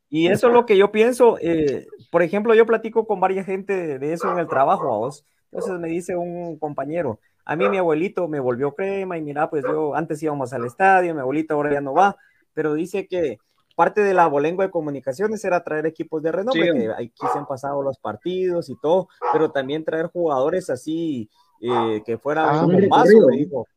Y 0.09 0.27
eso 0.27 0.47
es 0.47 0.53
lo 0.53 0.65
que 0.65 0.77
yo 0.77 0.91
pienso. 0.91 1.37
eh, 1.41 1.87
por 2.11 2.21
ejemplo, 2.23 2.53
yo 2.53 2.65
platico 2.65 3.07
con 3.07 3.19
varias 3.19 3.45
gente 3.45 3.73
de, 3.73 3.99
de 3.99 4.13
eso 4.13 4.31
en 4.31 4.39
el 4.39 4.47
trabajo, 4.47 4.83
a 4.93 4.97
vos. 4.97 5.25
Entonces 5.51 5.79
me 5.79 5.87
dice 5.87 6.15
un 6.15 6.59
compañero, 6.59 7.19
a 7.49 7.55
mí 7.55 7.69
mi 7.69 7.77
abuelito 7.77 8.27
me 8.27 8.39
volvió 8.39 8.75
crema 8.75 9.17
y 9.17 9.21
mira, 9.21 9.49
pues 9.49 9.63
yo 9.63 9.95
antes 9.95 10.21
íbamos 10.21 10.51
al 10.53 10.65
estadio, 10.65 11.13
mi 11.15 11.21
abuelito 11.21 11.53
ahora 11.53 11.71
ya 11.73 11.81
no 11.81 11.93
va, 11.93 12.15
pero 12.53 12.73
dice 12.73 13.07
que 13.07 13.37
parte 13.75 14.01
de 14.01 14.13
la 14.13 14.23
abolengo 14.23 14.63
de 14.63 14.69
comunicaciones 14.71 15.45
era 15.45 15.63
traer 15.63 15.85
equipos 15.85 16.21
de 16.23 16.31
renombre, 16.31 16.71
Sí. 16.73 16.77
que 16.79 16.89
aquí 16.91 17.13
se 17.31 17.37
han 17.37 17.45
pasado 17.47 17.81
los 17.83 17.99
partidos 17.99 18.69
y 18.69 18.75
todo, 18.81 19.07
pero 19.31 19.51
también 19.51 19.85
traer 19.85 20.07
jugadores 20.07 20.69
así 20.69 21.29
eh, 21.61 22.01
que 22.05 22.17
fueran 22.17 22.45
Ah, 22.49 22.65
un 22.65 22.75
un 22.75 22.81
bombazo, 22.81 23.05
recorrido. 23.05 23.27
me 23.29 23.37
dijo. 23.37 23.67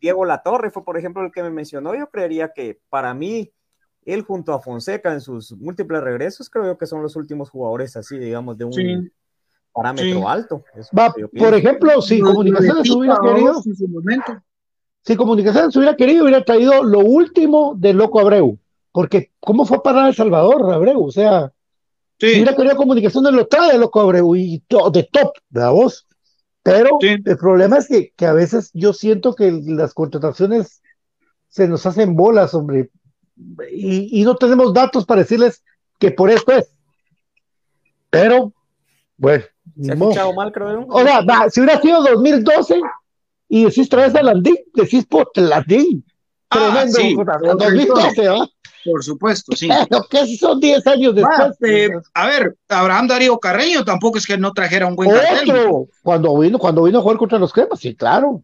Diego 0.00 0.24
Latorre 0.24 0.70
fue, 0.70 0.84
por 0.84 0.98
ejemplo, 0.98 1.22
el 1.24 1.30
que 1.32 1.42
me 1.42 1.50
mencionó. 1.50 1.94
Yo 1.94 2.08
creería 2.08 2.52
que 2.52 2.80
para 2.90 3.14
mí, 3.14 3.52
él 4.04 4.22
junto 4.22 4.52
a 4.52 4.60
Fonseca 4.60 5.12
en 5.12 5.20
sus 5.20 5.52
múltiples 5.56 6.02
regresos, 6.02 6.50
creo 6.50 6.64
yo 6.66 6.76
que 6.76 6.86
son 6.86 7.02
los 7.02 7.14
últimos 7.16 7.48
jugadores 7.50 7.96
así, 7.96 8.18
digamos, 8.18 8.58
de 8.58 8.64
un 8.64 8.72
Sí. 8.72 9.12
Parámetro 9.72 10.04
Sí. 10.20 10.24
alto. 10.26 10.64
Va, 10.98 11.12
por 11.38 11.54
ejemplo, 11.54 12.00
si 12.02 12.16
de 12.16 12.22
Comunicaciones 12.22 12.82
Tita, 12.82 12.96
hubiera 12.96 13.18
querido, 13.20 13.52
vos, 13.54 13.66
en 13.66 13.76
su 13.76 13.88
momento. 13.88 14.42
si 15.02 15.16
Comunicaciones 15.16 15.76
hubiera 15.76 15.96
querido, 15.96 16.24
hubiera 16.24 16.44
traído 16.44 16.82
lo 16.84 17.00
último 17.00 17.74
del 17.76 17.96
Loco 17.96 18.20
Abreu. 18.20 18.58
Porque, 18.92 19.30
¿cómo 19.40 19.64
fue 19.64 19.82
para 19.82 20.06
El 20.08 20.14
Salvador, 20.14 20.70
Abreu? 20.72 21.02
O 21.04 21.10
sea, 21.10 21.50
si 22.18 22.26
hubiera 22.34 22.54
querido 22.54 22.76
Comunicaciones, 22.76 23.32
lo 23.32 23.46
trae 23.46 23.78
Loco 23.78 24.00
Abreu 24.00 24.36
y 24.36 24.60
to- 24.68 24.90
de 24.90 25.08
top, 25.10 25.32
¿verdad 25.48 25.72
vos? 25.72 26.06
Pero 26.62 26.98
Sí. 27.00 27.16
el 27.24 27.36
problema 27.38 27.78
es 27.78 27.88
que, 27.88 28.12
que 28.14 28.26
a 28.26 28.32
veces 28.34 28.70
yo 28.74 28.92
siento 28.92 29.34
que 29.34 29.50
las 29.50 29.94
contrataciones 29.94 30.80
se 31.48 31.66
nos 31.66 31.84
hacen 31.86 32.14
bolas, 32.14 32.54
hombre. 32.54 32.90
Y, 33.72 34.20
y 34.20 34.24
no 34.24 34.36
tenemos 34.36 34.72
datos 34.72 35.04
para 35.04 35.22
decirles 35.22 35.64
que 35.98 36.10
por 36.12 36.30
esto 36.30 36.52
es. 36.52 36.72
Pero, 38.10 38.52
bueno, 39.16 39.44
Se 39.80 39.90
ha 39.90 39.94
escuchado 39.94 40.32
mal, 40.34 40.52
creo 40.52 40.80
yo. 40.80 40.86
O 40.88 41.02
sea, 41.02 41.20
va, 41.22 41.48
si 41.50 41.60
hubiera 41.60 41.80
sido 41.80 42.02
2012 42.02 42.80
y 43.48 43.64
decís 43.64 43.88
traes 43.88 44.14
a 44.14 44.22
Landín, 44.22 44.56
decís 44.74 45.06
por 45.06 45.30
Landín. 45.36 46.04
Ah, 46.50 46.58
Tremendo. 46.72 46.98
sí. 46.98 47.14
puta, 47.16 47.38
2012, 47.42 48.28
¿va? 48.28 48.48
por 48.84 49.04
supuesto, 49.04 49.54
sí. 49.56 49.68
Pero 49.88 50.02
que 50.10 50.36
son 50.36 50.58
10 50.60 50.86
años 50.88 51.14
Va, 51.14 51.48
después. 51.48 51.70
eh, 51.70 51.90
a 52.14 52.26
ver, 52.26 52.56
Abraham 52.68 53.06
Darío 53.06 53.38
Carreño 53.38 53.84
tampoco 53.84 54.18
es 54.18 54.26
que 54.26 54.36
no 54.36 54.52
trajera 54.52 54.86
un 54.88 54.96
buen 54.96 55.10
cartel. 55.10 55.50
Otro, 55.50 55.86
cuando 56.02 56.36
vino, 56.38 56.58
cuando 56.58 56.82
vino 56.82 56.98
a 56.98 57.02
jugar 57.02 57.16
contra 57.16 57.38
los 57.38 57.52
cremas, 57.52 57.78
sí, 57.80 57.94
claro. 57.94 58.42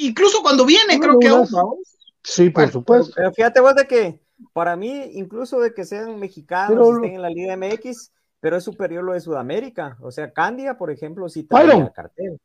Incluso 0.00 0.42
cuando 0.42 0.64
viene, 0.64 0.94
No, 0.96 1.00
creo 1.00 1.18
que 1.18 1.28
aún, 1.28 1.48
no. 1.50 1.58
¿no? 1.58 1.74
Sí, 2.22 2.50
por 2.50 2.62
Bueno, 2.64 2.72
supuesto. 2.72 3.12
Pero 3.16 3.32
fíjate 3.32 3.60
vos 3.60 3.74
de 3.74 3.86
que 3.86 4.20
para 4.52 4.76
mí, 4.76 5.10
incluso 5.14 5.58
de 5.60 5.72
que 5.74 5.84
sean 5.84 6.18
mexicanos, 6.20 6.76
Pero- 6.76 6.94
estén 6.96 7.14
en 7.16 7.22
la 7.22 7.30
Liga 7.30 7.56
MX, 7.56 8.12
pero 8.40 8.56
es 8.56 8.64
superior 8.64 9.04
lo 9.04 9.12
de 9.12 9.20
Sudamérica. 9.20 9.96
O 10.00 10.10
sea, 10.10 10.32
Candia, 10.32 10.76
por 10.76 10.90
ejemplo, 10.90 11.28
sí 11.28 11.44
traía 11.44 11.90
cartel. 11.92 12.38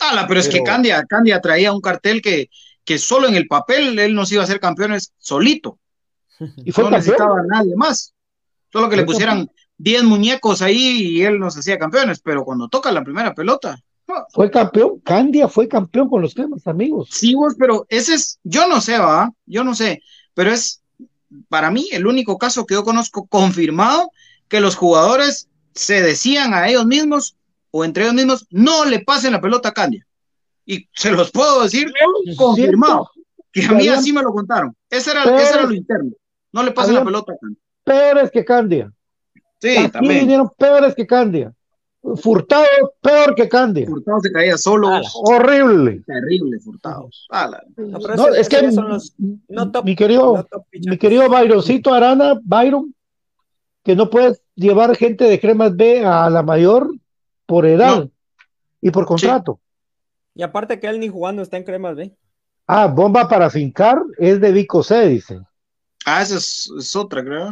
Ala, 0.00 0.26
pero 0.26 0.40
es 0.40 0.48
que 0.48 0.62
Candia, 0.62 1.04
Candia 1.04 1.40
traía 1.40 1.72
un 1.72 1.80
cartel 1.80 2.20
que, 2.20 2.50
que 2.84 2.98
solo 2.98 3.28
en 3.28 3.34
el 3.34 3.46
papel 3.46 3.98
él 3.98 4.14
nos 4.14 4.30
iba 4.32 4.42
a 4.42 4.44
hacer 4.44 4.60
campeones 4.60 5.12
solito. 5.18 5.78
Y 6.38 6.72
fue 6.72 6.84
no 6.84 6.90
campeón. 6.90 6.92
necesitaba 6.92 7.40
a 7.40 7.44
nadie 7.44 7.76
más. 7.76 8.12
Solo 8.72 8.88
que 8.88 8.96
le 8.96 9.04
pusieran 9.04 9.48
10 9.78 10.04
muñecos 10.04 10.62
ahí 10.62 11.02
y 11.02 11.22
él 11.22 11.38
nos 11.38 11.56
hacía 11.56 11.78
campeones, 11.78 12.20
pero 12.20 12.44
cuando 12.44 12.68
toca 12.68 12.90
la 12.92 13.04
primera 13.04 13.34
pelota. 13.34 13.78
no. 14.08 14.26
Fue 14.32 14.50
campeón. 14.50 15.00
Candia 15.00 15.48
fue 15.48 15.68
campeón 15.68 16.08
con 16.08 16.22
los 16.22 16.34
cremas, 16.34 16.66
amigos. 16.66 17.08
Sí, 17.10 17.34
vos, 17.34 17.54
pero 17.58 17.86
ese 17.88 18.14
es, 18.14 18.38
yo 18.42 18.66
no 18.66 18.80
sé, 18.80 18.98
va, 18.98 19.32
yo 19.46 19.64
no 19.64 19.74
sé, 19.74 20.02
pero 20.34 20.50
es 20.50 20.82
para 21.48 21.70
mí 21.70 21.88
el 21.92 22.06
único 22.06 22.36
caso 22.38 22.66
que 22.66 22.74
yo 22.74 22.84
conozco 22.84 23.26
confirmado 23.26 24.10
que 24.54 24.60
los 24.60 24.76
jugadores 24.76 25.48
se 25.74 26.00
decían 26.00 26.54
a 26.54 26.68
ellos 26.68 26.86
mismos 26.86 27.34
o 27.72 27.84
entre 27.84 28.04
ellos 28.04 28.14
mismos, 28.14 28.46
no 28.50 28.84
le 28.84 29.00
pasen 29.00 29.32
la 29.32 29.40
pelota 29.40 29.70
a 29.70 29.72
Candia. 29.72 30.06
Y 30.64 30.88
se 30.94 31.10
los 31.10 31.32
puedo 31.32 31.64
decir 31.64 31.92
confirmado, 32.36 33.10
que 33.50 33.64
a 33.64 33.72
mí 33.72 33.88
así 33.88 34.12
me 34.12 34.22
lo 34.22 34.30
contaron. 34.32 34.72
Ese 34.88 35.10
era, 35.10 35.24
Pero- 35.24 35.38
ese 35.38 35.54
era 35.54 35.62
lo 35.64 35.74
interno. 35.74 36.12
No 36.52 36.62
le 36.62 36.70
pasen 36.70 36.94
la 36.94 37.04
pelota 37.04 37.32
a 37.32 37.36
Candia. 37.36 37.58
Peores 37.82 38.30
que 38.30 38.44
Candia. 38.44 38.92
Sí, 39.60 39.76
Aquí 39.76 39.88
también. 39.90 40.20
vinieron 40.20 40.48
peores 40.56 40.94
que 40.94 41.04
Candia. 41.04 41.52
Furtado 42.22 42.64
peor 43.00 43.34
que 43.34 43.48
Cande. 43.48 43.86
Furtado 43.86 44.20
se 44.20 44.30
caía 44.30 44.56
solo. 44.56 44.88
Horrible. 45.24 46.00
Terrible, 46.06 46.60
Furtado. 46.60 47.08
Ala. 47.30 47.60
No, 47.76 48.28
es 48.28 48.48
que 48.48 48.56
esos 48.58 48.74
son 48.76 48.88
los 48.90 49.14
no 49.48 49.72
top- 49.72 49.84
mi 49.84 49.96
querido, 49.96 50.36
no 50.36 50.44
top 50.44 50.64
mi 50.70 50.96
querido 50.96 51.28
Byroncito 51.28 51.92
Arana, 51.92 52.38
Byron, 52.44 52.94
que 53.84 53.94
no 53.94 54.10
puedes 54.10 54.42
llevar 54.56 54.96
gente 54.96 55.24
de 55.24 55.38
cremas 55.40 55.76
B 55.76 56.04
a 56.04 56.28
la 56.30 56.42
mayor 56.42 56.90
por 57.46 57.66
edad 57.66 58.08
y 58.80 58.90
por 58.90 59.06
contrato. 59.06 59.60
Y 60.34 60.42
aparte 60.42 60.80
que 60.80 60.88
él 60.88 60.98
ni 60.98 61.08
jugando 61.08 61.42
está 61.42 61.56
en 61.56 61.64
cremas, 61.64 61.94
¿ve? 61.96 62.12
Ah, 62.66 62.86
bomba 62.86 63.28
para 63.28 63.50
fincar 63.50 64.02
es 64.18 64.40
de 64.40 64.50
Vico 64.52 64.82
C, 64.82 65.06
dice. 65.08 65.40
Ah, 66.06 66.22
esa 66.22 66.36
es, 66.36 66.70
es 66.78 66.96
otra, 66.96 67.22
creo. 67.22 67.50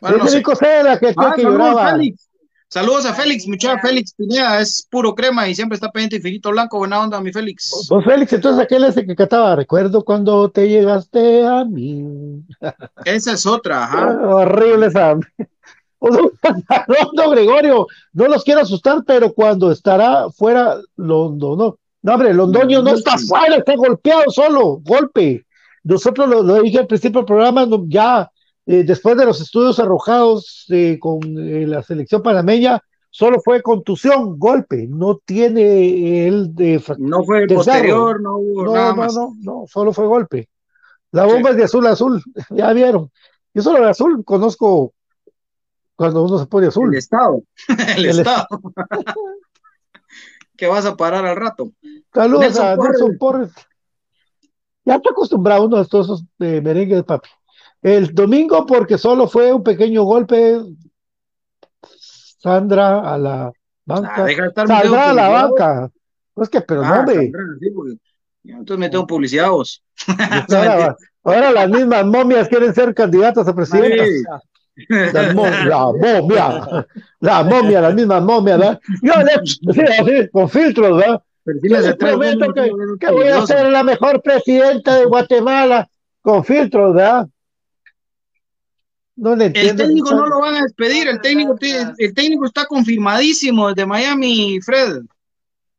Bueno, 0.00 0.16
es 0.16 0.18
no 0.18 0.24
de 0.26 0.30
sé. 0.30 0.36
Vico 0.38 0.54
C, 0.54 0.82
la 0.82 0.98
que, 0.98 1.14
Ah, 1.16 1.32
que 1.34 1.42
saludos, 1.42 1.58
lloraba. 1.58 1.90
Félix. 1.92 2.26
Saludos 2.72 3.04
a 3.04 3.14
Félix, 3.14 3.48
muchacha 3.48 3.80
Félix 3.80 4.14
Pineda, 4.14 4.60
es 4.60 4.86
puro 4.88 5.12
crema 5.12 5.48
y 5.48 5.56
siempre 5.56 5.74
está 5.74 5.90
pendiente 5.90 6.16
infinito 6.16 6.50
blanco, 6.52 6.78
buena 6.78 7.00
onda, 7.00 7.20
mi 7.20 7.32
Félix. 7.32 7.88
Vos, 7.90 8.04
Félix, 8.04 8.32
entonces 8.32 8.62
aquel 8.62 8.84
ese 8.84 9.04
que 9.04 9.16
cantaba, 9.16 9.56
recuerdo 9.56 10.04
cuando 10.04 10.48
te 10.52 10.68
llegaste 10.68 11.44
a 11.44 11.64
mí. 11.64 12.44
Esa 13.04 13.32
es 13.32 13.44
otra, 13.44 13.82
Ah, 13.82 13.86
ajá. 13.86 14.06
horrible 14.22 14.86
esa. 14.86 15.16
Rondo 16.00 17.30
Gregorio, 17.30 17.86
no 18.12 18.28
los 18.28 18.42
quiero 18.44 18.60
asustar, 18.62 19.02
pero 19.06 19.32
cuando 19.32 19.70
estará 19.70 20.30
fuera 20.30 20.78
Londo, 20.96 21.56
no. 21.56 21.78
No, 22.02 22.14
hombre, 22.14 22.32
Londoño 22.32 22.82
no 22.82 22.94
está 22.94 23.18
fuera, 23.18 23.56
está 23.56 23.76
golpeado 23.76 24.30
solo, 24.30 24.80
golpe. 24.82 25.44
Nosotros 25.84 26.28
lo, 26.28 26.42
lo 26.42 26.62
dije 26.62 26.78
al 26.78 26.86
principio 26.86 27.20
del 27.20 27.26
programa, 27.26 27.66
no, 27.66 27.84
ya 27.86 28.30
eh, 28.66 28.84
después 28.84 29.16
de 29.16 29.24
los 29.24 29.40
estudios 29.40 29.78
arrojados 29.78 30.66
eh, 30.70 30.98
con 31.00 31.20
eh, 31.38 31.66
la 31.66 31.82
selección 31.82 32.22
panameña, 32.22 32.80
solo 33.10 33.40
fue 33.40 33.62
contusión, 33.62 34.38
golpe, 34.38 34.86
no 34.88 35.18
tiene 35.24 36.28
el 36.28 36.54
de 36.54 36.82
No 36.98 37.24
fue 37.24 37.42
el 37.42 37.48
posterior, 37.48 38.20
no 38.20 38.38
hubo 38.38 38.64
no, 38.66 38.72
nada 38.72 38.90
no, 38.90 38.96
más. 38.96 39.14
no, 39.14 39.34
no, 39.40 39.64
solo 39.66 39.92
fue 39.92 40.06
golpe. 40.06 40.48
La 41.12 41.24
bomba 41.24 41.50
es 41.50 41.56
de 41.56 41.64
azul 41.64 41.86
a 41.86 41.90
azul, 41.90 42.22
ya 42.50 42.72
vieron. 42.72 43.10
Yo 43.52 43.62
solo 43.62 43.80
de 43.80 43.90
azul 43.90 44.24
conozco 44.24 44.92
cuando 46.00 46.22
uno 46.24 46.38
se 46.38 46.46
pone 46.46 46.66
azul. 46.68 46.88
El 46.90 46.98
Estado, 46.98 47.42
el, 47.98 48.06
El 48.06 48.20
Estado. 48.20 48.46
que 50.56 50.66
vas 50.66 50.86
a 50.86 50.96
parar 50.96 51.26
al 51.26 51.36
rato. 51.36 51.72
Saludos 52.14 52.40
Nelson 52.40 52.66
a 52.66 52.76
Porres. 52.76 52.90
Nelson 52.92 53.18
Porres. 53.18 53.50
Ya 54.86 54.94
está 54.94 55.10
acostumbrado 55.10 55.66
uno 55.66 55.76
a 55.76 55.84
todos 55.84 56.06
esos 56.06 56.24
eh, 56.38 56.62
merengues, 56.62 57.04
papi. 57.04 57.28
El 57.82 58.14
domingo, 58.14 58.64
porque 58.64 58.96
solo 58.96 59.28
fue 59.28 59.52
un 59.52 59.62
pequeño 59.62 60.04
golpe, 60.04 60.62
Sandra 61.82 63.00
a 63.00 63.18
la 63.18 63.52
banca. 63.84 64.14
Ah, 64.16 64.24
deja 64.24 64.42
de 64.44 64.48
estar 64.48 64.66
metiendo 64.66 64.98
a 64.98 65.12
la 65.12 65.28
banca. 65.28 65.90
No 66.34 66.42
es 66.42 66.48
que, 66.48 66.62
pero 66.62 66.80
no, 66.80 66.86
Ah, 66.94 67.00
hombre. 67.00 67.14
Sandra, 67.16 67.40
sí, 67.60 67.70
porque- 67.74 67.96
Entonces 68.44 68.78
me 68.78 68.88
tengo 68.88 69.06
publicidad 69.06 69.50
vos. 69.50 69.84
Ahora, 70.48 70.96
ahora 71.24 71.52
las 71.52 71.68
mismas 71.68 72.06
momias 72.06 72.48
quieren 72.48 72.72
ser 72.72 72.94
candidatas 72.94 73.46
a 73.46 73.54
presidentas. 73.54 74.08
Las 74.88 75.14
la 75.66 75.92
momia, 75.92 76.86
la 77.20 77.42
momia, 77.44 77.80
las 77.80 77.94
mismas 77.94 78.22
momias, 78.22 78.58
¿verdad? 78.58 78.80
Yo 79.02 79.12
le- 79.22 79.46
sí, 79.46 79.80
así, 79.82 80.28
con 80.30 80.48
filtros, 80.48 80.96
¿verdad? 80.96 81.22
Les 81.44 81.94
prometo 81.96 82.46
no, 82.46 82.54
que, 82.98 83.10
voy 83.10 83.28
a 83.28 83.46
ser 83.46 83.70
la 83.70 83.82
mejor 83.82 84.22
presidenta 84.22 84.96
de 84.96 85.04
Guatemala 85.06 85.88
con 86.22 86.44
filtros, 86.44 86.94
¿verdad? 86.94 87.26
No 89.16 89.34
le 89.36 89.46
El 89.46 89.56
entiendo. 89.56 89.84
técnico 89.84 90.14
no 90.14 90.26
lo 90.26 90.40
van 90.40 90.56
a 90.56 90.62
despedir, 90.62 91.08
el 91.08 91.20
técnico, 91.20 91.56
el 91.98 92.14
técnico 92.14 92.46
está 92.46 92.64
confirmadísimo 92.66 93.68
desde 93.68 93.86
Miami, 93.86 94.60
Fred. 94.62 95.02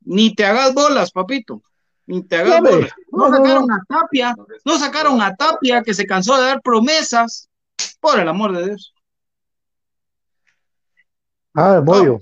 Ni 0.04 0.34
te 0.36 0.45
hagas 0.45 0.74
bolas, 0.74 1.12
papito. 1.12 1.62
Ni 2.08 2.24
te 2.24 2.38
hagas 2.38 2.60
bolas. 2.62 2.91
No 3.12 3.30
No, 3.30 3.30
no, 3.30 3.38
sacaron 3.38 3.68
no. 3.68 3.76
a 3.76 3.80
Tapia, 3.88 4.36
no 4.66 4.80
sacaron 4.80 5.22
a 5.22 5.36
Tapia 5.36 5.82
que 5.84 5.93
se 5.93 6.06
cansó 6.06 6.36
de 6.38 6.43
dar 6.47 6.62
promesas. 6.62 7.47
Por 8.00 8.20
el 8.20 8.28
amor 8.28 8.56
de 8.56 8.66
Dios. 8.68 8.94
Ah, 11.54 11.76
el 11.78 11.84
Moyo. 11.84 12.20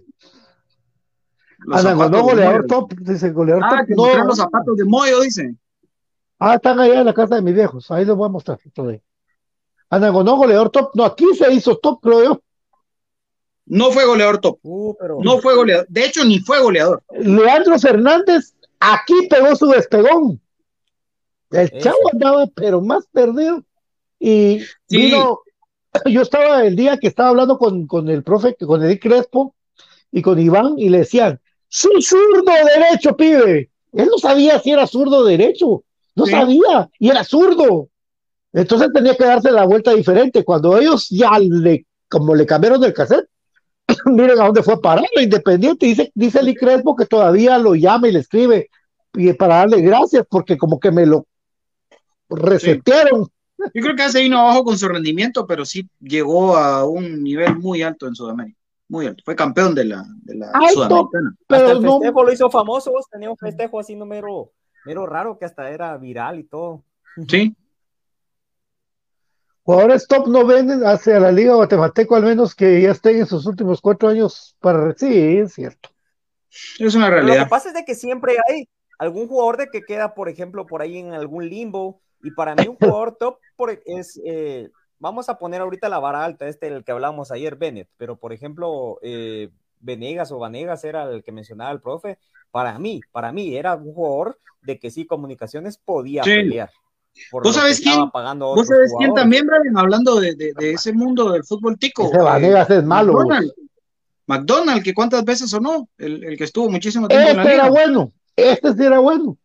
Zapatos 1.72 2.12
de 2.12 2.22
goleador 2.22 2.66
top, 2.68 2.94
dice 3.00 3.32
goleador 3.32 3.64
Ah, 3.66 3.70
top. 3.80 3.88
que 3.88 3.96
No. 3.96 4.24
los 4.26 4.38
zapatos 4.38 4.76
de 4.78 4.86
Moyo, 4.86 5.20
dice. 5.22 5.56
Ah, 6.40 6.56
están 6.56 6.80
allá 6.80 7.00
en 7.02 7.06
la 7.06 7.14
casa 7.14 7.36
de 7.36 7.42
mis 7.42 7.54
viejos. 7.54 7.92
Ahí 7.92 8.06
les 8.06 8.16
voy 8.16 8.26
a 8.28 8.30
mostrar. 8.32 8.60
todavía. 8.74 9.02
Anangonó, 9.90 10.36
goleador 10.38 10.70
top. 10.70 10.92
No, 10.96 11.04
aquí 11.04 11.26
se 11.38 11.52
hizo 11.52 11.78
top, 11.78 12.00
creo 12.02 12.24
yo. 12.24 12.42
No 13.66 13.92
fue 13.92 14.06
goleador 14.06 14.40
top. 14.40 14.60
Uh, 14.64 14.96
pero 15.00 15.18
No 15.22 15.40
fue 15.40 15.56
goleador. 15.56 15.86
De 15.90 16.06
hecho, 16.06 16.24
ni 16.24 16.40
fue 16.40 16.62
goleador. 16.62 17.04
Leandro 17.12 17.78
Fernández 17.78 18.56
aquí 18.80 19.28
pegó 19.30 19.56
su 19.56 19.68
despegón. 19.68 20.40
El 21.52 21.68
Eso. 21.74 21.80
chavo 21.80 21.98
andaba, 22.14 22.46
pero 22.56 22.82
más 22.82 23.06
perdido. 23.08 23.64
Y 24.20 24.60
Sí. 24.88 24.98
vino, 24.98 25.40
yo 26.06 26.22
estaba 26.22 26.66
el 26.66 26.76
día 26.76 26.98
que 26.98 27.08
estaba 27.08 27.30
hablando 27.30 27.58
con, 27.58 27.88
con 27.88 28.10
el 28.10 28.24
profe, 28.24 28.56
con 28.56 28.84
Edith 28.84 29.02
Crespo 29.02 29.56
y 30.12 30.22
con 30.22 30.40
Iván, 30.40 30.76
y 30.78 30.90
le 30.90 31.00
decían, 31.00 31.40
su 31.68 31.90
zurdo 32.02 32.52
derecho, 32.52 33.16
pibe. 33.16 33.70
Él 33.94 34.08
no 34.12 34.18
sabía 34.18 34.60
si 34.60 34.72
era 34.72 34.88
zurdo 34.88 35.24
derecho, 35.24 35.84
no 36.16 36.26
Sí. 36.26 36.32
sabía, 36.32 36.90
y 37.00 37.10
era 37.10 37.24
zurdo. 37.24 37.90
Entonces 38.54 38.90
tenía 38.94 39.16
que 39.16 39.26
darse 39.26 39.52
la 39.52 39.66
vuelta 39.66 39.94
diferente. 39.94 40.44
Cuando 40.44 40.78
ellos 40.78 41.08
ya 41.10 41.38
le, 41.40 41.86
como 42.10 42.34
le 42.34 42.46
cambiaron 42.46 42.84
el 42.84 42.94
cassette, 42.94 43.28
miren 44.06 44.40
a 44.40 44.46
dónde 44.46 44.64
fue 44.64 44.76
a 44.76 44.78
parar 44.78 45.06
Independiente. 45.20 45.86
Dice, 45.86 46.12
dice 46.16 46.42
Lee 46.42 46.56
Crespo 46.56 46.96
que 46.96 47.06
todavía 47.06 47.58
lo 47.58 47.76
llama 47.76 48.08
y 48.08 48.12
le 48.12 48.20
escribe 48.20 48.70
y 49.14 49.34
para 49.34 49.58
darle 49.58 49.82
gracias 49.82 50.26
porque 50.30 50.58
como 50.58 50.80
que 50.80 50.92
me 50.92 51.06
lo 51.06 51.26
resetearon. 52.30 53.28
Yo 53.74 53.82
creo 53.82 53.96
que 53.96 54.04
hace 54.04 54.22
vino 54.22 54.40
abajo 54.40 54.64
con 54.64 54.78
su 54.78 54.88
rendimiento, 54.88 55.46
pero 55.46 55.66
sí 55.66 55.88
llegó 56.00 56.56
a 56.56 56.86
un 56.86 57.24
nivel 57.24 57.58
muy 57.58 57.82
alto 57.82 58.08
en 58.08 58.16
Sudamérica. 58.16 58.58
Muy 58.88 59.06
alto. 59.06 59.22
Fue 59.24 59.36
campeón 59.36 59.76
de 59.76 59.86
la, 59.86 60.04
de 60.24 60.36
la 60.36 60.50
Alto, 60.52 60.70
Sudamericana. 60.74 61.36
hasta 61.50 61.72
el 61.74 61.82
no, 61.82 62.00
festejo 62.00 62.24
lo 62.24 62.34
hizo 62.34 62.50
famoso, 62.50 62.92
tenía 63.12 63.30
un 63.30 63.38
festejo 63.38 63.80
así 63.80 63.96
no 63.96 64.06
mero, 64.06 64.52
mero 64.86 65.06
raro 65.06 65.38
que 65.38 65.46
hasta 65.46 65.70
era 65.70 65.96
viral 65.98 66.40
y 66.40 66.44
todo. 66.46 66.84
Sí. 67.28 67.56
jugadores 69.64 70.08
top 70.08 70.28
no 70.28 70.46
ven 70.46 70.84
hacia 70.86 71.20
la 71.20 71.32
Liga 71.32 71.54
Guatemalteco, 71.54 72.16
al 72.16 72.24
menos 72.24 72.56
que 72.56 72.82
ya 72.82 72.92
estén 72.92 73.18
en 73.18 73.26
sus 73.28 73.46
últimos 73.46 73.82
cuatro 73.82 74.10
años 74.10 74.56
para. 74.60 74.94
Sí, 74.96 75.38
es 75.38 75.54
cierto. 75.54 75.90
Es 76.80 76.96
una 76.96 77.10
Pero 77.10 77.22
lo 77.22 77.28
que 77.28 77.28
realidad. 77.28 77.50
pasa 77.50 77.68
es 77.70 77.76
de 77.76 77.86
que 77.86 77.94
siempre 77.94 78.38
hay 78.48 78.68
algún 78.98 79.28
jugador 79.28 79.58
de 79.58 79.68
que 79.68 79.84
queda, 79.84 80.16
por 80.16 80.30
ejemplo, 80.30 80.66
por 80.66 80.82
ahí 80.82 80.98
en 80.98 81.14
algún 81.14 81.48
limbo. 81.48 82.02
Y 82.24 82.32
para 82.32 82.56
mí 82.56 82.68
un 82.68 82.76
jugador 82.76 83.16
top 83.18 83.38
por- 83.56 83.82
es, 83.86 84.20
eh, 84.26 84.70
vamos 85.00 85.30
a 85.30 85.38
poner 85.38 85.62
ahorita 85.62 85.88
la 85.90 86.00
vara 86.00 86.24
alta, 86.26 86.48
este 86.48 86.68
el 86.68 86.84
que 86.84 86.92
hablábamos 86.92 87.32
ayer, 87.32 87.56
Bennett. 87.56 87.88
Pero 87.98 88.18
por 88.18 88.34
ejemplo, 88.34 89.00
eh, 89.02 89.50
Venegas 89.80 90.32
o 90.32 90.40
Vanegas 90.40 90.84
era 90.84 91.04
el 91.10 91.24
que 91.24 91.32
mencionaba 91.32 91.72
el 91.72 91.80
profe. 91.80 92.18
Para 92.52 92.78
mí, 92.80 93.00
para 93.12 93.32
mí 93.32 93.56
era 93.56 93.76
un 93.76 93.94
jugador 93.94 94.38
de 94.62 94.78
que 94.80 94.92
sí, 94.92 95.06
comunicaciones 95.06 95.78
podía 95.78 96.24
Sí. 96.24 96.32
pelear. 96.32 96.70
por 97.32 97.44
¿Vos 97.44 97.56
lo 97.56 97.62
sabés 97.62 97.78
que 97.82 97.86
estaba 97.90 98.04
quién? 98.04 98.12
pagando 98.12 98.46
¿Vos 98.46 98.54
otros 98.54 98.68
sabés 98.68 98.94
quién 98.98 99.14
también, 99.14 99.46
Brian? 99.48 99.78
Hablando 99.78 100.20
de, 100.20 100.36
de- 100.36 100.54
de 100.58 100.72
ese 100.72 100.94
mundo 100.94 101.32
del 101.32 101.44
fútbol 101.44 101.78
tico. 101.78 102.06
Ese 102.06 102.18
Vanegas 102.20 102.70
es 102.70 102.84
malo. 102.84 103.14
McDonald. 103.14 103.52
McDonald, 104.28 104.84
que 104.84 104.94
cuántas 104.94 105.26
veces 105.26 105.50
sonó, 105.50 105.90
el, 105.98 106.24
el 106.24 106.38
que 106.38 106.44
estuvo 106.44 106.70
muchísimo 106.70 107.08
tiempo 107.08 107.30
en 107.30 107.38
la 107.38 107.42
Este 107.44 107.54
era 107.56 107.64
liga. 107.64 107.70
bueno, 107.84 108.14
este 108.36 108.74
sí 108.74 108.84
era 108.86 109.00
bueno. 109.00 109.38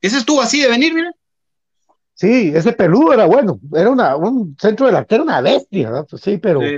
Ese 0.00 0.18
estuvo 0.18 0.40
así 0.40 0.62
de 0.62 0.68
venir, 0.68 0.94
mira. 0.94 1.12
Sí, 2.14 2.52
ese 2.54 2.72
peludo 2.72 3.12
era 3.12 3.26
bueno. 3.26 3.58
Era 3.74 3.90
una, 3.90 4.16
un 4.16 4.56
centro 4.60 4.86
delantero, 4.86 5.22
una 5.24 5.40
bestia, 5.40 5.90
¿verdad? 5.90 6.06
Pues 6.08 6.22
sí, 6.22 6.38
pero 6.38 6.60
Sí, 6.60 6.76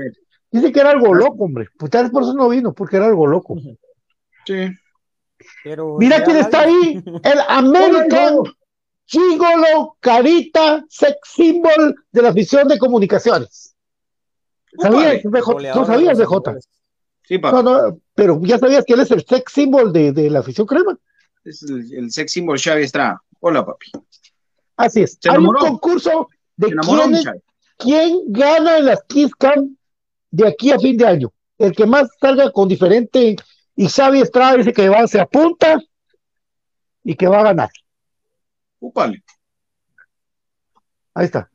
dice 0.51 0.73
que 0.73 0.81
era 0.81 0.91
algo 0.91 1.13
loco, 1.15 1.45
hombre. 1.45 1.67
Pues 1.79 1.91
tal 1.91 2.05
vez 2.05 2.13
por 2.13 2.23
eso 2.23 2.35
no 2.35 2.49
vino, 2.49 2.73
porque 2.73 2.97
era 2.97 3.07
algo 3.07 3.27
loco. 3.27 3.57
sí. 4.47 4.69
Pero 5.63 5.97
Mira 5.99 6.25
quién 6.25 6.37
nadie- 6.39 6.41
está 6.43 6.61
ahí, 6.63 7.03
el 7.23 7.39
American 7.49 8.37
Gigolo 9.05 9.97
Carita 10.01 10.83
Sex 10.89 11.17
Symbol 11.25 11.95
de 12.13 12.23
la 12.23 12.31
afición 12.31 12.67
de 12.69 12.79
comunicaciones. 12.79 13.75
¿Sabías. 14.79 15.23
BJ? 15.23 15.75
¿No 15.75 15.85
sabías, 15.85 16.19
BJ? 16.19 16.59
Sí, 17.23 17.39
papá. 17.39 17.63
No, 17.63 17.89
no, 17.89 17.99
pero 18.15 18.41
ya 18.43 18.59
sabías 18.59 18.85
que 18.87 18.95
él 18.95 19.01
es 19.01 19.11
el 19.11 19.25
sex 19.27 19.53
symbol 19.53 19.93
de, 19.93 20.13
de 20.13 20.31
la 20.31 20.39
afición 20.41 20.67
crema. 20.67 20.97
Es 21.45 21.63
el, 21.63 21.93
el 21.93 22.11
sex 22.11 22.33
symbol 22.33 22.59
Xavi 22.59 22.83
Estrada. 22.85 23.21
Hola, 23.41 23.65
papi. 23.67 23.93
Así 24.77 25.03
es. 25.03 25.19
Se 25.21 25.31
Hay 25.31 25.39
un 25.39 25.55
concurso 25.55 26.29
de 26.57 26.75
quién, 26.75 27.15
es- 27.15 27.27
quién 27.79 28.21
gana 28.29 28.79
en 28.79 28.87
las 28.87 29.03
Kiss 29.05 29.35
Cam 29.35 29.77
de 30.31 30.49
aquí 30.49 30.71
a 30.73 30.79
fin 30.79 30.97
de 30.97 31.07
año. 31.07 31.33
El 31.59 31.73
que 31.75 31.87
más 31.87 32.09
salga 32.21 32.51
con 32.51 32.69
diferente. 32.69 33.37
Y 33.77 33.89
Xavi 33.89 34.21
Estrada 34.21 34.57
dice 34.57 34.73
que 34.73 34.89
va, 34.89 35.07
se 35.07 35.21
apunta 35.21 35.79
y 37.03 37.15
que 37.15 37.27
va 37.29 37.41
a 37.41 37.45
ganar. 37.45 37.71
Úpale. 38.81 39.23
Ahí 41.15 41.27
está. 41.27 41.51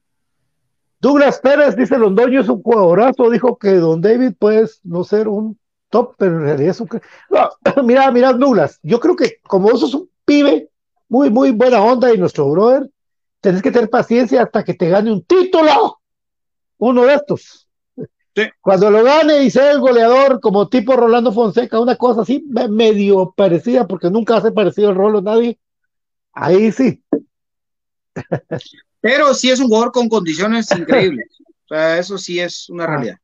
Douglas 1.01 1.39
Pérez 1.39 1.75
dice 1.75 1.97
Londoño 1.97 2.41
es 2.41 2.49
un 2.49 2.61
jugadorazo. 2.61 3.29
Dijo 3.29 3.57
que 3.57 3.73
Don 3.75 4.01
David 4.01 4.33
puede 4.37 4.69
no 4.83 5.03
ser 5.03 5.27
un 5.27 5.57
top, 5.89 6.15
pero 6.17 6.35
en 6.37 6.43
realidad 6.43 6.71
es 6.71 6.81
un... 6.81 6.89
No, 7.29 7.49
mira, 7.83 8.11
mira, 8.11 8.33
Nulas, 8.33 8.79
yo 8.83 8.99
creo 8.99 9.15
que 9.15 9.37
como 9.43 9.69
vos 9.69 9.79
sos 9.79 9.93
un 9.93 10.09
pibe 10.25 10.69
muy, 11.07 11.29
muy 11.29 11.51
buena 11.51 11.81
onda 11.81 12.13
y 12.13 12.17
nuestro 12.17 12.49
brother, 12.51 12.89
tenés 13.41 13.61
que 13.61 13.71
tener 13.71 13.89
paciencia 13.89 14.43
hasta 14.43 14.63
que 14.63 14.73
te 14.73 14.89
gane 14.89 15.11
un 15.11 15.23
título, 15.23 15.99
uno 16.77 17.05
de 17.05 17.15
estos. 17.15 17.67
Cuando 18.61 18.89
lo 18.89 19.03
gane 19.03 19.43
y 19.43 19.51
sea 19.51 19.71
el 19.71 19.79
goleador 19.79 20.39
como 20.39 20.69
tipo 20.69 20.95
Rolando 20.95 21.33
Fonseca, 21.33 21.79
una 21.79 21.95
cosa 21.95 22.21
así 22.21 22.45
medio 22.47 23.33
parecida, 23.35 23.87
porque 23.87 24.09
nunca 24.09 24.37
hace 24.37 24.51
parecido 24.51 24.91
el 24.91 24.95
rolo 24.95 25.21
nadie, 25.21 25.59
ahí 26.33 26.71
sí. 26.71 27.03
Pero 29.01 29.33
sí 29.33 29.49
es 29.49 29.59
un 29.59 29.67
jugador 29.67 29.91
con 29.91 30.07
condiciones 30.09 30.71
increíbles. 30.77 31.25
O 31.65 31.67
sea, 31.69 31.97
eso 31.97 32.17
sí 32.17 32.39
es 32.39 32.69
una 32.69 32.87
realidad. 32.87 33.17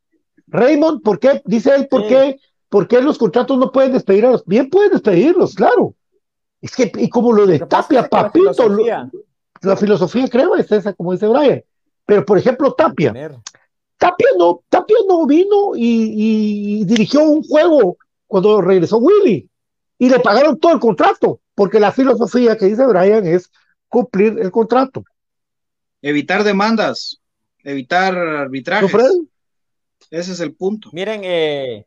Raymond, 0.47 1.01
¿por 1.01 1.19
qué? 1.19 1.41
Dice 1.45 1.73
él, 1.75 1.87
¿por 1.87 2.07
qué? 2.07 2.37
¿Por 2.69 2.87
qué 2.87 3.01
los 3.01 3.17
contratos 3.17 3.57
no 3.57 3.71
pueden 3.71 3.93
despedir 3.93 4.25
a 4.25 4.31
los? 4.31 4.45
Bien 4.45 4.69
pueden 4.69 4.91
despedirlos, 4.91 5.55
claro. 5.55 5.95
Es 6.61 6.75
que, 6.75 6.91
y 6.97 7.09
como 7.09 7.31
lo 7.33 7.45
de 7.45 7.59
Tapia, 7.59 8.07
papito, 8.07 8.53
filosofía. 8.53 9.09
La 9.65 9.77
filosofía 9.77 10.27
creo 10.27 10.55
es 10.55 10.71
esa, 10.71 10.93
como 10.93 11.13
dice 11.13 11.27
Brian. 11.27 11.63
Pero, 12.05 12.25
por 12.25 12.37
ejemplo, 12.37 12.73
Tapia. 12.73 13.13
Tapia 13.97 14.27
no, 14.37 14.61
Tapia 14.69 14.97
no 15.07 15.25
vino 15.25 15.71
y, 15.75 16.83
dirigió 16.85 17.23
un 17.23 17.43
juego 17.43 17.97
cuando 18.27 18.61
regresó 18.61 18.97
Willy 18.97 19.49
y 19.97 20.09
le 20.09 20.19
pagaron 20.19 20.59
todo 20.59 20.73
el 20.73 20.79
contrato, 20.79 21.39
porque 21.55 21.79
la 21.79 21.91
filosofía 21.91 22.57
que 22.57 22.65
dice 22.65 22.85
Brian 22.85 23.25
es 23.25 23.49
cumplir 23.87 24.37
el 24.39 24.51
contrato. 24.51 25.03
Evitar 26.01 26.43
demandas, 26.43 27.21
evitar 27.63 28.15
arbitrajes. 28.17 28.91
Ese 30.11 30.33
es 30.33 30.39
el 30.39 30.53
punto. 30.53 30.89
Miren, 30.93 31.21
eh, 31.23 31.85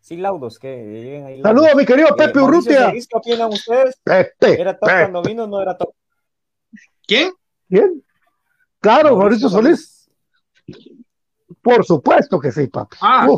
sí, 0.00 0.16
laudos 0.16 0.58
que 0.58 1.40
Saludos, 1.42 1.74
mi 1.74 1.84
querido 1.84 2.08
eh, 2.10 2.14
Pepe 2.16 2.40
Urrutia. 2.40 2.92
¿Qué 2.92 3.16
opinan 3.16 3.48
ustedes? 3.48 3.98
Pepe, 4.04 4.60
¿Era 4.60 4.78
top 4.78 4.88
cuando 4.88 5.22
vino 5.22 5.46
no 5.46 5.60
era 5.60 5.76
top? 5.76 5.92
¿Quién? 7.06 7.32
¿Quién? 7.68 8.02
Claro, 8.80 9.16
Mauricio, 9.16 9.48
Solís. 9.48 10.08
Por 11.62 11.84
supuesto 11.84 12.38
que 12.38 12.52
sí, 12.52 12.66
papi. 12.66 12.96
Ah. 13.00 13.28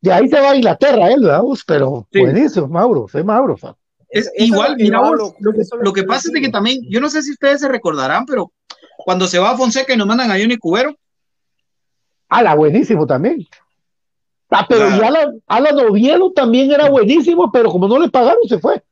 de 0.00 0.12
ahí 0.12 0.28
se 0.28 0.40
va 0.40 0.50
a 0.50 0.56
Inglaterra 0.56 1.10
él, 1.10 1.22
¿verdad? 1.22 1.42
Pero 1.66 2.06
buenísimo, 2.12 2.68
Mauro, 2.68 3.08
soy 3.08 3.24
Mauro. 3.24 3.56
Es, 4.10 4.30
igual, 4.36 4.76
mira, 4.76 5.00
lo, 5.00 5.34
lo, 5.38 5.92
que 5.92 6.04
pasa 6.04 6.30
es 6.32 6.40
que 6.40 6.48
también, 6.48 6.80
yo 6.88 7.00
no 7.00 7.10
sé 7.10 7.22
si 7.22 7.32
ustedes 7.32 7.60
se 7.60 7.68
recordarán, 7.68 8.24
pero 8.24 8.52
cuando 8.96 9.26
se 9.26 9.38
va 9.38 9.50
a 9.50 9.56
Fonseca 9.56 9.92
y 9.92 9.96
nos 9.96 10.06
mandan 10.06 10.30
a 10.30 10.38
Johnny 10.38 10.56
Cubero. 10.56 10.94
la 12.30 12.54
buenísimo 12.54 13.06
también. 13.06 13.46
Ah, 14.50 14.66
pero 14.66 14.88
ya 14.88 15.10
la 15.10 15.32
Alan 15.46 15.78
Oviedo 15.78 16.32
también 16.32 16.70
era 16.70 16.88
buenísimo, 16.88 17.50
pero 17.52 17.70
como 17.70 17.86
no 17.86 17.98
le 17.98 18.08
pagaron, 18.08 18.42
se 18.48 18.58
fue. 18.58 18.82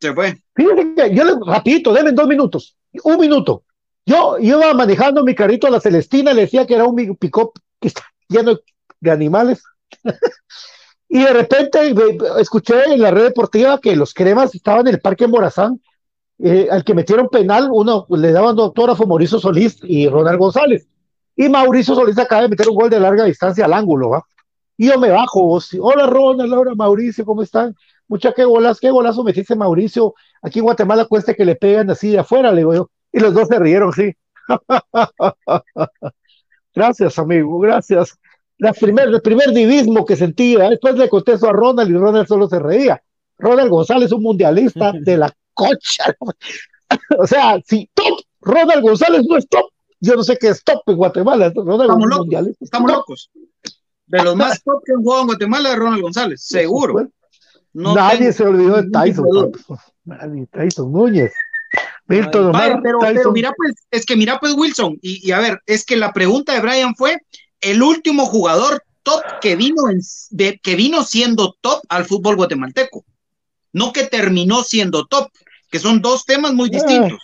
Se 0.00 0.12
fue. 0.12 0.42
Fíjense 0.54 0.94
que 0.94 1.14
yo 1.14 1.24
le, 1.24 1.34
rapidito, 1.46 1.92
deben 1.92 2.14
dos 2.14 2.26
minutos, 2.26 2.76
un 3.02 3.18
minuto. 3.18 3.64
Yo, 4.06 4.36
iba 4.38 4.72
manejando 4.74 5.24
mi 5.24 5.34
carrito 5.34 5.66
a 5.66 5.70
la 5.70 5.80
Celestina, 5.80 6.32
le 6.32 6.42
decía 6.42 6.66
que 6.66 6.74
era 6.74 6.84
un 6.84 7.16
pick-up 7.16 7.52
que 7.80 7.88
está 7.88 8.02
lleno 8.28 8.58
de 9.00 9.10
animales. 9.10 9.62
y 11.08 11.20
de 11.20 11.32
repente 11.32 11.94
escuché 12.38 12.84
en 12.92 13.00
la 13.00 13.10
red 13.10 13.24
deportiva 13.24 13.80
que 13.80 13.96
los 13.96 14.12
cremas 14.12 14.54
estaban 14.54 14.86
en 14.88 14.94
el 14.94 15.00
Parque 15.00 15.26
Morazán, 15.26 15.80
eh, 16.38 16.68
al 16.70 16.84
que 16.84 16.94
metieron 16.94 17.28
penal, 17.28 17.68
uno 17.70 18.06
le 18.10 18.32
daban 18.32 18.58
autógrafo 18.58 19.06
Mauricio 19.06 19.38
Solís 19.38 19.78
y 19.82 20.08
Ronald 20.08 20.38
González. 20.38 20.86
Y 21.36 21.48
Mauricio 21.48 21.94
Solís 21.94 22.18
acaba 22.18 22.42
de 22.42 22.48
meter 22.48 22.68
un 22.68 22.76
gol 22.76 22.90
de 22.90 23.00
larga 23.00 23.24
distancia 23.24 23.64
al 23.64 23.72
ángulo, 23.72 24.10
¿va? 24.10 24.24
Y 24.76 24.88
yo 24.88 24.98
me 24.98 25.10
bajo, 25.10 25.58
hola 25.80 26.06
Ronald, 26.06 26.52
hola 26.52 26.74
Mauricio, 26.74 27.24
¿cómo 27.24 27.42
están? 27.42 27.74
Mucha 28.08 28.32
qué 28.32 28.44
golas, 28.44 28.80
qué 28.80 28.90
golazo 28.90 29.24
metiste 29.24 29.56
Mauricio. 29.56 30.14
Aquí 30.42 30.58
en 30.58 30.66
Guatemala 30.66 31.06
cuesta 31.06 31.34
que 31.34 31.44
le 31.44 31.56
pegan 31.56 31.90
así 31.90 32.10
de 32.10 32.18
afuera, 32.18 32.50
le 32.50 32.58
digo 32.58 32.74
yo. 32.74 32.90
Y 33.12 33.20
los 33.20 33.32
dos 33.32 33.48
se 33.48 33.58
rieron, 33.58 33.92
sí. 33.92 34.12
gracias, 36.74 37.18
amigo, 37.18 37.58
gracias. 37.58 38.18
La 38.58 38.72
primer, 38.72 39.08
el 39.08 39.22
primer 39.22 39.50
divismo 39.52 40.04
que 40.04 40.16
sentía, 40.16 40.68
después 40.68 40.96
le 40.96 41.08
contesto 41.08 41.48
a 41.48 41.52
Ronald 41.52 41.90
y 41.90 41.94
Ronald 41.94 42.26
solo 42.26 42.48
se 42.48 42.58
reía. 42.58 43.02
Ronald 43.38 43.70
González, 43.70 44.12
un 44.12 44.22
mundialista 44.22 44.92
de 45.00 45.16
la 45.16 45.32
cocha. 45.54 46.14
o 47.18 47.26
sea, 47.26 47.60
si 47.64 47.88
top, 47.94 48.20
Ronald 48.40 48.82
González 48.82 49.24
no 49.28 49.36
es 49.36 49.48
top, 49.48 49.70
yo 50.00 50.16
no 50.16 50.22
sé 50.22 50.36
qué 50.36 50.48
es 50.48 50.62
top 50.62 50.82
en 50.86 50.96
Guatemala. 50.96 51.46
estamos 51.46 52.06
locos, 52.06 52.48
estamos 52.60 52.90
locos. 52.90 53.30
De 54.06 54.22
los 54.22 54.36
más 54.36 54.62
top 54.62 54.82
que 54.84 54.92
han 54.92 55.02
jugado 55.02 55.22
en 55.22 55.26
Guatemala 55.28 55.70
es 55.70 55.76
Ronald 55.76 56.02
González, 56.02 56.42
seguro. 56.42 57.08
Nadie 57.74 58.32
se 58.32 58.44
olvidó 58.44 58.80
de 58.80 58.90
Tyson. 58.90 59.52
Nadie, 60.04 60.46
Tyson 60.46 60.92
Núñez. 60.92 61.32
Milton 62.06 62.52
pero, 62.82 63.32
mira, 63.32 63.52
pues, 63.56 63.74
es 63.90 64.06
que 64.06 64.14
mira, 64.16 64.38
pues, 64.38 64.54
Wilson, 64.54 64.98
y, 65.02 65.30
a 65.32 65.40
ver, 65.40 65.60
es 65.66 65.84
que 65.84 65.96
la 65.96 66.12
pregunta 66.12 66.54
de 66.54 66.60
Brian 66.60 66.94
fue: 66.94 67.18
el 67.60 67.82
último 67.82 68.26
jugador 68.26 68.84
top 69.02 69.22
que 69.40 69.56
vino, 69.56 69.90
en, 69.90 70.00
de, 70.30 70.58
que 70.62 70.76
vino 70.76 71.02
siendo 71.02 71.56
top 71.60 71.82
al 71.88 72.04
fútbol 72.04 72.36
guatemalteco, 72.36 73.04
no 73.72 73.92
que 73.92 74.04
terminó 74.04 74.62
siendo 74.62 75.06
top, 75.06 75.30
que 75.70 75.78
son 75.78 76.00
dos 76.00 76.24
temas 76.24 76.54
muy 76.54 76.70
distintos. 76.70 77.18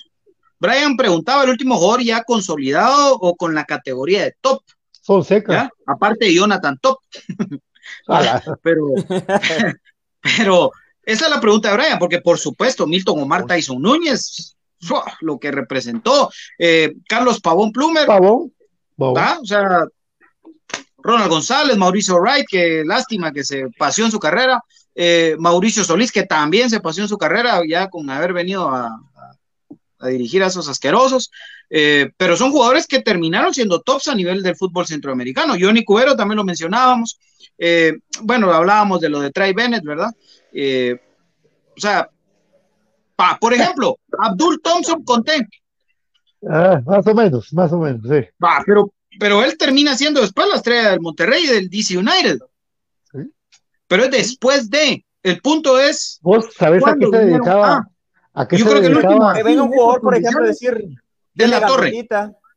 Brian 0.59 0.96
preguntaba 0.96 1.44
el 1.44 1.51
último 1.51 1.76
jugador 1.76 2.03
ya 2.03 2.24
consolidado 2.24 3.14
o 3.14 3.36
con 3.36 3.55
la 3.55 3.64
categoría 3.64 4.24
de 4.24 4.34
top. 4.40 4.62
Fonseca. 5.03 5.70
Aparte 5.86 6.26
de 6.26 6.34
Jonathan 6.34 6.78
Top. 6.82 6.98
pero, 8.62 8.86
pero 10.20 10.72
esa 11.02 11.24
es 11.24 11.30
la 11.30 11.40
pregunta 11.40 11.70
de 11.70 11.76
Brian, 11.76 11.98
porque 11.98 12.20
por 12.20 12.38
supuesto, 12.38 12.86
Milton 12.86 13.20
Omar 13.20 13.46
Tyson 13.46 13.80
Núñez, 13.80 14.56
lo 15.20 15.38
que 15.38 15.50
representó, 15.50 16.30
eh, 16.58 16.94
Carlos 17.08 17.40
Pavón 17.40 17.72
Plumer, 17.72 18.06
Pavón, 18.06 18.52
o 18.96 19.44
sea, 19.44 19.84
Ronald 20.98 21.30
González, 21.30 21.76
Mauricio 21.76 22.18
Wright, 22.18 22.46
que 22.48 22.82
lástima 22.84 23.32
que 23.32 23.44
se 23.44 23.68
paseó 23.78 24.04
en 24.04 24.10
su 24.10 24.18
carrera, 24.18 24.62
eh, 24.94 25.36
Mauricio 25.38 25.84
Solís, 25.84 26.12
que 26.12 26.24
también 26.24 26.68
se 26.68 26.80
paseó 26.80 27.04
en 27.04 27.08
su 27.08 27.18
carrera 27.18 27.60
ya 27.66 27.88
con 27.88 28.08
haber 28.10 28.32
venido 28.32 28.68
a, 28.68 29.00
dirigir 30.02 30.42
a 30.42 30.46
esos 30.46 30.68
asquerosos, 30.68 31.30
eh, 31.68 32.10
pero 32.16 32.36
son 32.36 32.50
jugadores 32.50 32.86
que 32.86 33.00
terminaron 33.00 33.52
siendo 33.52 33.82
tops 33.82 34.08
a 34.08 34.14
nivel 34.14 34.42
del 34.42 34.56
fútbol 34.56 34.86
centroamericano. 34.86 35.56
Johnny 35.60 35.84
Cubero 35.84 36.16
también 36.16 36.36
lo 36.36 36.44
mencionábamos, 36.44 37.18
bueno, 38.22 38.52
hablábamos 38.52 39.00
de 39.00 39.08
lo 39.08 39.20
de 39.20 39.30
Trey 39.30 39.52
Bennett, 39.52 39.84
¿verdad? 39.84 40.11
Eh, 40.52 40.98
o 41.76 41.80
sea, 41.80 42.08
por 43.40 43.52
ejemplo, 43.52 43.98
Abdul 44.18 44.61
Thompson 44.62 45.04
Conté. 45.04 45.46
Ah, 46.48 46.80
más 46.86 47.06
o 47.06 47.14
menos, 47.14 47.52
más 47.52 47.72
o 47.72 47.78
menos, 47.78 48.02
sí. 48.02 48.26
Va, 48.42 48.62
pero, 48.64 48.92
pero 49.18 49.44
él 49.44 49.56
termina 49.58 49.94
siendo 49.94 50.20
después 50.20 50.48
la 50.48 50.56
estrella 50.56 50.90
del 50.90 51.00
Monterrey 51.00 51.44
y 51.44 51.48
del 51.48 51.68
DC 51.68 51.98
United. 51.98 52.38
Pero 53.86 54.04
es 54.04 54.11
después 54.11 54.70
de. 54.70 55.04
El 55.22 55.40
punto 55.42 55.78
es. 55.78 56.18
¿Vos 56.22 56.46
sabés 56.56 56.86
a 56.86 56.94
qué 56.94 57.06
se 57.06 57.18
dedicaba? 57.18 57.86
¿A 58.32 58.48
qué 58.48 58.56
yo 58.56 58.64
se 58.64 58.70
creo 58.70 58.82
dedicaba? 58.82 59.34
que 59.34 59.42
venga 59.42 59.62
un 59.64 59.70
jugador, 59.70 60.00
por 60.00 60.16
ejemplo, 60.16 60.46
decir. 60.46 60.94
De 61.34 61.46
la 61.48 61.66
torre. 61.66 62.06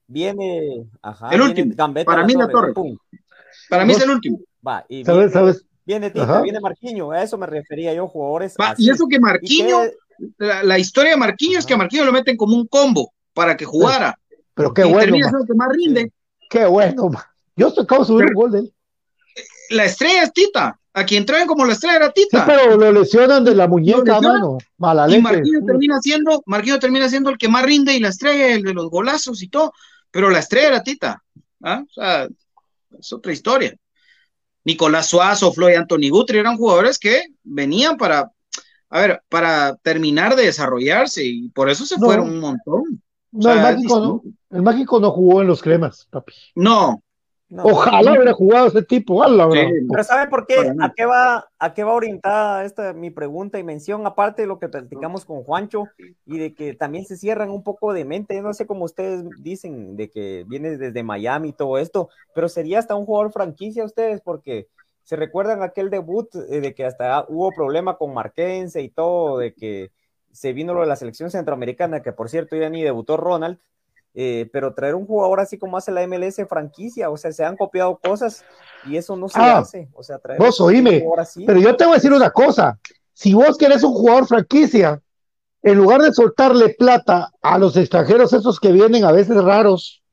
Viene. 0.08 0.86
Ajá, 1.02 1.30
el 1.32 1.42
último. 1.42 1.76
para 2.06 2.24
mí, 2.24 2.36
la 2.36 2.48
torre. 2.48 2.74
Para 3.70 3.84
mí 3.84 3.94
es 3.94 4.02
el 4.02 4.12
último. 4.12 4.40
Va, 4.66 4.86
y 4.88 5.04
¿Sabes? 5.04 5.32
¿Sabes? 5.32 5.66
Viene 5.86 6.10
Tita, 6.10 6.42
viene 6.42 6.62
Marquiño, 6.62 7.12
a 7.12 7.24
eso 7.24 7.38
me 7.38 7.46
refería 7.46 7.94
yo, 7.94 8.08
jugadores. 8.08 8.56
y 8.78 8.90
eso 8.90 9.06
que 9.08 9.20
Marquiño, 9.20 9.80
la, 10.38 10.80
historia 10.80 11.12
de 11.12 11.18
Marquiño 11.18 11.60
es 11.60 11.66
que 11.66 11.74
a 11.74 11.78
Marquiño 11.78 12.06
lo 12.06 12.14
meten 12.14 12.38
como 12.38 12.56
un 12.56 12.68
combo 12.68 13.14
para 13.34 13.58
que 13.58 13.66
jugara. 13.66 14.18
Pero 14.54 14.74
qué 14.74 14.84
bueno. 14.84 15.00
Termina 15.00 15.30
siendo 15.30 15.46
que 15.46 15.54
más 15.54 15.70
rinde. 15.70 16.12
Qué 16.50 16.66
bueno. 16.66 17.10
Yo 17.56 17.68
estoy 17.68 17.84
acabo 17.84 18.02
de 18.02 18.08
subir 18.08 18.26
un 18.28 18.34
gol 18.34 18.52
de 18.52 18.60
él. 18.60 18.74
La 19.72 19.86
estrella 19.86 20.24
es 20.24 20.34
Tita. 20.34 20.80
A 20.96 21.06
quien 21.06 21.26
traen 21.26 21.48
como 21.48 21.66
la 21.66 21.74
estrella 21.74 21.96
era 21.96 22.12
Tita. 22.12 22.46
Sí, 22.46 22.52
pero 22.52 22.78
lo 22.78 22.92
lesionan 22.92 23.44
de 23.44 23.56
la 23.56 23.68
muñeca, 23.68 24.22
mano. 24.22 24.60
Mala 24.78 25.10
y 25.10 25.20
Marquinhos 25.20 25.66
termina 25.66 26.00
siendo, 26.00 26.44
Marquinhos 26.46 26.80
termina 26.80 27.10
siendo 27.10 27.32
el 27.32 27.38
que 27.38 27.50
más 27.50 27.64
rinde 27.64 27.96
y 27.96 28.00
la 28.00 28.10
estrella, 28.10 28.54
el 28.54 28.62
de 28.62 28.76
los 28.76 28.90
golazos 28.92 29.42
y 29.42 29.48
todo. 29.48 29.74
Pero 30.12 30.30
la 30.30 30.40
estrella 30.40 30.68
era 30.68 30.84
Tita. 30.84 31.24
¿ah? 31.64 31.84
O 31.84 31.94
sea, 31.94 32.28
es 33.00 33.12
otra 33.12 33.34
historia. 33.34 33.76
Nicolás 34.64 35.08
Suazo, 35.08 35.52
Floyd 35.52 35.76
Anthony 35.76 36.10
Guthrie, 36.10 36.40
eran 36.40 36.58
jugadores 36.58 36.98
que 36.98 37.24
venían 37.44 37.98
para, 37.98 38.32
a 38.90 39.00
ver, 39.00 39.22
para 39.30 39.76
terminar 39.78 40.36
de 40.36 40.46
desarrollarse 40.46 41.24
y 41.26 41.50
por 41.50 41.70
eso 41.70 41.86
se 41.86 41.98
fueron 41.98 42.30
un 42.30 42.40
montón. 42.40 43.02
No, 43.32 43.52
el, 43.52 43.62
mágico 43.62 44.00
no, 44.00 44.24
el 44.52 44.62
mágico 44.62 45.00
no 45.00 45.12
jugó 45.12 45.42
en 45.42 45.48
los 45.48 45.62
cremas, 45.62 46.08
papi. 46.10 46.34
No, 46.56 47.04
Ojalá 47.62 48.14
hubiera 48.14 48.34
jugado 48.34 48.68
ese 48.68 48.82
tipo. 48.84 49.24
Pero 49.24 50.04
¿saben 50.04 50.30
por 50.30 50.46
qué? 50.48 50.74
¿A 50.80 50.94
qué 50.96 51.06
va, 51.06 51.50
a 51.60 51.74
qué 51.74 51.84
va 51.84 51.94
orientada 51.94 52.66
esta 52.66 52.94
mi 52.94 53.10
pregunta 53.10 53.60
y 53.60 53.64
mención? 53.64 54.08
Aparte 54.08 54.44
de 54.44 54.48
lo 54.48 54.60
que 54.60 54.70
platicamos 54.70 55.26
con 55.26 55.44
Juancho 55.44 55.86
y 56.26 56.40
de 56.40 56.54
que 56.54 56.74
también 56.74 57.06
se 57.06 57.18
cierran 57.18 57.50
un 57.50 57.64
poco 57.64 57.94
de 57.94 58.06
mente. 58.06 58.42
No 58.42 58.54
sé 58.54 58.66
cómo 58.66 58.86
ustedes 58.86 59.24
dicen 59.40 59.96
de 59.96 60.10
que 60.10 60.46
viene 60.48 60.78
desde 60.78 61.04
Miami 61.04 61.50
y 61.50 61.54
todo 61.54 61.78
esto, 61.78 62.10
pero 62.34 62.50
sería 62.50 62.80
hasta 62.80 62.96
un 62.96 63.06
jugador 63.06 63.32
franquicia 63.32 63.86
ustedes 63.86 64.22
porque 64.22 64.68
¿Se 65.04 65.18
recuerdan 65.18 65.62
aquel 65.62 65.90
debut 65.90 66.34
eh, 66.36 66.62
de 66.62 66.74
que 66.74 66.86
hasta 66.86 67.26
hubo 67.28 67.52
problema 67.52 67.98
con 67.98 68.14
Marquense 68.14 68.82
y 68.82 68.90
todo, 68.90 69.38
de 69.38 69.54
que 69.54 69.92
se 70.32 70.54
vino 70.54 70.74
lo 70.74 70.82
de 70.82 70.88
la 70.88 70.96
selección 70.96 71.30
centroamericana, 71.30 72.02
que 72.02 72.14
por 72.14 72.30
cierto 72.30 72.56
ya 72.56 72.70
ni 72.70 72.84
debutó 72.84 73.18
Ronald, 73.18 73.60
eh, 74.16 74.50
pero 74.54 74.74
traer 74.74 74.96
un 74.96 75.06
jugador 75.08 75.40
así 75.40 75.58
como 75.58 75.76
hace 75.78 75.92
la 75.92 76.06
MLS 76.08 76.38
franquicia, 76.48 77.10
o 77.10 77.18
sea, 77.18 77.32
se 77.32 77.44
han 77.44 77.58
copiado 77.58 77.98
cosas 77.98 78.44
y 78.86 78.98
eso 78.98 79.16
no 79.16 79.28
se 79.30 79.40
Ah, 79.40 79.60
hace. 79.60 79.90
O 79.94 80.04
sea, 80.04 80.20
traer 80.20 80.40
Vos 80.40 80.60
un 80.60 80.68
oíme, 80.68 81.00
jugador 81.02 81.20
así. 81.22 81.46
pero 81.46 81.60
yo 81.60 81.76
te 81.76 81.86
voy 81.86 81.94
a 81.94 81.96
decir 81.96 82.14
una 82.14 82.30
cosa. 82.30 82.78
Si 83.14 83.34
vos 83.34 83.58
querés 83.58 83.84
un 83.84 83.94
jugador 83.94 84.28
franquicia, 84.28 85.02
en 85.62 85.78
lugar 85.78 86.02
de 86.02 86.12
soltarle 86.14 86.76
plata 86.78 87.32
a 87.42 87.58
los 87.58 87.76
extranjeros, 87.78 88.34
esos 88.34 88.60
que 88.60 88.72
vienen 88.72 89.04
a 89.06 89.12
veces 89.12 89.42
raros, 89.44 90.04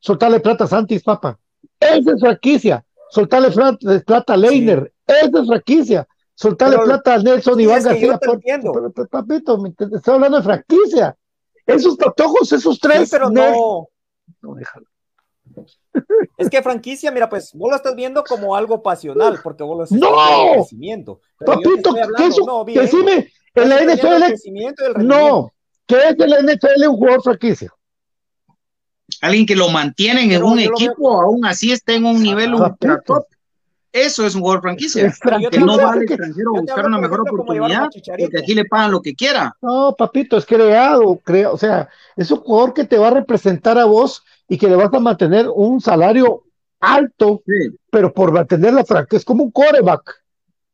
soltarle 0.00 0.38
plata 0.40 0.64
a 0.64 0.66
Santis, 0.66 1.02
papá. 1.02 1.38
Esa 1.80 2.12
es 2.12 2.20
franquicia. 2.20 2.84
Soltarle 3.10 3.50
plata 4.04 4.34
a 4.34 4.36
Leiner. 4.36 4.92
Esa 5.06 5.40
es 5.40 5.46
franquicia. 5.48 6.06
Soltarle 6.34 6.76
Pero- 6.76 6.86
plata 6.88 7.14
a 7.14 7.18
Nelson 7.18 7.58
Iván 7.58 7.82
García. 7.82 8.18
papito, 9.10 9.64
estoy 9.96 10.14
hablando 10.14 10.36
de 10.36 10.42
franquicia. 10.42 11.16
Esos 11.68 11.96
patojos, 11.96 12.50
esos 12.52 12.74
Sí, 12.74 12.80
tres. 12.82 13.10
pero 13.10 13.28
Nel- 13.28 13.52
no. 13.52 13.88
No, 14.42 14.54
déjalo. 14.54 14.86
Es 16.36 16.48
que 16.50 16.62
franquicia, 16.62 17.10
mira, 17.10 17.28
pues 17.28 17.52
vos 17.54 17.70
lo 17.70 17.76
estás 17.76 17.94
viendo 17.96 18.22
como 18.24 18.54
algo 18.54 18.82
pasional, 18.82 19.40
porque 19.42 19.64
vos 19.64 19.76
lo 19.78 19.84
estás 19.84 19.98
¡No! 19.98 20.08
viendo 20.16 20.44
de 20.44 20.52
crecimiento. 20.58 21.20
Pero 21.38 21.52
Papito, 21.52 21.94
¿qué 21.94 22.00
hablando, 22.02 22.26
es 22.28 22.38
un- 22.38 22.46
no, 22.46 22.64
bien, 22.64 22.80
decime, 22.82 23.32
en 23.54 23.68
la 23.68 23.78
el 23.78 23.88
NFL, 23.90 24.26
crecimiento 24.26 24.82
y 24.82 24.86
el 24.86 24.94
rendimiento. 24.94 25.26
no, 25.28 25.52
¿qué 25.86 25.96
es 26.08 26.18
en 26.20 26.30
la 26.30 26.38
NFL 26.40 26.88
un 26.88 26.96
jugador 26.96 27.22
franquicia? 27.22 27.72
Alguien 29.22 29.46
que 29.46 29.56
lo 29.56 29.68
mantienen 29.70 30.24
en 30.24 30.30
Pero 30.30 30.46
un 30.46 30.56
lo 30.56 30.62
veo- 30.62 30.72
equipo, 30.74 31.20
aún 31.20 31.44
así 31.46 31.72
esté 31.72 31.96
en 31.96 32.04
un 32.04 32.22
nivel 32.22 32.54
ultra 32.54 33.00
top. 33.04 33.24
Eso 33.92 34.26
es 34.26 34.34
un 34.34 34.42
jugador 34.42 34.62
franquicia. 34.62 35.12
Yo 35.40 35.50
Que 35.50 35.58
no 35.60 35.78
va 35.78 35.92
al 35.92 36.00
que- 36.00 36.14
extranjero 36.14 36.50
a 36.56 36.60
buscar 36.60 36.86
una 36.86 36.98
mejor 36.98 37.20
oportunidad, 37.22 37.88
porque 38.18 38.38
aquí 38.38 38.54
le 38.54 38.64
pagan 38.66 38.90
lo 38.92 39.00
que 39.00 39.14
quiera. 39.14 39.56
No, 39.62 39.94
papito, 39.96 40.36
es 40.36 40.44
creado, 40.44 41.18
crea, 41.24 41.50
o 41.50 41.56
sea, 41.56 41.88
es 42.16 42.30
un 42.30 42.38
jugador 42.40 42.74
que 42.74 42.84
te 42.84 42.98
va 42.98 43.08
a 43.08 43.12
representar 43.12 43.78
a 43.78 43.86
vos 43.86 44.22
y 44.48 44.58
que 44.58 44.68
le 44.68 44.76
vas 44.76 44.92
a 44.92 45.00
mantener 45.00 45.46
un 45.54 45.80
salario 45.80 46.44
alto, 46.80 47.42
Sí. 47.46 47.76
pero 47.90 48.12
por 48.12 48.30
mantener 48.30 48.74
la 48.74 48.84
franquicia, 48.84 49.18
es 49.18 49.24
como 49.24 49.44
un 49.44 49.50
coreback 49.50 50.22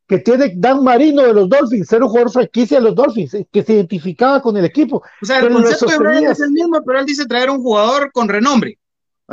que 0.07 0.19
tiene 0.19 0.53
Dan 0.57 0.85
Marino 0.85 1.23
de 1.23 1.33
los 1.33 1.49
Dolphins, 1.49 1.91
era 1.93 2.05
un 2.05 2.11
jugador 2.11 2.31
franquicia 2.31 2.77
de 2.79 2.85
los 2.85 2.95
Dolphins, 2.95 3.33
eh, 3.35 3.47
que 3.51 3.62
se 3.62 3.73
identificaba 3.73 4.43
con 4.43 4.55
el 4.57 4.65
equipo. 4.67 5.03
O 5.23 5.25
sea, 5.25 5.39
el 5.39 5.51
concepto 5.51 5.87
de 5.87 5.99
Brian 5.99 6.25
es 6.27 6.41
el 6.41 6.51
mismo, 6.51 6.79
pero 6.85 6.99
él 7.01 7.07
dice 7.07 7.25
traer 7.25 7.49
un 7.49 7.62
jugador 7.62 8.12
con 8.12 8.29
renombre. 8.29 8.77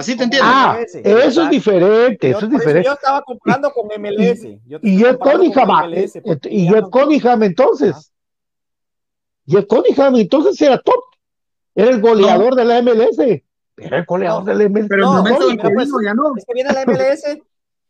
Así 0.01 0.17
te 0.17 0.23
entiendo. 0.25 0.49
Ah, 0.51 0.75
MLS, 0.77 0.95
eso 1.27 1.43
es 1.43 1.49
diferente, 1.49 2.29
Yo- 2.31 2.37
eso 2.37 2.45
es 2.45 2.51
diferente. 2.51 2.87
yo 2.87 2.93
estaba 2.93 3.21
comprando 3.21 3.71
con 3.71 3.87
MLS. 3.87 4.59
Yo 4.65 4.79
Y 4.81 5.01
con 5.03 5.17
Cunningham, 5.17 5.93
eh, 5.93 6.09
y 6.49 6.65
ya 6.65 6.71
Jeff 6.73 6.81
no- 6.81 6.89
Cunningham 6.91 7.43
entonces. 7.43 8.11
Jeff 9.47 9.65
Cunningham 9.67 10.15
entonces 10.15 10.61
era 10.61 10.77
top, 10.79 11.01
era 11.75 11.89
el 11.89 12.01
goleador 12.01 12.55
de 12.55 12.65
la 12.65 12.77
MLS, 12.81 13.43
era 13.77 13.97
el 13.97 14.05
goleador 14.05 14.43
de 14.45 14.55
la 14.55 14.63
MLS. 14.65 14.87
Pero 14.89 15.03
en 15.03 15.09
el 15.09 15.13
No, 15.15 15.17
momento 15.17 15.37
pues, 15.73 15.89
ya 16.05 16.13
no. 16.13 16.33
Es 16.37 16.45
que 16.45 16.53
viene 16.53 16.71
la 16.73 16.81
MLS, 16.85 17.41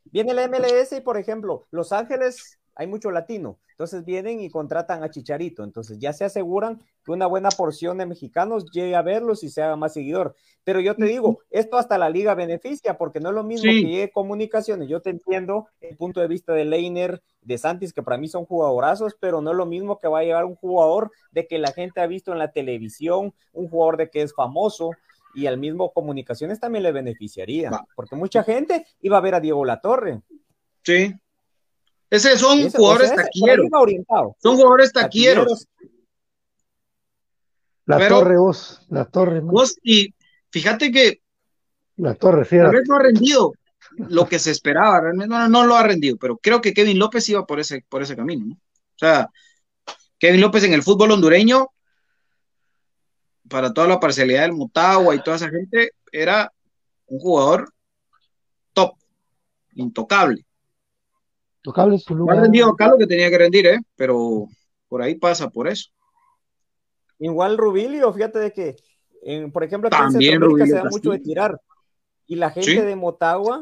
viene 0.05 0.33
la 0.33 0.43
MLS 0.47 0.93
y, 0.97 1.01
por 1.01 1.17
ejemplo, 1.17 1.65
Los 1.71 1.91
Ángeles 1.91 2.57
hay 2.75 2.87
mucho 2.87 3.11
latino. 3.11 3.59
Entonces 3.71 4.05
vienen 4.05 4.39
y 4.41 4.49
contratan 4.49 5.03
a 5.03 5.09
Chicharito. 5.09 5.63
Entonces 5.63 5.97
ya 5.99 6.13
se 6.13 6.23
aseguran 6.23 6.79
que 7.03 7.11
una 7.11 7.25
buena 7.25 7.49
porción 7.49 7.97
de 7.97 8.05
mexicanos 8.05 8.65
llegue 8.71 8.95
a 8.95 9.01
verlos 9.01 9.43
y 9.43 9.49
se 9.49 9.61
haga 9.63 9.75
más 9.75 9.93
seguidor. 9.93 10.35
Pero 10.63 10.79
yo 10.79 10.95
te 10.95 11.05
digo, 11.05 11.39
esto 11.49 11.77
hasta 11.77 11.97
la 11.97 12.09
liga 12.09 12.35
beneficia, 12.35 12.97
porque 12.97 13.19
no 13.19 13.29
es 13.29 13.35
lo 13.35 13.43
mismo 13.43 13.71
Sí. 13.71 13.81
que 13.81 13.87
llegue 13.89 14.11
comunicaciones. 14.11 14.87
Yo 14.87 15.01
te 15.01 15.09
entiendo 15.09 15.67
el 15.81 15.97
punto 15.97 16.19
de 16.21 16.27
vista 16.27 16.53
de 16.53 16.65
Leiner, 16.65 17.23
de 17.41 17.57
Santis, 17.57 17.93
que 17.93 18.03
para 18.03 18.17
mí 18.17 18.27
son 18.27 18.45
jugadorazos, 18.45 19.15
pero 19.19 19.41
no 19.41 19.51
es 19.51 19.57
lo 19.57 19.65
mismo 19.65 19.99
que 19.99 20.07
va 20.07 20.19
a 20.19 20.23
llevar 20.23 20.45
un 20.45 20.55
jugador 20.55 21.11
de 21.31 21.47
que 21.47 21.57
la 21.57 21.71
gente 21.71 21.99
ha 21.99 22.05
visto 22.07 22.31
en 22.31 22.37
la 22.37 22.51
televisión, 22.51 23.33
un 23.53 23.69
jugador 23.69 23.97
de 23.97 24.09
que 24.11 24.21
es 24.21 24.35
famoso, 24.35 24.91
y 25.33 25.47
al 25.47 25.57
mismo 25.57 25.91
comunicaciones 25.93 26.59
también 26.59 26.83
le 26.83 26.91
beneficiaría, 26.91 27.71
Va. 27.71 27.87
porque 27.95 28.15
mucha 28.15 28.43
gente 28.43 28.85
iba 29.01 29.17
a 29.17 29.21
ver 29.21 29.33
a 29.35 29.39
Diego 29.39 29.65
Latorre. 29.65 30.21
Sí. 30.83 31.11
Ese 32.09 32.37
son 32.37 32.59
Ese- 32.59 32.77
jugadores 32.77 33.11
o 33.11 33.15
sea, 33.15 33.23
taquilleros. 33.23 33.67
Son 34.39 34.55
jugadores 34.57 34.91
taquilleros. 34.91 35.67
La 37.85 37.97
Pero- 37.97 38.19
torre 38.19 38.37
vos, 38.37 38.85
la 38.89 39.05
torre, 39.05 39.41
man, 39.41 39.53
Vos, 39.55 39.75
y 39.83 40.13
fíjate 40.51 40.91
que 40.91 41.21
la 41.97 42.15
torre 42.15 42.45
tal 42.59 42.69
fiera. 42.69 42.69
vez 42.71 42.83
no 42.87 42.95
ha 42.95 42.99
rendido 43.03 43.53
lo 43.97 44.27
que 44.27 44.39
se 44.39 44.51
esperaba, 44.51 45.01
realmente 45.01 45.27
no, 45.33 45.47
no 45.49 45.65
lo 45.65 45.75
ha 45.75 45.83
rendido, 45.83 46.17
pero 46.17 46.37
creo 46.37 46.61
que 46.61 46.73
Kevin 46.73 46.99
López 46.99 47.27
iba 47.29 47.45
por 47.45 47.59
ese, 47.59 47.85
por 47.89 48.01
ese 48.01 48.15
camino, 48.15 48.45
¿no? 48.45 48.53
O 48.53 48.97
sea, 48.97 49.29
Kevin 50.19 50.41
López 50.41 50.63
en 50.63 50.73
el 50.73 50.83
fútbol 50.83 51.11
hondureño, 51.11 51.69
para 53.49 53.73
toda 53.73 53.87
la 53.87 53.99
parcialidad 53.99 54.43
del 54.43 54.53
Motagua 54.53 55.15
y 55.15 55.23
toda 55.23 55.35
esa 55.37 55.49
gente, 55.49 55.91
era 56.11 56.51
un 57.07 57.19
jugador 57.19 57.73
top, 58.73 58.95
intocable. 59.73 60.45
Tocable 61.61 61.97
su 61.99 62.15
No 62.15 62.31
ha 62.31 62.35
lugar. 62.35 62.43
rendido 62.43 62.69
acá 62.69 62.87
lo 62.87 62.97
que 62.97 63.07
tenía 63.07 63.29
que 63.29 63.37
rendir, 63.37 63.67
¿eh? 63.67 63.79
Pero 63.95 64.47
por 64.87 65.01
ahí 65.01 65.15
pasa 65.15 65.49
por 65.49 65.67
eso. 65.67 65.89
Igual 67.19 67.57
Rubilio, 67.57 68.11
fíjate 68.13 68.39
de 68.39 68.51
que, 68.53 68.75
en- 69.21 69.51
por 69.51 69.63
ejemplo, 69.63 69.87
aquí 69.91 69.97
También 69.97 70.33
en 70.35 70.39
Centroamérica 70.41 70.77
se 70.77 70.83
da 70.83 70.89
mucho 70.89 71.11
de 71.11 71.19
tirar. 71.19 71.61
Y 72.27 72.35
la 72.35 72.49
gente 72.51 72.71
Sí. 72.71 72.77
de 72.81 72.95
Motagua 72.95 73.61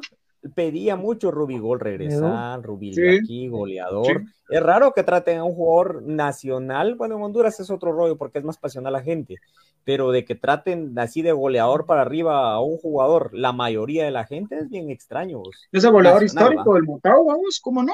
pedía 0.55 0.95
mucho 0.95 1.31
Rubigol 1.31 1.79
regresar, 1.79 2.61
Rubilio 2.63 3.11
Sí. 3.11 3.19
aquí, 3.21 3.47
goleador. 3.49 4.23
Es 4.49 4.63
raro 4.63 4.93
que 4.93 5.03
traten 5.03 5.39
a 5.39 5.43
un 5.43 5.53
jugador 5.53 6.01
nacional. 6.03 6.95
Bueno, 6.95 7.17
en 7.17 7.23
Honduras 7.23 7.59
es 7.59 7.69
otro 7.69 7.91
rollo 7.91 8.17
porque 8.17 8.39
es 8.39 8.45
más 8.45 8.57
pasional 8.57 8.93
la 8.93 9.01
gente. 9.01 9.35
Pero 9.83 10.11
de 10.11 10.23
que 10.25 10.35
traten 10.35 10.97
así 10.99 11.21
de 11.21 11.31
goleador 11.31 11.85
para 11.85 12.01
arriba 12.01 12.51
a 12.53 12.61
un 12.61 12.77
jugador, 12.77 13.31
la 13.33 13.51
mayoría 13.53 14.05
de 14.05 14.11
la 14.11 14.25
gente 14.25 14.57
es 14.57 14.69
bien 14.69 14.89
extraño. 14.91 15.39
vos. 15.39 15.67
Ese 15.71 15.89
goleador 15.89 16.21
Nacional, 16.21 16.43
histórico 16.53 16.69
¿va? 16.71 16.75
del 16.75 16.83
Motagua, 16.85 17.33
vamos, 17.35 17.59
¿cómo 17.61 17.83
no? 17.83 17.93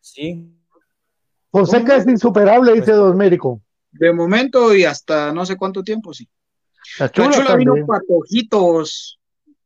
Sí. 0.00 0.50
Fonseca 1.50 1.96
es 1.96 2.06
insuperable, 2.06 2.72
dice 2.72 2.86
Pues- 2.86 2.96
Don 2.96 3.16
Mérico. 3.16 3.60
De 3.98 4.12
momento 4.12 4.74
y 4.74 4.84
hasta 4.84 5.32
no 5.32 5.46
sé 5.46 5.56
cuánto 5.56 5.82
tiempo, 5.82 6.12
sí. 6.12 6.28
La 6.98 7.06
La 7.06 7.12
chula, 7.12 7.56
vino 7.56 7.74
patojitos, 7.86 9.18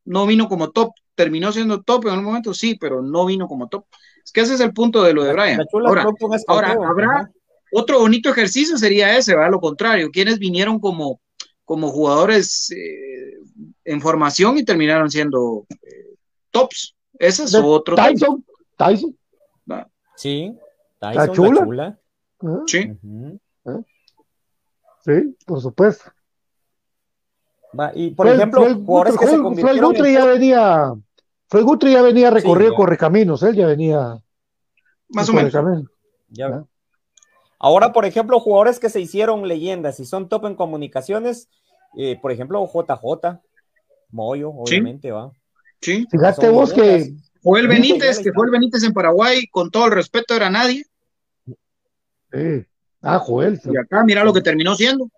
no 0.05 0.27
vino 0.27 0.49
como 0.49 0.71
top, 0.71 0.93
terminó 1.15 1.51
siendo 1.53 1.83
top 1.83 2.07
en 2.07 2.11
algún 2.11 2.27
momento, 2.27 2.55
sí, 2.55 2.77
pero 2.79 3.03
no 3.03 3.27
vino 3.27 3.49
como 3.49 3.69
top. 3.69 3.85
Es 4.25 4.33
que 4.33 4.41
ese 4.43 4.55
es 4.55 4.61
el 4.61 4.73
punto 4.73 5.03
de 5.03 5.15
lo 5.15 5.25
de 5.25 5.33
Brian. 5.33 5.59
La 5.59 5.67
chula 5.67 5.89
Ahora, 5.89 6.07
un 6.09 6.41
ahora 6.47 6.73
habrá 6.73 7.31
otro 7.73 8.01
bonito 8.01 8.31
ejercicio 8.31 8.77
sería 8.79 9.17
ese, 9.17 9.35
¿verdad? 9.35 9.51
Lo 9.51 9.61
contrario, 9.61 10.11
quienes 10.11 10.39
vinieron 10.39 10.79
como, 10.79 11.21
como 11.65 11.91
jugadores 11.91 12.71
eh, 12.71 13.35
en 13.85 14.01
formación 14.01 14.59
y 14.59 14.65
terminaron 14.65 15.11
siendo 15.11 15.67
eh, 15.71 16.15
tops. 16.51 16.95
Ese 17.19 17.45
es 17.45 17.55
otro 17.55 17.97
tema. 17.97 18.09
Tyson, 18.09 18.45
Tyson. 18.77 19.17
Sí. 20.17 20.53
La 21.01 21.13
Tyson, 21.13 21.27
la 21.27 21.33
chula. 21.33 21.65
chula. 21.65 21.99
¿eh? 22.43 22.63
Sí. 22.67 22.91
Sí, 25.09 25.37
por 25.47 25.61
supuesto. 25.63 26.11
Va, 27.79 27.93
Y 27.95 28.11
por 28.11 28.27
Fue- 28.27 28.37
ejemplo, 28.37 28.61
fue 28.61 28.69
el 28.71 28.75
jugadores 28.77 29.15
Gutre- 29.15 29.19
que 29.21 29.25
se 29.25 29.31
fue 29.31 29.37
el 29.39 29.43
convirtieron 29.43 29.85
Gutre 29.91 30.09
en 30.09 30.15
ya 30.15 30.25
venía, 30.27 30.95
fue 31.49 31.61
el 31.61 31.67
Gutre 31.67 31.93
ya 31.93 32.03
venía 32.03 32.31
recorrido 32.31 32.71
ya. 32.73 32.77
Correcaminos, 32.77 33.43
él 33.43 33.55
ya 33.57 33.67
venía 33.67 34.23
Más 35.09 35.29
o 35.29 35.33
en 35.33 35.37
menos. 35.39 35.85
Ya. 36.29 36.47
Ah. 36.49 36.65
Ahora, 37.59 37.93
por 37.93 38.05
ejemplo, 38.05 38.39
jugadores 38.41 38.79
que 38.79 38.91
se 38.91 39.01
hicieron 39.01 39.49
leyendas 39.49 39.99
y 40.01 40.05
son 40.05 40.29
top 40.29 40.45
en 40.47 40.55
comunicaciones, 40.55 41.49
eh, 41.97 42.19
por 42.21 42.31
ejemplo, 42.33 42.65
JJ, 42.67 43.41
Moyo, 44.11 44.51
obviamente, 44.51 45.11
va. 45.11 45.33
Sí. 45.81 46.07
Fíjate 46.11 46.49
vos 46.51 46.73
que 46.73 46.81
leyendas. 46.83 47.25
Fue 47.43 47.61
el 47.61 47.67
Sí, 47.67 47.73
Benítez, 47.75 48.17
que 48.19 48.23
está. 48.29 48.33
fue 48.35 48.47
el 48.47 48.53
Benítez 48.53 48.83
en 48.85 48.93
Paraguay, 48.93 49.47
con 49.49 49.71
todo 49.71 49.87
el 49.87 49.93
respeto 49.93 50.35
era 50.35 50.51
nadie. 50.51 50.85
sí. 52.33 52.65
Ah, 53.03 53.19
Joel. 53.19 53.61
Y 53.65 53.77
acá 53.77 54.03
mira 54.05 54.25
lo 54.25 54.33
que 54.33 54.41
terminó 54.41 54.75
siendo. 54.75 55.09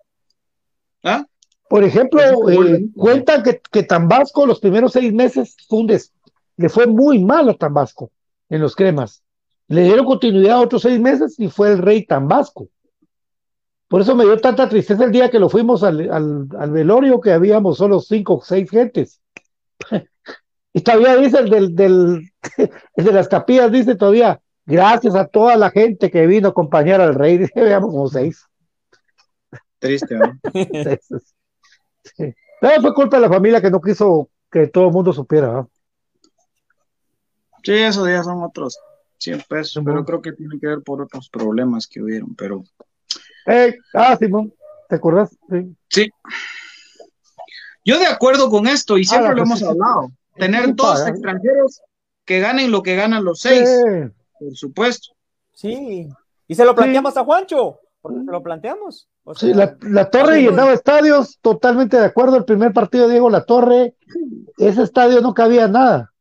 ¿Ah? 1.03 1.25
Por 1.69 1.83
ejemplo, 1.83 2.19
el 2.49 2.75
eh, 2.75 2.85
cuentan 2.95 3.43
que, 3.43 3.61
que 3.71 3.83
Tambasco 3.83 4.45
los 4.45 4.59
primeros 4.59 4.91
seis 4.93 5.13
meses 5.13 5.55
fue 5.67 5.79
un 5.79 5.87
des- 5.87 6.13
le 6.57 6.69
fue 6.69 6.85
muy 6.85 7.23
mal 7.23 7.49
a 7.49 7.53
Tambasco 7.53 8.11
en 8.49 8.61
los 8.61 8.75
cremas. 8.75 9.23
Le 9.67 9.83
dieron 9.83 10.05
continuidad 10.05 10.57
a 10.57 10.61
otros 10.61 10.81
seis 10.81 10.99
meses 10.99 11.39
y 11.39 11.47
fue 11.49 11.71
el 11.71 11.77
rey 11.77 12.05
Tambasco. 12.05 12.67
Por 13.87 14.01
eso 14.01 14.15
me 14.15 14.25
dio 14.25 14.37
tanta 14.39 14.69
tristeza 14.69 15.05
el 15.05 15.11
día 15.11 15.29
que 15.31 15.39
lo 15.39 15.49
fuimos 15.49 15.83
al, 15.83 16.09
al, 16.11 16.47
al 16.57 16.71
velorio 16.71 17.19
que 17.21 17.31
habíamos 17.31 17.77
solo 17.77 17.99
cinco 17.99 18.35
o 18.35 18.41
seis 18.41 18.69
gentes. 18.69 19.21
Y 20.73 20.79
todavía 20.81 21.17
dice 21.17 21.37
el 21.39 21.49
del, 21.49 21.75
del 21.75 22.31
el 22.95 23.05
de 23.05 23.11
las 23.11 23.27
capillas, 23.27 23.71
dice 23.73 23.95
todavía, 23.95 24.40
gracias 24.65 25.15
a 25.15 25.27
toda 25.27 25.55
la 25.57 25.69
gente 25.71 26.09
que 26.11 26.27
vino 26.27 26.47
a 26.47 26.51
acompañar 26.51 27.01
al 27.01 27.15
rey. 27.15 27.37
Veamos 27.55 27.91
como 27.91 28.07
seis. 28.07 28.45
Triste, 29.79 30.15
¿no? 30.15 30.39
Sí. 32.17 32.33
Pero 32.59 32.81
fue 32.81 32.93
culpa 32.95 33.17
de 33.17 33.21
la 33.21 33.29
familia 33.29 33.61
que 33.61 33.69
no 33.69 33.79
quiso 33.79 34.29
que 34.51 34.67
todo 34.67 34.87
el 34.87 34.91
mundo 34.91 35.13
supiera. 35.13 35.51
¿no? 35.53 35.69
Sí, 37.63 37.73
esos 37.73 38.07
días 38.07 38.25
son 38.25 38.41
otros 38.43 38.79
100 39.19 39.43
pesos, 39.47 39.83
pero 39.85 40.03
creo 40.03 40.19
que 40.21 40.31
tiene 40.33 40.59
que 40.59 40.65
ver 40.67 40.81
por 40.81 40.99
otros 41.01 41.29
problemas 41.29 41.85
que 41.87 42.01
hubieron, 42.01 42.35
pero... 42.35 42.63
Eh, 43.45 43.75
ah, 43.93 44.17
Simón, 44.19 44.51
¿te 44.89 44.95
acuerdas? 44.95 45.37
Sí. 45.49 45.75
Sí. 45.89 46.09
Yo 47.85 47.99
de 47.99 48.07
acuerdo 48.07 48.49
con 48.49 48.67
esto 48.67 48.97
y 48.97 49.05
siempre 49.05 49.29
Ah, 49.29 49.33
lo 49.33 49.43
pues 49.43 49.47
hemos 49.47 49.59
sí, 49.59 49.65
sí. 49.65 49.71
hablado. 49.71 50.11
Tener 50.37 50.65
Sí, 50.65 50.73
dos 50.75 50.99
paga. 50.99 51.09
extranjeros 51.09 51.81
que 52.25 52.39
ganen 52.39 52.71
lo 52.71 52.81
que 52.81 52.95
ganan 52.95 53.23
los 53.23 53.39
seis, 53.41 53.69
Sí. 53.69 54.11
Por 54.41 54.55
supuesto. 54.57 55.13
Sí, 55.53 56.07
y 56.47 56.55
se 56.55 56.65
lo 56.65 56.73
planteamos 56.75 57.15
a 57.17 57.23
Juancho, 57.23 57.79
porque 58.01 58.19
se 58.25 58.31
lo 58.31 58.41
planteamos. 58.41 59.07
O 59.23 59.35
Sí, 59.35 59.53
la, 59.53 59.77
la 59.81 60.09
Torre 60.09 60.41
no- 60.41 60.49
llenaba 60.49 60.73
estadios, 60.73 61.37
totalmente 61.41 61.97
de 61.97 62.05
acuerdo. 62.05 62.37
El 62.37 62.45
primer 62.45 62.73
partido 62.73 63.05
de 63.05 63.11
Diego 63.11 63.29
La 63.29 63.45
Torre, 63.45 63.95
ese 64.57 64.81
estadio 64.83 65.21
no 65.21 65.33
cabía 65.35 65.67
nada. 65.67 66.11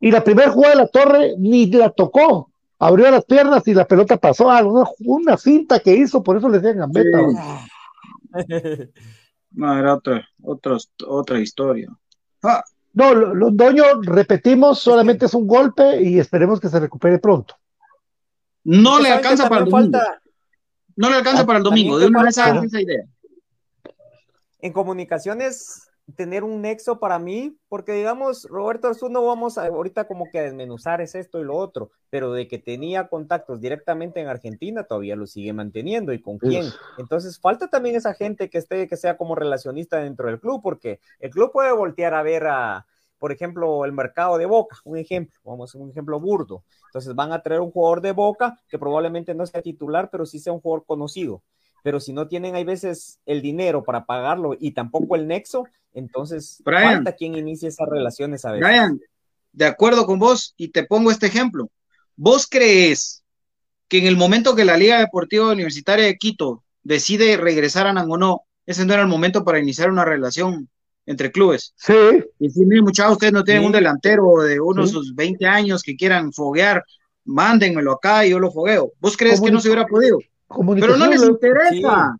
Y 0.00 0.10
la 0.10 0.24
primera 0.24 0.50
jugada 0.50 0.74
de 0.74 0.80
La 0.80 0.88
Torre 0.88 1.34
ni 1.38 1.66
la 1.70 1.90
tocó. 1.90 2.50
Abrió 2.78 3.10
las 3.10 3.24
piernas 3.24 3.66
y 3.68 3.74
la 3.74 3.86
pelota 3.86 4.16
pasó 4.18 4.50
a 4.50 4.62
una, 4.64 4.84
una 5.00 5.36
cinta 5.36 5.80
que 5.80 5.94
hizo, 5.94 6.22
por 6.22 6.36
eso 6.38 6.48
le 6.48 6.58
decían 6.60 6.78
gambeta. 6.78 7.18
Sí. 7.18 7.34
¿va? 7.34 7.66
No, 9.52 9.78
era 9.78 9.94
otra, 9.94 10.28
otra, 10.42 10.76
otra 11.06 11.38
historia. 11.40 11.88
Ah, 12.42 12.62
No, 12.96 13.14
lo- 13.14 13.34
Londoño, 13.34 14.00
repetimos, 14.02 14.78
solamente 14.80 15.26
es 15.26 15.34
un 15.34 15.46
golpe 15.46 16.00
y 16.02 16.18
esperemos 16.18 16.58
que 16.58 16.68
se 16.70 16.80
recupere 16.80 17.18
pronto. 17.18 17.54
no 18.64 18.92
Es 18.92 18.96
que 18.96 19.02
le 19.04 19.14
alcanza 19.14 19.48
para 19.48 19.64
el 19.64 19.70
domingo. 19.70 19.98
falta- 19.98 20.22
No 20.96 21.10
le 21.10 21.16
alcanza 21.16 21.42
Ah, 21.42 21.46
para 21.46 21.58
el 21.58 21.62
domingo. 21.62 21.98
De 21.98 22.06
una 22.06 22.22
vez 22.22 22.36
esa 22.38 22.80
idea. 22.80 23.04
en 24.60 24.72
comunicaciones 24.72 25.85
tener 26.14 26.44
un 26.44 26.62
nexo 26.62 27.00
para 27.00 27.18
mí, 27.18 27.58
porque 27.68 27.92
digamos, 27.92 28.44
Roberto 28.48 28.88
Arzuno 28.88 29.24
vamos 29.24 29.58
a, 29.58 29.66
ahorita 29.66 30.06
como 30.06 30.30
que 30.30 30.38
a 30.38 30.42
desmenuzar 30.42 31.00
es 31.00 31.14
esto 31.14 31.40
y 31.40 31.44
lo 31.44 31.56
otro, 31.56 31.90
pero 32.10 32.32
de 32.32 32.46
que 32.46 32.58
tenía 32.58 33.08
contactos 33.08 33.60
directamente 33.60 34.20
en 34.20 34.28
Argentina, 34.28 34.84
todavía 34.84 35.16
lo 35.16 35.26
sigue 35.26 35.52
manteniendo 35.52 36.12
y 36.12 36.20
con 36.20 36.38
quién. 36.38 36.66
Entonces 36.98 37.40
falta 37.40 37.68
también 37.68 37.96
esa 37.96 38.14
gente 38.14 38.48
que 38.48 38.58
esté, 38.58 38.86
que 38.86 38.96
sea 38.96 39.16
como 39.16 39.34
relacionista 39.34 39.98
dentro 39.98 40.28
del 40.28 40.38
club, 40.38 40.60
porque 40.62 41.00
el 41.18 41.30
club 41.30 41.50
puede 41.50 41.72
voltear 41.72 42.14
a 42.14 42.22
ver 42.22 42.46
a, 42.46 42.86
por 43.18 43.32
ejemplo, 43.32 43.84
el 43.84 43.92
mercado 43.92 44.38
de 44.38 44.46
Boca, 44.46 44.76
un 44.84 44.98
ejemplo, 44.98 45.38
vamos 45.44 45.74
a 45.74 45.78
un 45.78 45.90
ejemplo 45.90 46.20
burdo. 46.20 46.62
Entonces 46.86 47.14
van 47.16 47.32
a 47.32 47.42
traer 47.42 47.60
un 47.60 47.72
jugador 47.72 48.00
de 48.00 48.12
Boca 48.12 48.60
que 48.68 48.78
probablemente 48.78 49.34
no 49.34 49.44
sea 49.44 49.60
titular, 49.60 50.08
pero 50.10 50.24
sí 50.24 50.38
sea 50.38 50.52
un 50.52 50.60
jugador 50.60 50.84
conocido 50.86 51.42
pero 51.86 52.00
si 52.00 52.12
no 52.12 52.26
tienen 52.26 52.56
hay 52.56 52.64
veces 52.64 53.20
el 53.26 53.40
dinero 53.42 53.84
para 53.84 54.06
pagarlo 54.06 54.56
y 54.58 54.72
tampoco 54.72 55.14
el 55.14 55.28
nexo, 55.28 55.66
entonces 55.94 56.60
Brian. 56.64 56.94
falta 56.94 57.12
quien 57.12 57.36
inicie 57.36 57.68
esas 57.68 57.88
relaciones 57.88 58.44
a 58.44 58.50
veces. 58.50 58.66
Brian, 58.66 59.00
de 59.52 59.66
acuerdo 59.66 60.04
con 60.04 60.18
vos, 60.18 60.52
y 60.56 60.70
te 60.70 60.82
pongo 60.82 61.12
este 61.12 61.28
ejemplo. 61.28 61.70
¿Vos 62.16 62.48
crees 62.50 63.22
que 63.86 63.98
en 63.98 64.06
el 64.06 64.16
momento 64.16 64.56
que 64.56 64.64
la 64.64 64.76
Liga 64.76 64.98
Deportiva 64.98 65.52
Universitaria 65.52 66.06
de 66.06 66.16
Quito 66.16 66.64
decide 66.82 67.36
regresar 67.36 67.86
a 67.86 67.92
Nangonó, 67.92 68.40
ese 68.66 68.84
no 68.84 68.92
era 68.92 69.02
el 69.02 69.08
momento 69.08 69.44
para 69.44 69.60
iniciar 69.60 69.88
una 69.88 70.04
relación 70.04 70.68
entre 71.06 71.30
clubes? 71.30 71.72
Sí, 71.76 71.94
Y 72.40 72.50
si, 72.50 72.64
muchachos, 72.64 73.12
ustedes 73.12 73.32
no 73.32 73.44
tienen 73.44 73.62
Sí. 73.62 73.66
un 73.68 73.72
delantero 73.72 74.42
de 74.42 74.58
unos 74.58 74.88
Sí. 74.88 74.94
sus 74.96 75.14
20 75.14 75.46
años 75.46 75.84
que 75.84 75.94
quieran 75.94 76.32
foguear, 76.32 76.82
mándenmelo 77.24 77.92
acá 77.92 78.26
y 78.26 78.30
yo 78.30 78.40
lo 78.40 78.50
fogueo. 78.50 78.90
¿Vos 78.98 79.16
crees 79.16 79.40
que 79.40 79.52
no 79.52 79.60
se 79.60 79.68
hubiera 79.68 79.86
podido? 79.86 80.18
Pero 80.48 80.96
no 80.96 81.06
les 81.06 81.22
interesa. 81.22 82.16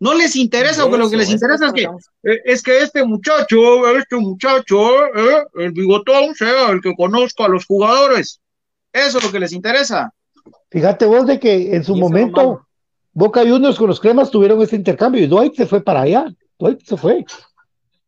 No 0.00 0.12
les 0.12 0.36
interesa, 0.36 0.82
porque 0.82 0.98
lo 0.98 1.08
que 1.08 1.16
les 1.16 1.30
interesa 1.30 1.68
es 1.68 1.72
que 1.72 1.82
eh, 2.24 2.40
es 2.44 2.62
que 2.62 2.78
este 2.80 3.04
muchacho, 3.04 3.88
este 3.96 4.16
muchacho, 4.16 5.06
eh, 5.06 5.44
el 5.54 5.72
bigotón 5.72 6.34
sea 6.34 6.70
el 6.70 6.80
que 6.80 6.94
conozca 6.94 7.44
a 7.44 7.48
los 7.48 7.64
jugadores. 7.64 8.40
Eso 8.92 9.18
es 9.18 9.24
lo 9.24 9.30
que 9.30 9.40
les 9.40 9.52
interesa. 9.52 10.12
Fíjate 10.70 11.06
vos 11.06 11.26
de 11.26 11.38
que 11.38 11.74
en 11.74 11.84
su 11.84 11.96
momento 11.96 12.36
malo. 12.36 12.66
Boca 13.12 13.42
Juniors 13.42 13.78
con 13.78 13.86
los 13.86 14.00
cremas 14.00 14.30
tuvieron 14.30 14.60
ese 14.60 14.76
intercambio 14.76 15.22
y 15.22 15.28
Dwight 15.28 15.54
se 15.54 15.66
fue 15.66 15.80
para 15.80 16.02
allá. 16.02 16.26
Dwight 16.58 16.82
se 16.82 16.96
fue. 16.96 17.24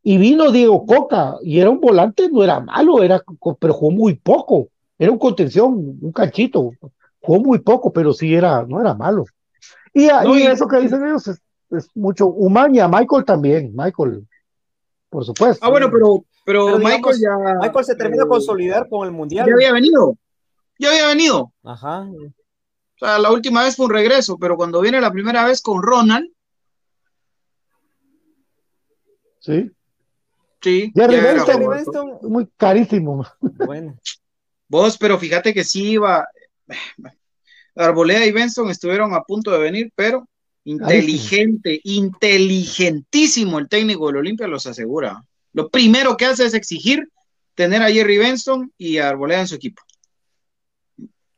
Y 0.02 0.18
vino 0.18 0.50
Diego 0.50 0.84
Coca 0.84 1.36
y 1.42 1.60
era 1.60 1.70
un 1.70 1.80
volante, 1.80 2.28
no 2.30 2.42
era 2.42 2.60
malo, 2.60 3.02
era, 3.02 3.22
pero 3.60 3.72
jugó 3.72 3.92
muy 3.92 4.14
poco. 4.14 4.68
Era 4.98 5.12
un 5.12 5.18
contención, 5.18 5.98
un 6.00 6.12
canchito. 6.12 6.72
Jugó 7.20 7.40
muy 7.40 7.60
poco, 7.60 7.92
pero 7.92 8.12
sí 8.12 8.34
era, 8.34 8.64
no 8.66 8.80
era 8.80 8.94
malo. 8.94 9.24
Y, 9.99 10.09
No, 10.09 10.36
y 10.36 10.42
y- 10.42 10.47
eso 10.47 10.68
que 10.68 10.78
dicen 10.80 11.07
ellos 11.07 11.26
es, 11.26 11.40
es 11.70 11.88
mucho. 11.94 12.26
Humán 12.26 12.74
y 12.74 12.80
a 12.80 12.86
Michael 12.88 13.24
también. 13.24 13.72
Michael, 13.74 14.26
por 15.09 15.24
supuesto. 15.24 15.64
Ah, 15.64 15.70
bueno, 15.70 15.90
pero, 15.90 16.22
pero, 16.44 16.66
Pero 16.66 16.78
Michael 16.78 17.16
digamos, 17.18 17.20
ya. 17.20 17.59
Michael 17.61 17.84
se 17.86 17.94
termina 17.97 18.24
de 18.24 18.26
eh, 18.26 18.30
consolidar 18.30 18.88
con 18.90 19.07
el 19.07 19.12
Ya 19.12 19.16
mundial. 19.16 19.53
había 19.55 19.72
venido. 19.72 20.14
Ya 20.78 20.90
había 20.90 21.07
venido. 21.07 21.51
Ajá. 21.64 22.03
O 22.03 22.99
sea, 22.99 23.18
la 23.18 23.30
última 23.32 23.62
vez 23.64 23.74
fue 23.74 23.86
un 23.86 23.92
regreso, 23.92 24.36
pero 24.38 24.57
cuando 24.57 24.82
viene 24.82 25.01
la 25.01 25.11
primera 25.11 25.47
vez 25.47 25.62
con 25.62 25.82
Ronald, 25.82 26.30
Sí. 29.40 29.70
sí. 30.61 30.92
Jerry 30.94 31.16
ya. 31.16 31.22
Benston, 31.70 32.18
Muy 32.22 32.47
carísimo. 32.57 33.24
bueno, 33.40 33.97
Vos, 34.68 34.99
pero 34.99 35.18
fíjate 35.18 35.55
que 35.55 35.62
sí 35.64 35.92
iba. 35.92 36.26
Arboleda 37.77 38.24
y 38.24 38.33
Benson 38.33 38.70
estuvieron 38.70 39.14
a 39.14 39.22
punto 39.22 39.51
de 39.51 39.59
venir, 39.59 39.93
pero 39.95 40.27
inteligente, 40.64 41.81
inteligentísimo 41.85 43.59
el 43.59 43.68
técnico 43.68 44.07
del 44.07 44.16
Olimpia 44.16 44.49
los 44.49 44.66
asegura. 44.66 45.22
Lo 45.53 45.68
primero 45.68 46.16
que 46.16 46.27
hace 46.27 46.45
es 46.45 46.55
exigir 46.55 47.09
tener 47.55 47.83
a 47.83 47.91
Jerry 47.91 48.18
Benson 48.18 48.72
y 48.77 48.99
a 48.99 49.09
Arboleda 49.09 49.41
en 49.41 49.49
su 49.49 49.55
equipo. 49.55 49.83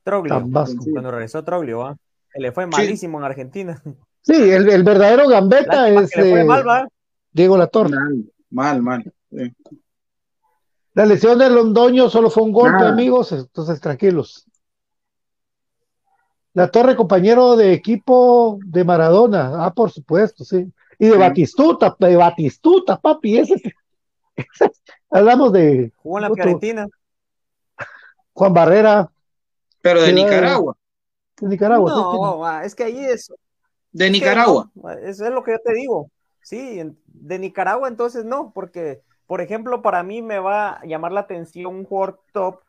Troglio. 0.03 0.49
Cuando 0.51 1.11
regresó 1.11 1.45
Troglio, 1.45 1.99
le 2.34 2.53
fue 2.53 2.66
malísimo 2.66 3.18
en 3.18 3.24
Argentina. 3.24 3.82
Sí, 4.22 4.34
el, 4.34 4.68
el 4.68 4.82
verdadero 4.82 5.28
gambeta 5.28 5.89
es 5.89 6.11
que 6.11 6.22
le 6.22 6.30
fue 6.30 6.41
eh, 6.41 6.45
mal, 6.45 6.66
¿va? 6.66 6.89
Diego 7.32 7.57
Latorre. 7.57 7.91
Mal, 7.91 8.32
mal, 8.51 8.82
mal. 8.82 9.12
Sí. 9.30 9.53
La 10.95 11.07
lesión 11.07 11.39
de 11.39 11.49
Londoño 11.49 12.11
solo 12.11 12.28
fue 12.28 12.43
un 12.43 12.53
golpe, 12.53 12.78
Nada. 12.78 12.91
amigos, 12.91 13.30
entonces 13.30 13.80
tranquilos. 13.80 14.47
La 16.55 16.70
Torre, 16.70 16.96
compañero 16.96 17.57
de 17.57 17.72
equipo 17.72 18.59
de 18.64 18.84
Maradona, 18.84 19.64
ah, 19.64 19.72
por 19.74 19.90
supuesto, 19.90 20.44
sí. 20.44 20.66
Y 20.99 21.07
de 21.07 21.12
Sí. 21.12 21.18
Batistuta, 21.18 21.96
de 21.99 22.16
Batistuta, 22.16 22.99
papi, 22.99 23.38
ese, 23.38 23.55
ese- 23.55 24.70
hablamos 25.11 25.53
de 25.53 25.92
Jugó 25.96 26.18
en 26.18 26.22
la 26.22 26.30
Fiorentina. 26.34 26.86
Juan 28.32 28.53
Barrera 28.53 29.11
Pero 29.82 30.01
de 30.03 30.09
Sí, 30.09 30.14
Nicaragua. 30.14 30.76
de 31.40 31.49
Nicaragua. 31.49 31.90
sí, 31.90 31.96
No, 32.22 32.38
va, 32.38 32.64
es 32.64 32.74
que 32.74 32.84
ahí 32.84 33.05
es. 33.05 33.32
De 33.93 34.06
es 34.06 34.12
Nicaragua. 34.12 34.70
no, 34.74 34.90
eso 34.90 35.24
es 35.27 35.31
lo 35.32 35.43
que 35.43 35.52
yo 35.52 35.59
te 35.64 35.74
digo. 35.74 36.10
Sí, 36.43 36.81
de 37.06 37.39
Nicaragua 37.39 37.89
entonces 37.89 38.24
no, 38.24 38.52
porque, 38.55 39.02
por 39.27 39.40
ejemplo, 39.40 39.82
para 39.82 40.02
mí 40.02 40.22
me 40.22 40.39
va 40.39 40.74
a 40.74 40.85
llamar 40.86 41.12
la 41.12 41.20
atención 41.20 41.74
un 41.74 41.85
jugador 41.85 42.20
top. 42.32 42.60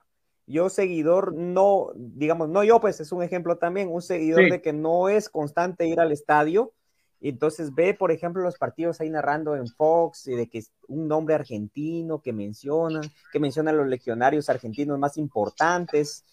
Yo 0.49 0.69
seguidor, 0.69 1.33
no, 1.35 1.91
digamos, 1.95 2.49
no 2.49 2.63
yo, 2.63 2.81
pues 2.81 2.99
es 2.99 3.11
un 3.11 3.21
ejemplo 3.21 3.57
también, 3.57 3.87
un 3.89 4.01
seguidor 4.01 4.45
Sí. 4.45 4.49
de 4.49 4.61
que 4.61 4.73
no 4.73 5.07
es 5.07 5.29
constante 5.29 5.87
ir 5.87 5.99
al 5.99 6.11
estadio. 6.11 6.73
Y 7.21 7.29
entonces 7.29 7.75
ve, 7.75 7.93
por 7.93 8.11
ejemplo, 8.11 8.41
los 8.41 8.57
partidos 8.57 8.99
ahí 8.99 9.09
narrando 9.09 9.55
en 9.55 9.67
Fox 9.67 10.27
y 10.27 10.35
de 10.35 10.47
que 10.49 10.57
es 10.59 10.71
un 10.87 11.07
nombre 11.07 11.35
argentino 11.35 12.21
que 12.21 12.33
mencionan, 12.33 13.03
que 13.31 13.39
mencionan 13.39 13.77
los 13.77 13.87
legionarios 13.87 14.49
argentinos 14.49 14.97
más 14.97 15.17
importantes. 15.17 16.25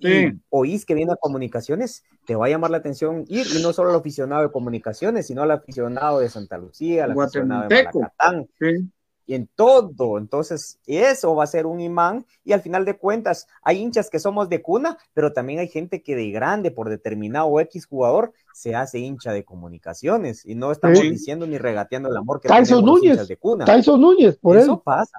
Sí. 0.00 0.08
Y 0.08 0.40
oís 0.50 0.84
que 0.84 0.94
viene 0.94 1.12
a 1.12 1.16
comunicaciones, 1.16 2.04
te 2.26 2.34
va 2.36 2.46
a 2.46 2.48
llamar 2.50 2.70
la 2.70 2.76
atención 2.76 3.24
ir, 3.28 3.46
y 3.56 3.62
no 3.62 3.72
solo 3.72 3.90
al 3.90 3.96
aficionado 3.96 4.42
de 4.42 4.50
comunicaciones, 4.52 5.26
sino 5.26 5.42
al 5.42 5.50
aficionado 5.50 6.20
de 6.20 6.28
Santa 6.28 6.58
Lucía, 6.58 7.04
al 7.04 7.12
aficionado 7.18 7.68
de. 7.68 7.84
Malacatán, 7.84 8.48
Sí. 8.58 8.90
Y 9.26 9.34
en 9.34 9.46
todo. 9.54 10.18
Entonces, 10.18 10.78
eso 10.86 11.34
va 11.34 11.44
a 11.44 11.46
ser 11.46 11.66
un 11.66 11.80
imán 11.80 12.24
y 12.44 12.52
al 12.52 12.60
final 12.60 12.84
de 12.84 12.96
cuentas 12.98 13.46
hay 13.62 13.78
hinchas 13.80 14.10
que 14.10 14.18
somos 14.20 14.48
de 14.48 14.60
cuna, 14.62 14.98
pero 15.14 15.32
también 15.32 15.60
hay 15.60 15.68
gente 15.68 16.02
que 16.02 16.14
de 16.16 16.30
grande 16.30 16.70
por 16.70 16.88
determinado 16.88 17.58
X 17.60 17.86
jugador 17.86 18.32
se 18.52 18.74
hace 18.74 18.98
hincha 18.98 19.32
de 19.32 19.44
comunicaciones 19.44 20.44
y 20.44 20.54
no 20.54 20.70
estamos 20.72 20.98
Sí. 20.98 21.10
diciendo 21.10 21.46
ni 21.46 21.58
regateando 21.58 22.08
el 22.10 22.16
amor 22.16 22.40
que 22.40 22.48
Tyson 22.48 22.84
Núñez, 22.84 23.26
de 23.26 23.36
cuna. 23.36 23.64
Tyson 23.64 24.00
Núñez, 24.00 24.36
por 24.38 24.56
eso 24.56 24.74
él. 24.74 24.80
pasa. 24.84 25.18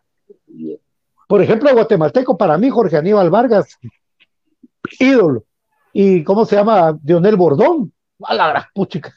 Por 1.27 1.41
ejemplo, 1.41 1.73
guatemalteco 1.73 2.37
para 2.37 2.57
mí, 2.57 2.69
Jorge 2.69 2.97
Aníbal 2.97 3.29
Vargas, 3.31 3.77
ídolo. 4.99 5.43
Y 5.91 6.23
cómo 6.23 6.45
se 6.45 6.55
llama, 6.57 6.97
Dionel 7.01 7.35
Bordón. 7.35 7.91
A 8.23 8.33
la 8.35 8.47
gran 8.49 8.63
puchica. 8.73 9.13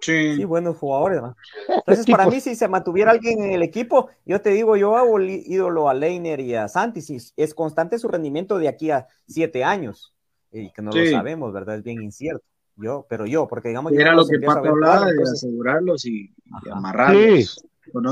Sí. 0.00 0.36
Sí, 0.36 0.44
buenos 0.44 0.76
jugadores. 0.76 1.22
¿no? 1.22 1.36
Entonces, 1.68 2.04
para 2.24 2.26
mí, 2.26 2.40
si 2.40 2.54
se 2.54 2.68
mantuviera 2.68 3.12
alguien 3.12 3.42
en 3.42 3.52
el 3.52 3.62
equipo, 3.62 4.08
yo 4.26 4.40
te 4.40 4.50
digo, 4.50 4.76
yo 4.76 4.96
hago 4.96 5.18
el 5.18 5.30
ídolo 5.30 5.88
a 5.88 5.94
Leiner 5.94 6.40
y 6.40 6.54
a 6.54 6.68
Santi, 6.68 7.00
si 7.00 7.18
es 7.36 7.54
constante 7.54 7.98
su 7.98 8.08
rendimiento 8.08 8.58
de 8.58 8.68
aquí 8.68 8.90
a 8.90 9.06
siete 9.26 9.64
años, 9.64 10.14
y 10.52 10.70
que 10.72 10.82
no 10.82 10.90
lo 10.90 10.96
Sí. 11.00 11.10
sabemos, 11.10 11.52
¿verdad? 11.52 11.76
Es 11.76 11.82
bien 11.82 12.02
incierto. 12.02 12.42
Yo, 12.76 13.06
pero 13.08 13.26
yo, 13.26 13.46
porque 13.46 13.68
digamos, 13.68 13.92
Era 13.92 14.14
lo 14.14 14.26
que 14.26 14.38
ver 14.38 14.48
hablaba 14.50 15.04
de 15.06 15.10
entonces- 15.12 15.44
asegurarlos 15.44 16.04
y, 16.06 16.32
y 16.64 16.68
amarrarlos. 16.70 17.62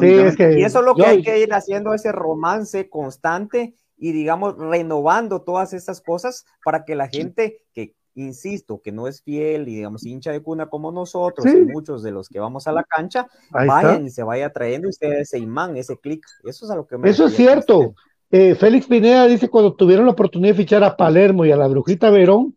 Sí, 0.01 0.07
es 0.07 0.37
que 0.37 0.59
y 0.59 0.63
eso 0.65 0.81
es 0.81 0.85
lo 0.85 0.95
que 0.95 1.03
yo- 1.03 1.09
hay 1.09 1.23
que 1.23 1.39
ir 1.41 1.53
haciendo 1.55 1.95
ese 1.95 2.13
romance 2.13 2.89
constante 2.91 3.75
y 3.97 4.13
digamos 4.13 4.57
renovando 4.59 5.43
todas 5.43 5.73
estas 5.73 6.01
cosas 6.01 6.45
para 6.65 6.85
que 6.85 6.95
la 6.97 7.09
gente 7.09 7.63
que 7.73 7.95
insisto, 8.15 8.81
que 8.83 8.93
no 8.93 9.07
es 9.07 9.23
fiel 9.23 9.69
y 9.69 9.77
digamos 9.77 10.05
hincha 10.05 10.33
de 10.33 10.43
cuna 10.43 10.67
como 10.67 10.91
nosotros, 10.91 11.47
y 11.47 11.61
muchos 11.61 12.03
de 12.03 12.11
los 12.11 12.29
que 12.29 12.41
vamos 12.41 12.67
a 12.67 12.73
la 12.73 12.85
cancha, 12.85 13.27
vayan 13.51 14.07
y 14.07 14.11
se 14.11 14.23
vaya 14.23 14.53
trayendo 14.53 14.89
ustedes 14.89 15.29
ese 15.29 15.39
imán, 15.39 15.77
ese 15.77 15.99
clic. 15.99 16.25
Eso 16.45 16.65
es 16.65 16.71
a 16.71 16.77
lo 16.77 16.87
que 16.87 16.99
me 16.99 17.09
Eso 17.09 17.27
es 17.27 17.35
cierto. 17.35 17.95
Eh, 18.31 18.55
Félix 18.55 18.87
Pineda 18.87 19.27
dice 19.27 19.49
cuando 19.49 19.75
tuvieron 19.75 20.05
la 20.05 20.13
oportunidad 20.13 20.55
de 20.55 20.63
fichar 20.63 20.85
a 20.85 20.97
Palermo 20.97 21.47
y 21.47 21.53
a 21.53 21.57
la 21.57 21.67
Brujita 21.67 22.11
Verón, 22.11 22.55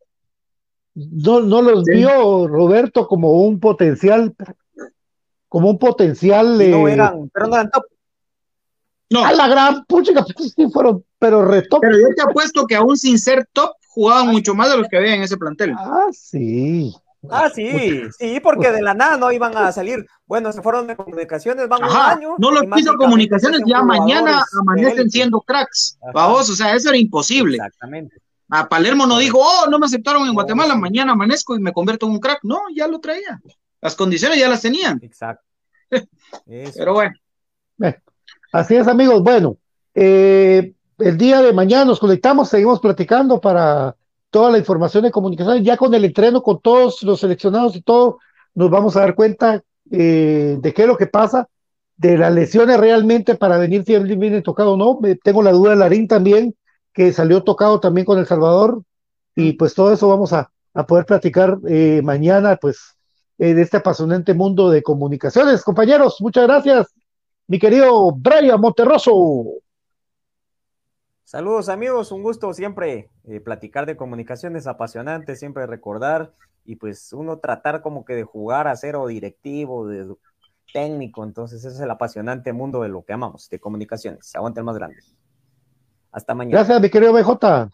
no, 0.94 1.40
no 1.40 1.62
los 1.62 1.86
vio 1.86 2.48
Roberto 2.48 3.08
como 3.08 3.32
un 3.44 3.60
potencial, 3.60 4.36
como 5.48 5.70
un 5.70 5.80
potencial. 5.80 6.58
no 6.58 6.88
eran, 6.88 7.30
pero 7.34 7.48
no 7.48 7.56
eran 7.56 7.70
top. 7.72 7.84
No. 9.10 9.26
A 9.26 9.34
la 9.34 9.48
gran 9.50 9.86
pucha, 9.86 10.14
pues, 10.14 10.54
sí 10.56 10.70
fueron, 10.72 11.04
pero 11.20 11.44
retop. 11.44 11.82
Pero 11.82 11.98
yo 11.98 12.16
te 12.16 12.22
apuesto 12.22 12.66
que 12.66 12.76
aún 12.76 12.96
sin 12.96 13.20
ser 13.20 13.46
top, 13.52 13.72
jugaban 13.94 14.28
mucho 14.28 14.54
más 14.56 14.70
de 14.70 14.78
los 14.78 14.88
que 14.88 14.98
había 14.98 15.16
en 15.16 15.24
ese 15.24 15.38
plantel. 15.38 15.74
Ah, 15.78 16.08
sí. 16.12 16.94
Ah, 17.30 17.50
sí, 17.54 18.02
sí, 18.18 18.40
porque 18.40 18.72
de 18.72 18.82
la 18.82 18.96
nada 18.96 19.16
no 19.16 19.32
iban 19.32 19.56
a 19.56 19.72
salir. 19.72 20.08
Bueno, 20.26 20.52
se 20.52 20.62
fueron 20.62 20.88
de 20.88 20.96
comunicaciones, 20.96 21.68
van 21.68 21.84
un 21.84 21.90
año. 21.90 22.36
No 22.40 22.52
los 22.52 22.64
quiso 22.74 22.96
comunicaciones, 22.96 23.62
ya 23.68 23.84
mañana 23.84 24.44
amanecen 24.60 25.10
siendo 25.10 25.40
cracks. 25.42 26.00
Vamos, 26.14 26.50
o 26.50 26.56
sea, 26.56 26.76
eso 26.76 26.90
era 26.90 26.98
imposible. 26.98 27.58
Exactamente. 27.58 28.18
A 28.50 28.68
Palermo 28.68 29.06
no 29.06 29.20
dijo, 29.20 29.40
oh, 29.40 29.70
no 29.70 29.78
me 29.78 29.86
aceptaron 29.86 30.28
en 30.28 30.34
Guatemala, 30.34 30.76
mañana 30.76 31.12
amanezco 31.12 31.56
y 31.56 31.60
me 31.60 31.72
convierto 31.72 32.08
en 32.08 32.14
un 32.14 32.20
crack. 32.20 32.40
No, 32.44 32.60
ya 32.76 32.88
lo 32.88 33.00
traía. 33.00 33.40
Las 33.82 33.96
condiciones 33.96 34.40
ya 34.40 34.50
las 34.50 34.62
tenían. 34.62 35.00
Exacto. 35.04 35.44
Pero 36.76 36.94
bueno. 36.94 37.14
Así 38.52 38.76
es, 38.76 38.88
amigos. 38.88 39.22
Bueno, 39.22 39.58
eh, 39.94 40.74
el 41.02 41.18
día 41.18 41.42
de 41.42 41.54
mañana 41.54 41.86
nos 41.86 42.00
conectamos, 42.00 42.50
seguimos 42.50 42.80
platicando 42.80 43.40
para 43.40 43.96
toda 44.30 44.52
la 44.52 44.58
información 44.58 45.04
de 45.04 45.12
comunicación. 45.12 45.64
Ya 45.64 45.78
con 45.78 45.94
el 45.94 46.06
entreno, 46.06 46.42
con 46.42 46.60
todos 46.60 47.04
los 47.04 47.20
seleccionados 47.20 47.76
y 47.76 47.82
todo, 47.82 48.20
nos 48.56 48.70
vamos 48.70 48.96
a 48.96 49.02
dar 49.02 49.16
cuenta 49.16 49.62
eh, 49.92 50.58
de 50.60 50.74
qué 50.74 50.84
es 50.84 50.88
lo 50.88 50.98
que 50.98 51.08
pasa, 51.08 51.48
de 51.98 52.18
las 52.18 52.34
lesiones 52.34 52.80
realmente 52.80 53.36
para 53.36 53.58
venir 53.58 53.84
si 53.86 53.94
alguien 53.94 54.20
viene 54.20 54.42
tocado 54.42 54.74
o 54.74 54.78
no. 54.78 55.00
tengo 55.24 55.44
la 55.44 55.52
duda 55.52 55.72
de 55.72 55.76
Larín 55.78 56.08
también, 56.08 56.56
que 56.94 57.14
salió 57.14 57.44
tocado 57.44 57.80
también 57.80 58.06
con 58.06 58.18
El 58.18 58.26
Salvador. 58.26 58.82
Y 59.36 59.54
pues 59.54 59.74
todo 59.76 59.94
eso 59.94 60.08
vamos 60.08 60.34
a, 60.34 60.52
poder 60.88 61.06
platicar 61.06 61.60
eh, 61.68 62.02
mañana, 62.04 62.56
pues, 62.56 62.98
eh, 63.38 63.54
de 63.54 63.62
este 63.62 63.78
apasionante 63.78 64.34
mundo 64.34 64.70
de 64.70 64.82
comunicaciones. 64.82 65.64
Compañeros, 65.64 66.18
muchas 66.22 66.48
gracias. 66.48 66.88
Mi 67.48 67.60
querido 67.60 68.14
Brian 68.14 68.60
Monterroso. 68.62 69.62
Saludos 71.32 71.70
amigos, 71.70 72.12
un 72.12 72.24
gusto 72.24 72.54
siempre 72.54 73.10
eh, 73.24 73.40
platicar 73.40 73.86
de 73.86 73.96
comunicaciones 73.96 74.68
apasionantes, 74.68 75.40
siempre 75.40 75.66
recordar 75.66 76.34
y 76.66 76.76
pues 76.76 77.14
uno 77.14 77.38
tratar 77.38 77.82
como 77.82 78.04
que 78.04 78.16
de 78.16 78.26
jugar 78.26 78.68
a 78.68 78.76
cero 78.76 79.08
directivo, 79.08 79.88
de 79.88 80.14
técnico, 80.74 81.24
entonces 81.24 81.64
ese 81.64 81.74
es 81.74 81.80
el 81.80 81.90
apasionante 81.90 82.52
mundo 82.52 82.82
de 82.82 82.90
lo 82.90 83.06
que 83.06 83.14
amamos, 83.14 83.50
de 83.50 83.60
comunicaciones. 83.60 84.36
Aguante 84.36 84.60
el 84.60 84.66
más 84.66 84.76
grande. 84.76 84.98
Hasta 86.12 86.36
mañana. 86.36 86.58
Gracias, 86.58 86.82
mi 86.82 86.90
querido 86.90 87.14
BJ. 87.14 87.70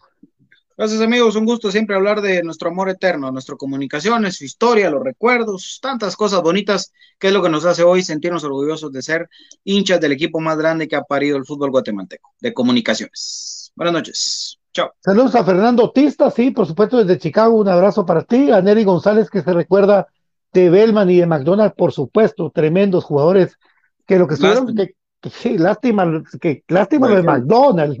Gracias 0.78 1.00
amigos, 1.00 1.34
un 1.34 1.44
gusto 1.44 1.72
siempre 1.72 1.96
hablar 1.96 2.20
de 2.20 2.40
nuestro 2.44 2.70
amor 2.70 2.88
eterno, 2.88 3.32
nuestras 3.32 3.58
comunicaciones, 3.58 4.36
su 4.36 4.44
historia, 4.44 4.88
los 4.88 5.02
recuerdos, 5.02 5.80
tantas 5.82 6.14
cosas 6.14 6.40
bonitas, 6.40 6.92
que 7.18 7.26
es 7.26 7.32
lo 7.32 7.42
que 7.42 7.48
nos 7.48 7.64
hace 7.64 7.82
hoy 7.82 8.04
sentirnos 8.04 8.44
orgullosos 8.44 8.92
de 8.92 9.02
ser 9.02 9.28
hinchas 9.64 10.00
del 10.00 10.12
equipo 10.12 10.38
más 10.38 10.56
grande 10.56 10.86
que 10.86 10.94
ha 10.94 11.02
parido 11.02 11.36
el 11.36 11.44
fútbol 11.44 11.72
guatemalteco, 11.72 12.30
de 12.40 12.54
comunicaciones. 12.54 13.72
Buenas 13.74 13.92
noches. 13.92 14.60
Chao. 14.72 14.92
Saludos 15.00 15.34
a 15.34 15.42
Fernando 15.42 15.90
Tista, 15.90 16.30
sí, 16.30 16.52
por 16.52 16.64
supuesto 16.64 16.98
desde 16.98 17.18
Chicago, 17.18 17.56
un 17.56 17.68
abrazo 17.68 18.06
para 18.06 18.22
ti, 18.22 18.52
a 18.52 18.62
Nery 18.62 18.84
González 18.84 19.30
que 19.30 19.42
se 19.42 19.52
recuerda 19.52 20.06
de 20.52 20.70
Bellman 20.70 21.10
y 21.10 21.18
de 21.18 21.26
McDonald's, 21.26 21.74
por 21.74 21.92
supuesto, 21.92 22.52
tremendos 22.54 23.02
jugadores 23.02 23.58
que 24.06 24.16
lo 24.16 24.28
que 24.28 24.34
estuvieron, 24.34 24.76
que, 24.76 24.94
sí, 25.28 25.58
lástima, 25.58 26.22
que 26.40 26.62
lástima 26.68 27.08
lo 27.08 27.16
de 27.16 27.22
McDonald's, 27.24 27.98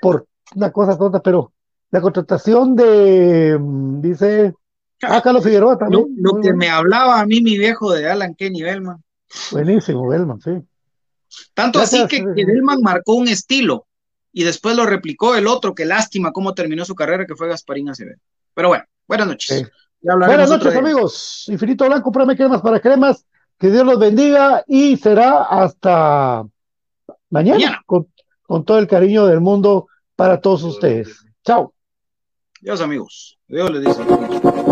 por 0.00 0.26
una 0.54 0.72
cosa 0.72 0.96
tonta, 0.96 1.20
pero 1.20 1.52
la 1.92 2.00
contratación 2.00 2.74
de, 2.74 3.56
mm, 3.60 4.00
dice, 4.00 4.54
ah, 5.02 5.20
Carlos 5.22 5.44
Figueroa 5.44 5.78
también. 5.78 6.06
Lo, 6.16 6.40
que 6.40 6.54
me 6.54 6.70
hablaba 6.70 7.20
a 7.20 7.26
mí 7.26 7.42
mi 7.42 7.58
viejo 7.58 7.92
de 7.92 8.10
Alan 8.10 8.34
Kenny 8.34 8.62
Bellman. 8.62 8.96
Buenísimo, 9.52 10.08
Bellman, 10.08 10.40
sí. 10.40 10.52
Tanto 11.54 11.80
así 11.80 12.06
que, 12.08 12.24
que, 12.34 12.44
Bellman 12.46 12.80
marcó 12.82 13.14
un 13.14 13.28
estilo 13.28 13.86
y 14.32 14.42
después 14.42 14.74
lo 14.74 14.86
replicó 14.86 15.34
el 15.34 15.46
otro, 15.46 15.74
que 15.74 15.84
lástima 15.84 16.32
cómo 16.32 16.54
terminó 16.54 16.84
su 16.86 16.94
carrera, 16.94 17.26
que 17.26 17.36
fue 17.36 17.48
Gasparín 17.48 17.90
Acevedo. 17.90 18.18
Pero 18.54 18.68
bueno, 18.68 18.84
buenas 19.06 19.26
noches. 19.26 19.70
Buenas 20.00 20.48
noches, 20.48 20.74
amigos. 20.74 21.44
Infinito 21.48 21.84
Blanco, 21.84 22.10
pruebe 22.10 22.36
cremas 22.36 22.62
para 22.62 22.80
cremas. 22.80 23.26
Que 23.58 23.70
Dios 23.70 23.84
los 23.84 23.98
bendiga 23.98 24.64
y 24.66 24.96
será 24.96 25.42
hasta 25.42 26.44
mañana, 27.28 27.82
Con, 27.86 28.08
con 28.42 28.64
todo 28.64 28.78
el 28.78 28.88
cariño 28.88 29.26
del 29.26 29.40
mundo 29.40 29.88
para 30.16 30.40
todos 30.40 30.62
ustedes. 30.64 31.24
Chao. 31.44 31.74
Dios 32.62 32.80
amigos. 32.80 33.36
Dios 33.48 33.70
les 33.72 33.84
dice. 33.84 34.71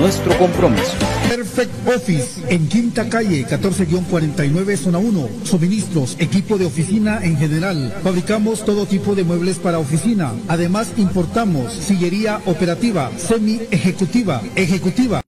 nuestro 0.00 0.36
compromiso. 0.38 0.96
Perfect 1.28 1.86
Office 1.86 2.42
en 2.48 2.68
Quinta 2.68 3.08
Calle 3.08 3.46
14-49 3.46 4.76
Zona 4.76 4.98
1. 4.98 5.28
Suministros, 5.44 6.16
equipo 6.18 6.56
de 6.56 6.64
oficina 6.64 7.22
en 7.22 7.36
general. 7.36 7.94
Fabricamos 8.02 8.64
todo 8.64 8.86
tipo 8.86 9.14
de 9.14 9.24
muebles 9.24 9.58
para 9.58 9.78
oficina. 9.78 10.32
Además 10.48 10.92
importamos 10.96 11.72
sillería 11.72 12.40
operativa, 12.46 13.10
semi 13.18 13.60
ejecutiva, 13.70 14.40
ejecutiva. 14.56 15.20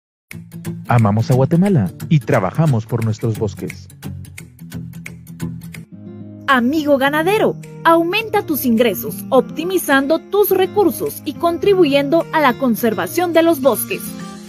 Amamos 0.89 1.31
a 1.31 1.35
Guatemala 1.35 1.93
y 2.09 2.21
trabajamos 2.21 2.87
por 2.87 3.05
nuestros 3.05 3.39
bosques. 3.39 3.89
Amigo 6.47 6.99
ganadero, 6.99 7.57
aumenta 7.85 8.45
tus 8.45 8.65
ingresos, 8.65 9.17
optimizando 9.31 10.19
tus 10.19 10.51
recursos 10.51 11.23
y 11.25 11.35
contribuyendo 11.35 12.27
a 12.33 12.41
la 12.41 12.55
conservación 12.59 13.33
de 13.33 13.43
los 13.43 13.61
bosques. 13.61 14.03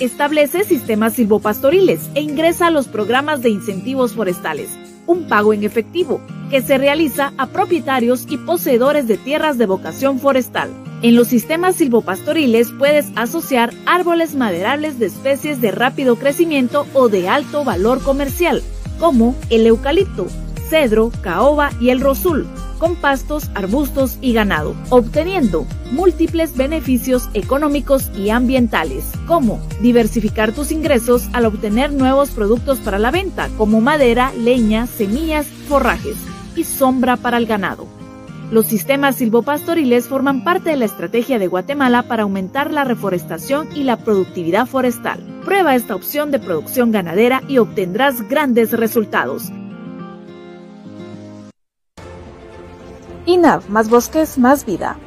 Establece 0.03 0.65
sistemas 0.65 1.13
silvopastoriles 1.13 2.09
e 2.13 2.19
ingresa 2.19 2.67
a 2.67 2.71
los 2.71 2.89
programas 2.89 3.41
de 3.41 3.49
incentivos 3.49 4.11
forestales, 4.11 4.69
un 5.07 5.29
pago 5.29 5.53
en 5.53 5.63
efectivo 5.63 6.19
que 6.49 6.61
se 6.61 6.77
realiza 6.77 7.31
a 7.37 7.47
propietarios 7.47 8.25
y 8.29 8.35
poseedores 8.35 9.07
de 9.07 9.15
tierras 9.15 9.57
de 9.57 9.65
vocación 9.65 10.19
forestal. 10.19 10.71
En 11.03 11.15
los 11.15 11.29
sistemas 11.29 11.77
silvopastoriles 11.77 12.73
puedes 12.77 13.13
asociar 13.15 13.73
árboles 13.85 14.35
maderables 14.35 14.99
de 14.99 15.05
especies 15.05 15.61
de 15.61 15.71
rápido 15.71 16.17
crecimiento 16.17 16.85
o 16.93 17.07
de 17.07 17.29
alto 17.29 17.63
valor 17.63 18.03
comercial, 18.03 18.61
como 18.99 19.37
el 19.49 19.65
eucalipto, 19.65 20.27
cedro, 20.73 21.11
caoba 21.21 21.69
y 21.79 21.91
el 21.91 22.01
rosul, 22.01 22.47
con 22.79 22.95
pastos, 22.95 23.51
arbustos 23.53 24.17
y 24.21 24.33
ganado, 24.33 24.73
obteniendo 24.89 25.67
múltiples 25.91 26.57
beneficios 26.57 27.29
económicos 27.35 28.09
y 28.17 28.31
ambientales, 28.31 29.11
como 29.27 29.61
diversificar 29.83 30.51
tus 30.51 30.71
ingresos 30.71 31.29
al 31.31 31.45
obtener 31.45 31.93
nuevos 31.93 32.31
productos 32.31 32.79
para 32.79 32.97
la 32.97 33.11
venta, 33.11 33.49
como 33.55 33.81
madera, 33.81 34.33
leña, 34.35 34.87
semillas, 34.87 35.45
forrajes 35.45 36.15
y 36.55 36.63
sombra 36.63 37.17
para 37.17 37.37
el 37.37 37.45
ganado. 37.45 37.85
Los 38.49 38.65
sistemas 38.65 39.17
silvopastoriles 39.17 40.07
forman 40.07 40.43
parte 40.43 40.71
de 40.71 40.77
la 40.77 40.85
estrategia 40.85 41.37
de 41.37 41.45
Guatemala 41.45 42.01
para 42.07 42.23
aumentar 42.23 42.71
la 42.71 42.83
reforestación 42.83 43.69
y 43.75 43.83
la 43.83 43.97
productividad 43.97 44.65
forestal. 44.65 45.19
Prueba 45.45 45.75
esta 45.75 45.93
opción 45.95 46.31
de 46.31 46.39
producción 46.39 46.91
ganadera 46.91 47.43
y 47.47 47.59
obtendrás 47.59 48.27
grandes 48.27 48.71
resultados. 48.71 49.51
INAV, 53.25 53.69
más 53.69 53.89
bosques, 53.89 54.37
más 54.37 54.65
vida. 54.65 54.97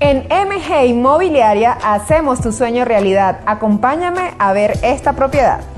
En 0.00 0.28
MG 0.28 0.86
Inmobiliaria 0.86 1.72
hacemos 1.72 2.40
tu 2.40 2.52
sueño 2.52 2.84
realidad. 2.84 3.40
Acompáñame 3.46 4.34
a 4.38 4.52
ver 4.52 4.78
esta 4.82 5.14
propiedad. 5.14 5.73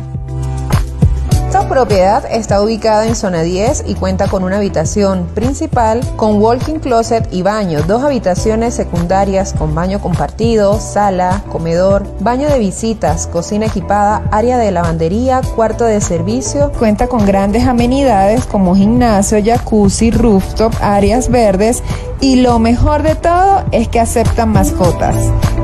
Propiedad 1.76 2.24
está 2.32 2.62
ubicada 2.62 3.06
en 3.06 3.14
zona 3.14 3.42
10 3.42 3.84
y 3.86 3.96
cuenta 3.96 4.28
con 4.28 4.44
una 4.44 4.56
habitación 4.56 5.26
principal 5.34 6.00
con 6.16 6.40
walking 6.40 6.78
closet 6.78 7.28
y 7.30 7.42
baño, 7.42 7.82
dos 7.82 8.02
habitaciones 8.02 8.72
secundarias 8.72 9.52
con 9.52 9.74
baño 9.74 10.00
compartido, 10.00 10.80
sala, 10.80 11.42
comedor, 11.52 12.06
baño 12.20 12.48
de 12.48 12.58
visitas, 12.58 13.26
cocina 13.26 13.66
equipada, 13.66 14.22
área 14.30 14.56
de 14.56 14.70
lavandería, 14.70 15.42
cuarto 15.54 15.84
de 15.84 16.00
servicio. 16.00 16.72
Cuenta 16.78 17.08
con 17.08 17.26
grandes 17.26 17.66
amenidades 17.66 18.46
como 18.46 18.74
gimnasio, 18.74 19.44
jacuzzi, 19.44 20.10
rooftop, 20.10 20.72
áreas 20.80 21.28
verdes 21.28 21.82
y 22.22 22.36
lo 22.36 22.58
mejor 22.58 23.02
de 23.02 23.16
todo 23.16 23.64
es 23.72 23.88
que 23.88 24.00
aceptan 24.00 24.48
mascotas. 24.48 25.14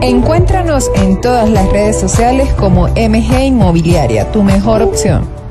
Encuéntranos 0.02 0.90
en 0.94 1.22
todas 1.22 1.48
las 1.48 1.72
redes 1.72 1.98
sociales 1.98 2.52
como 2.58 2.88
MG 2.88 3.44
Inmobiliaria, 3.44 4.30
tu 4.30 4.42
mejor 4.42 4.82
opción. 4.82 5.41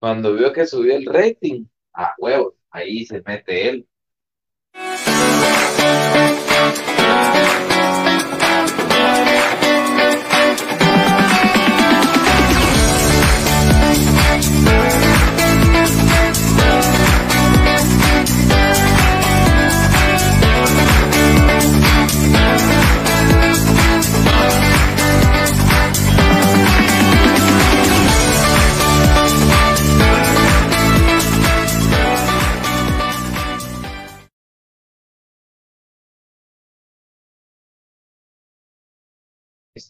Cuando 0.00 0.34
vio 0.34 0.50
que 0.50 0.66
subió 0.66 0.96
el 0.96 1.04
rating, 1.04 1.66
a 1.92 2.14
huevos, 2.16 2.54
ahí 2.70 3.04
se 3.04 3.22
mete 3.22 3.68
él. 3.68 3.86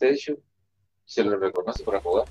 Hecho 0.01 0.37
se 1.05 1.25
lo 1.25 1.39
reconoce 1.39 1.85
para 1.85 2.01
jugar. 2.01 2.29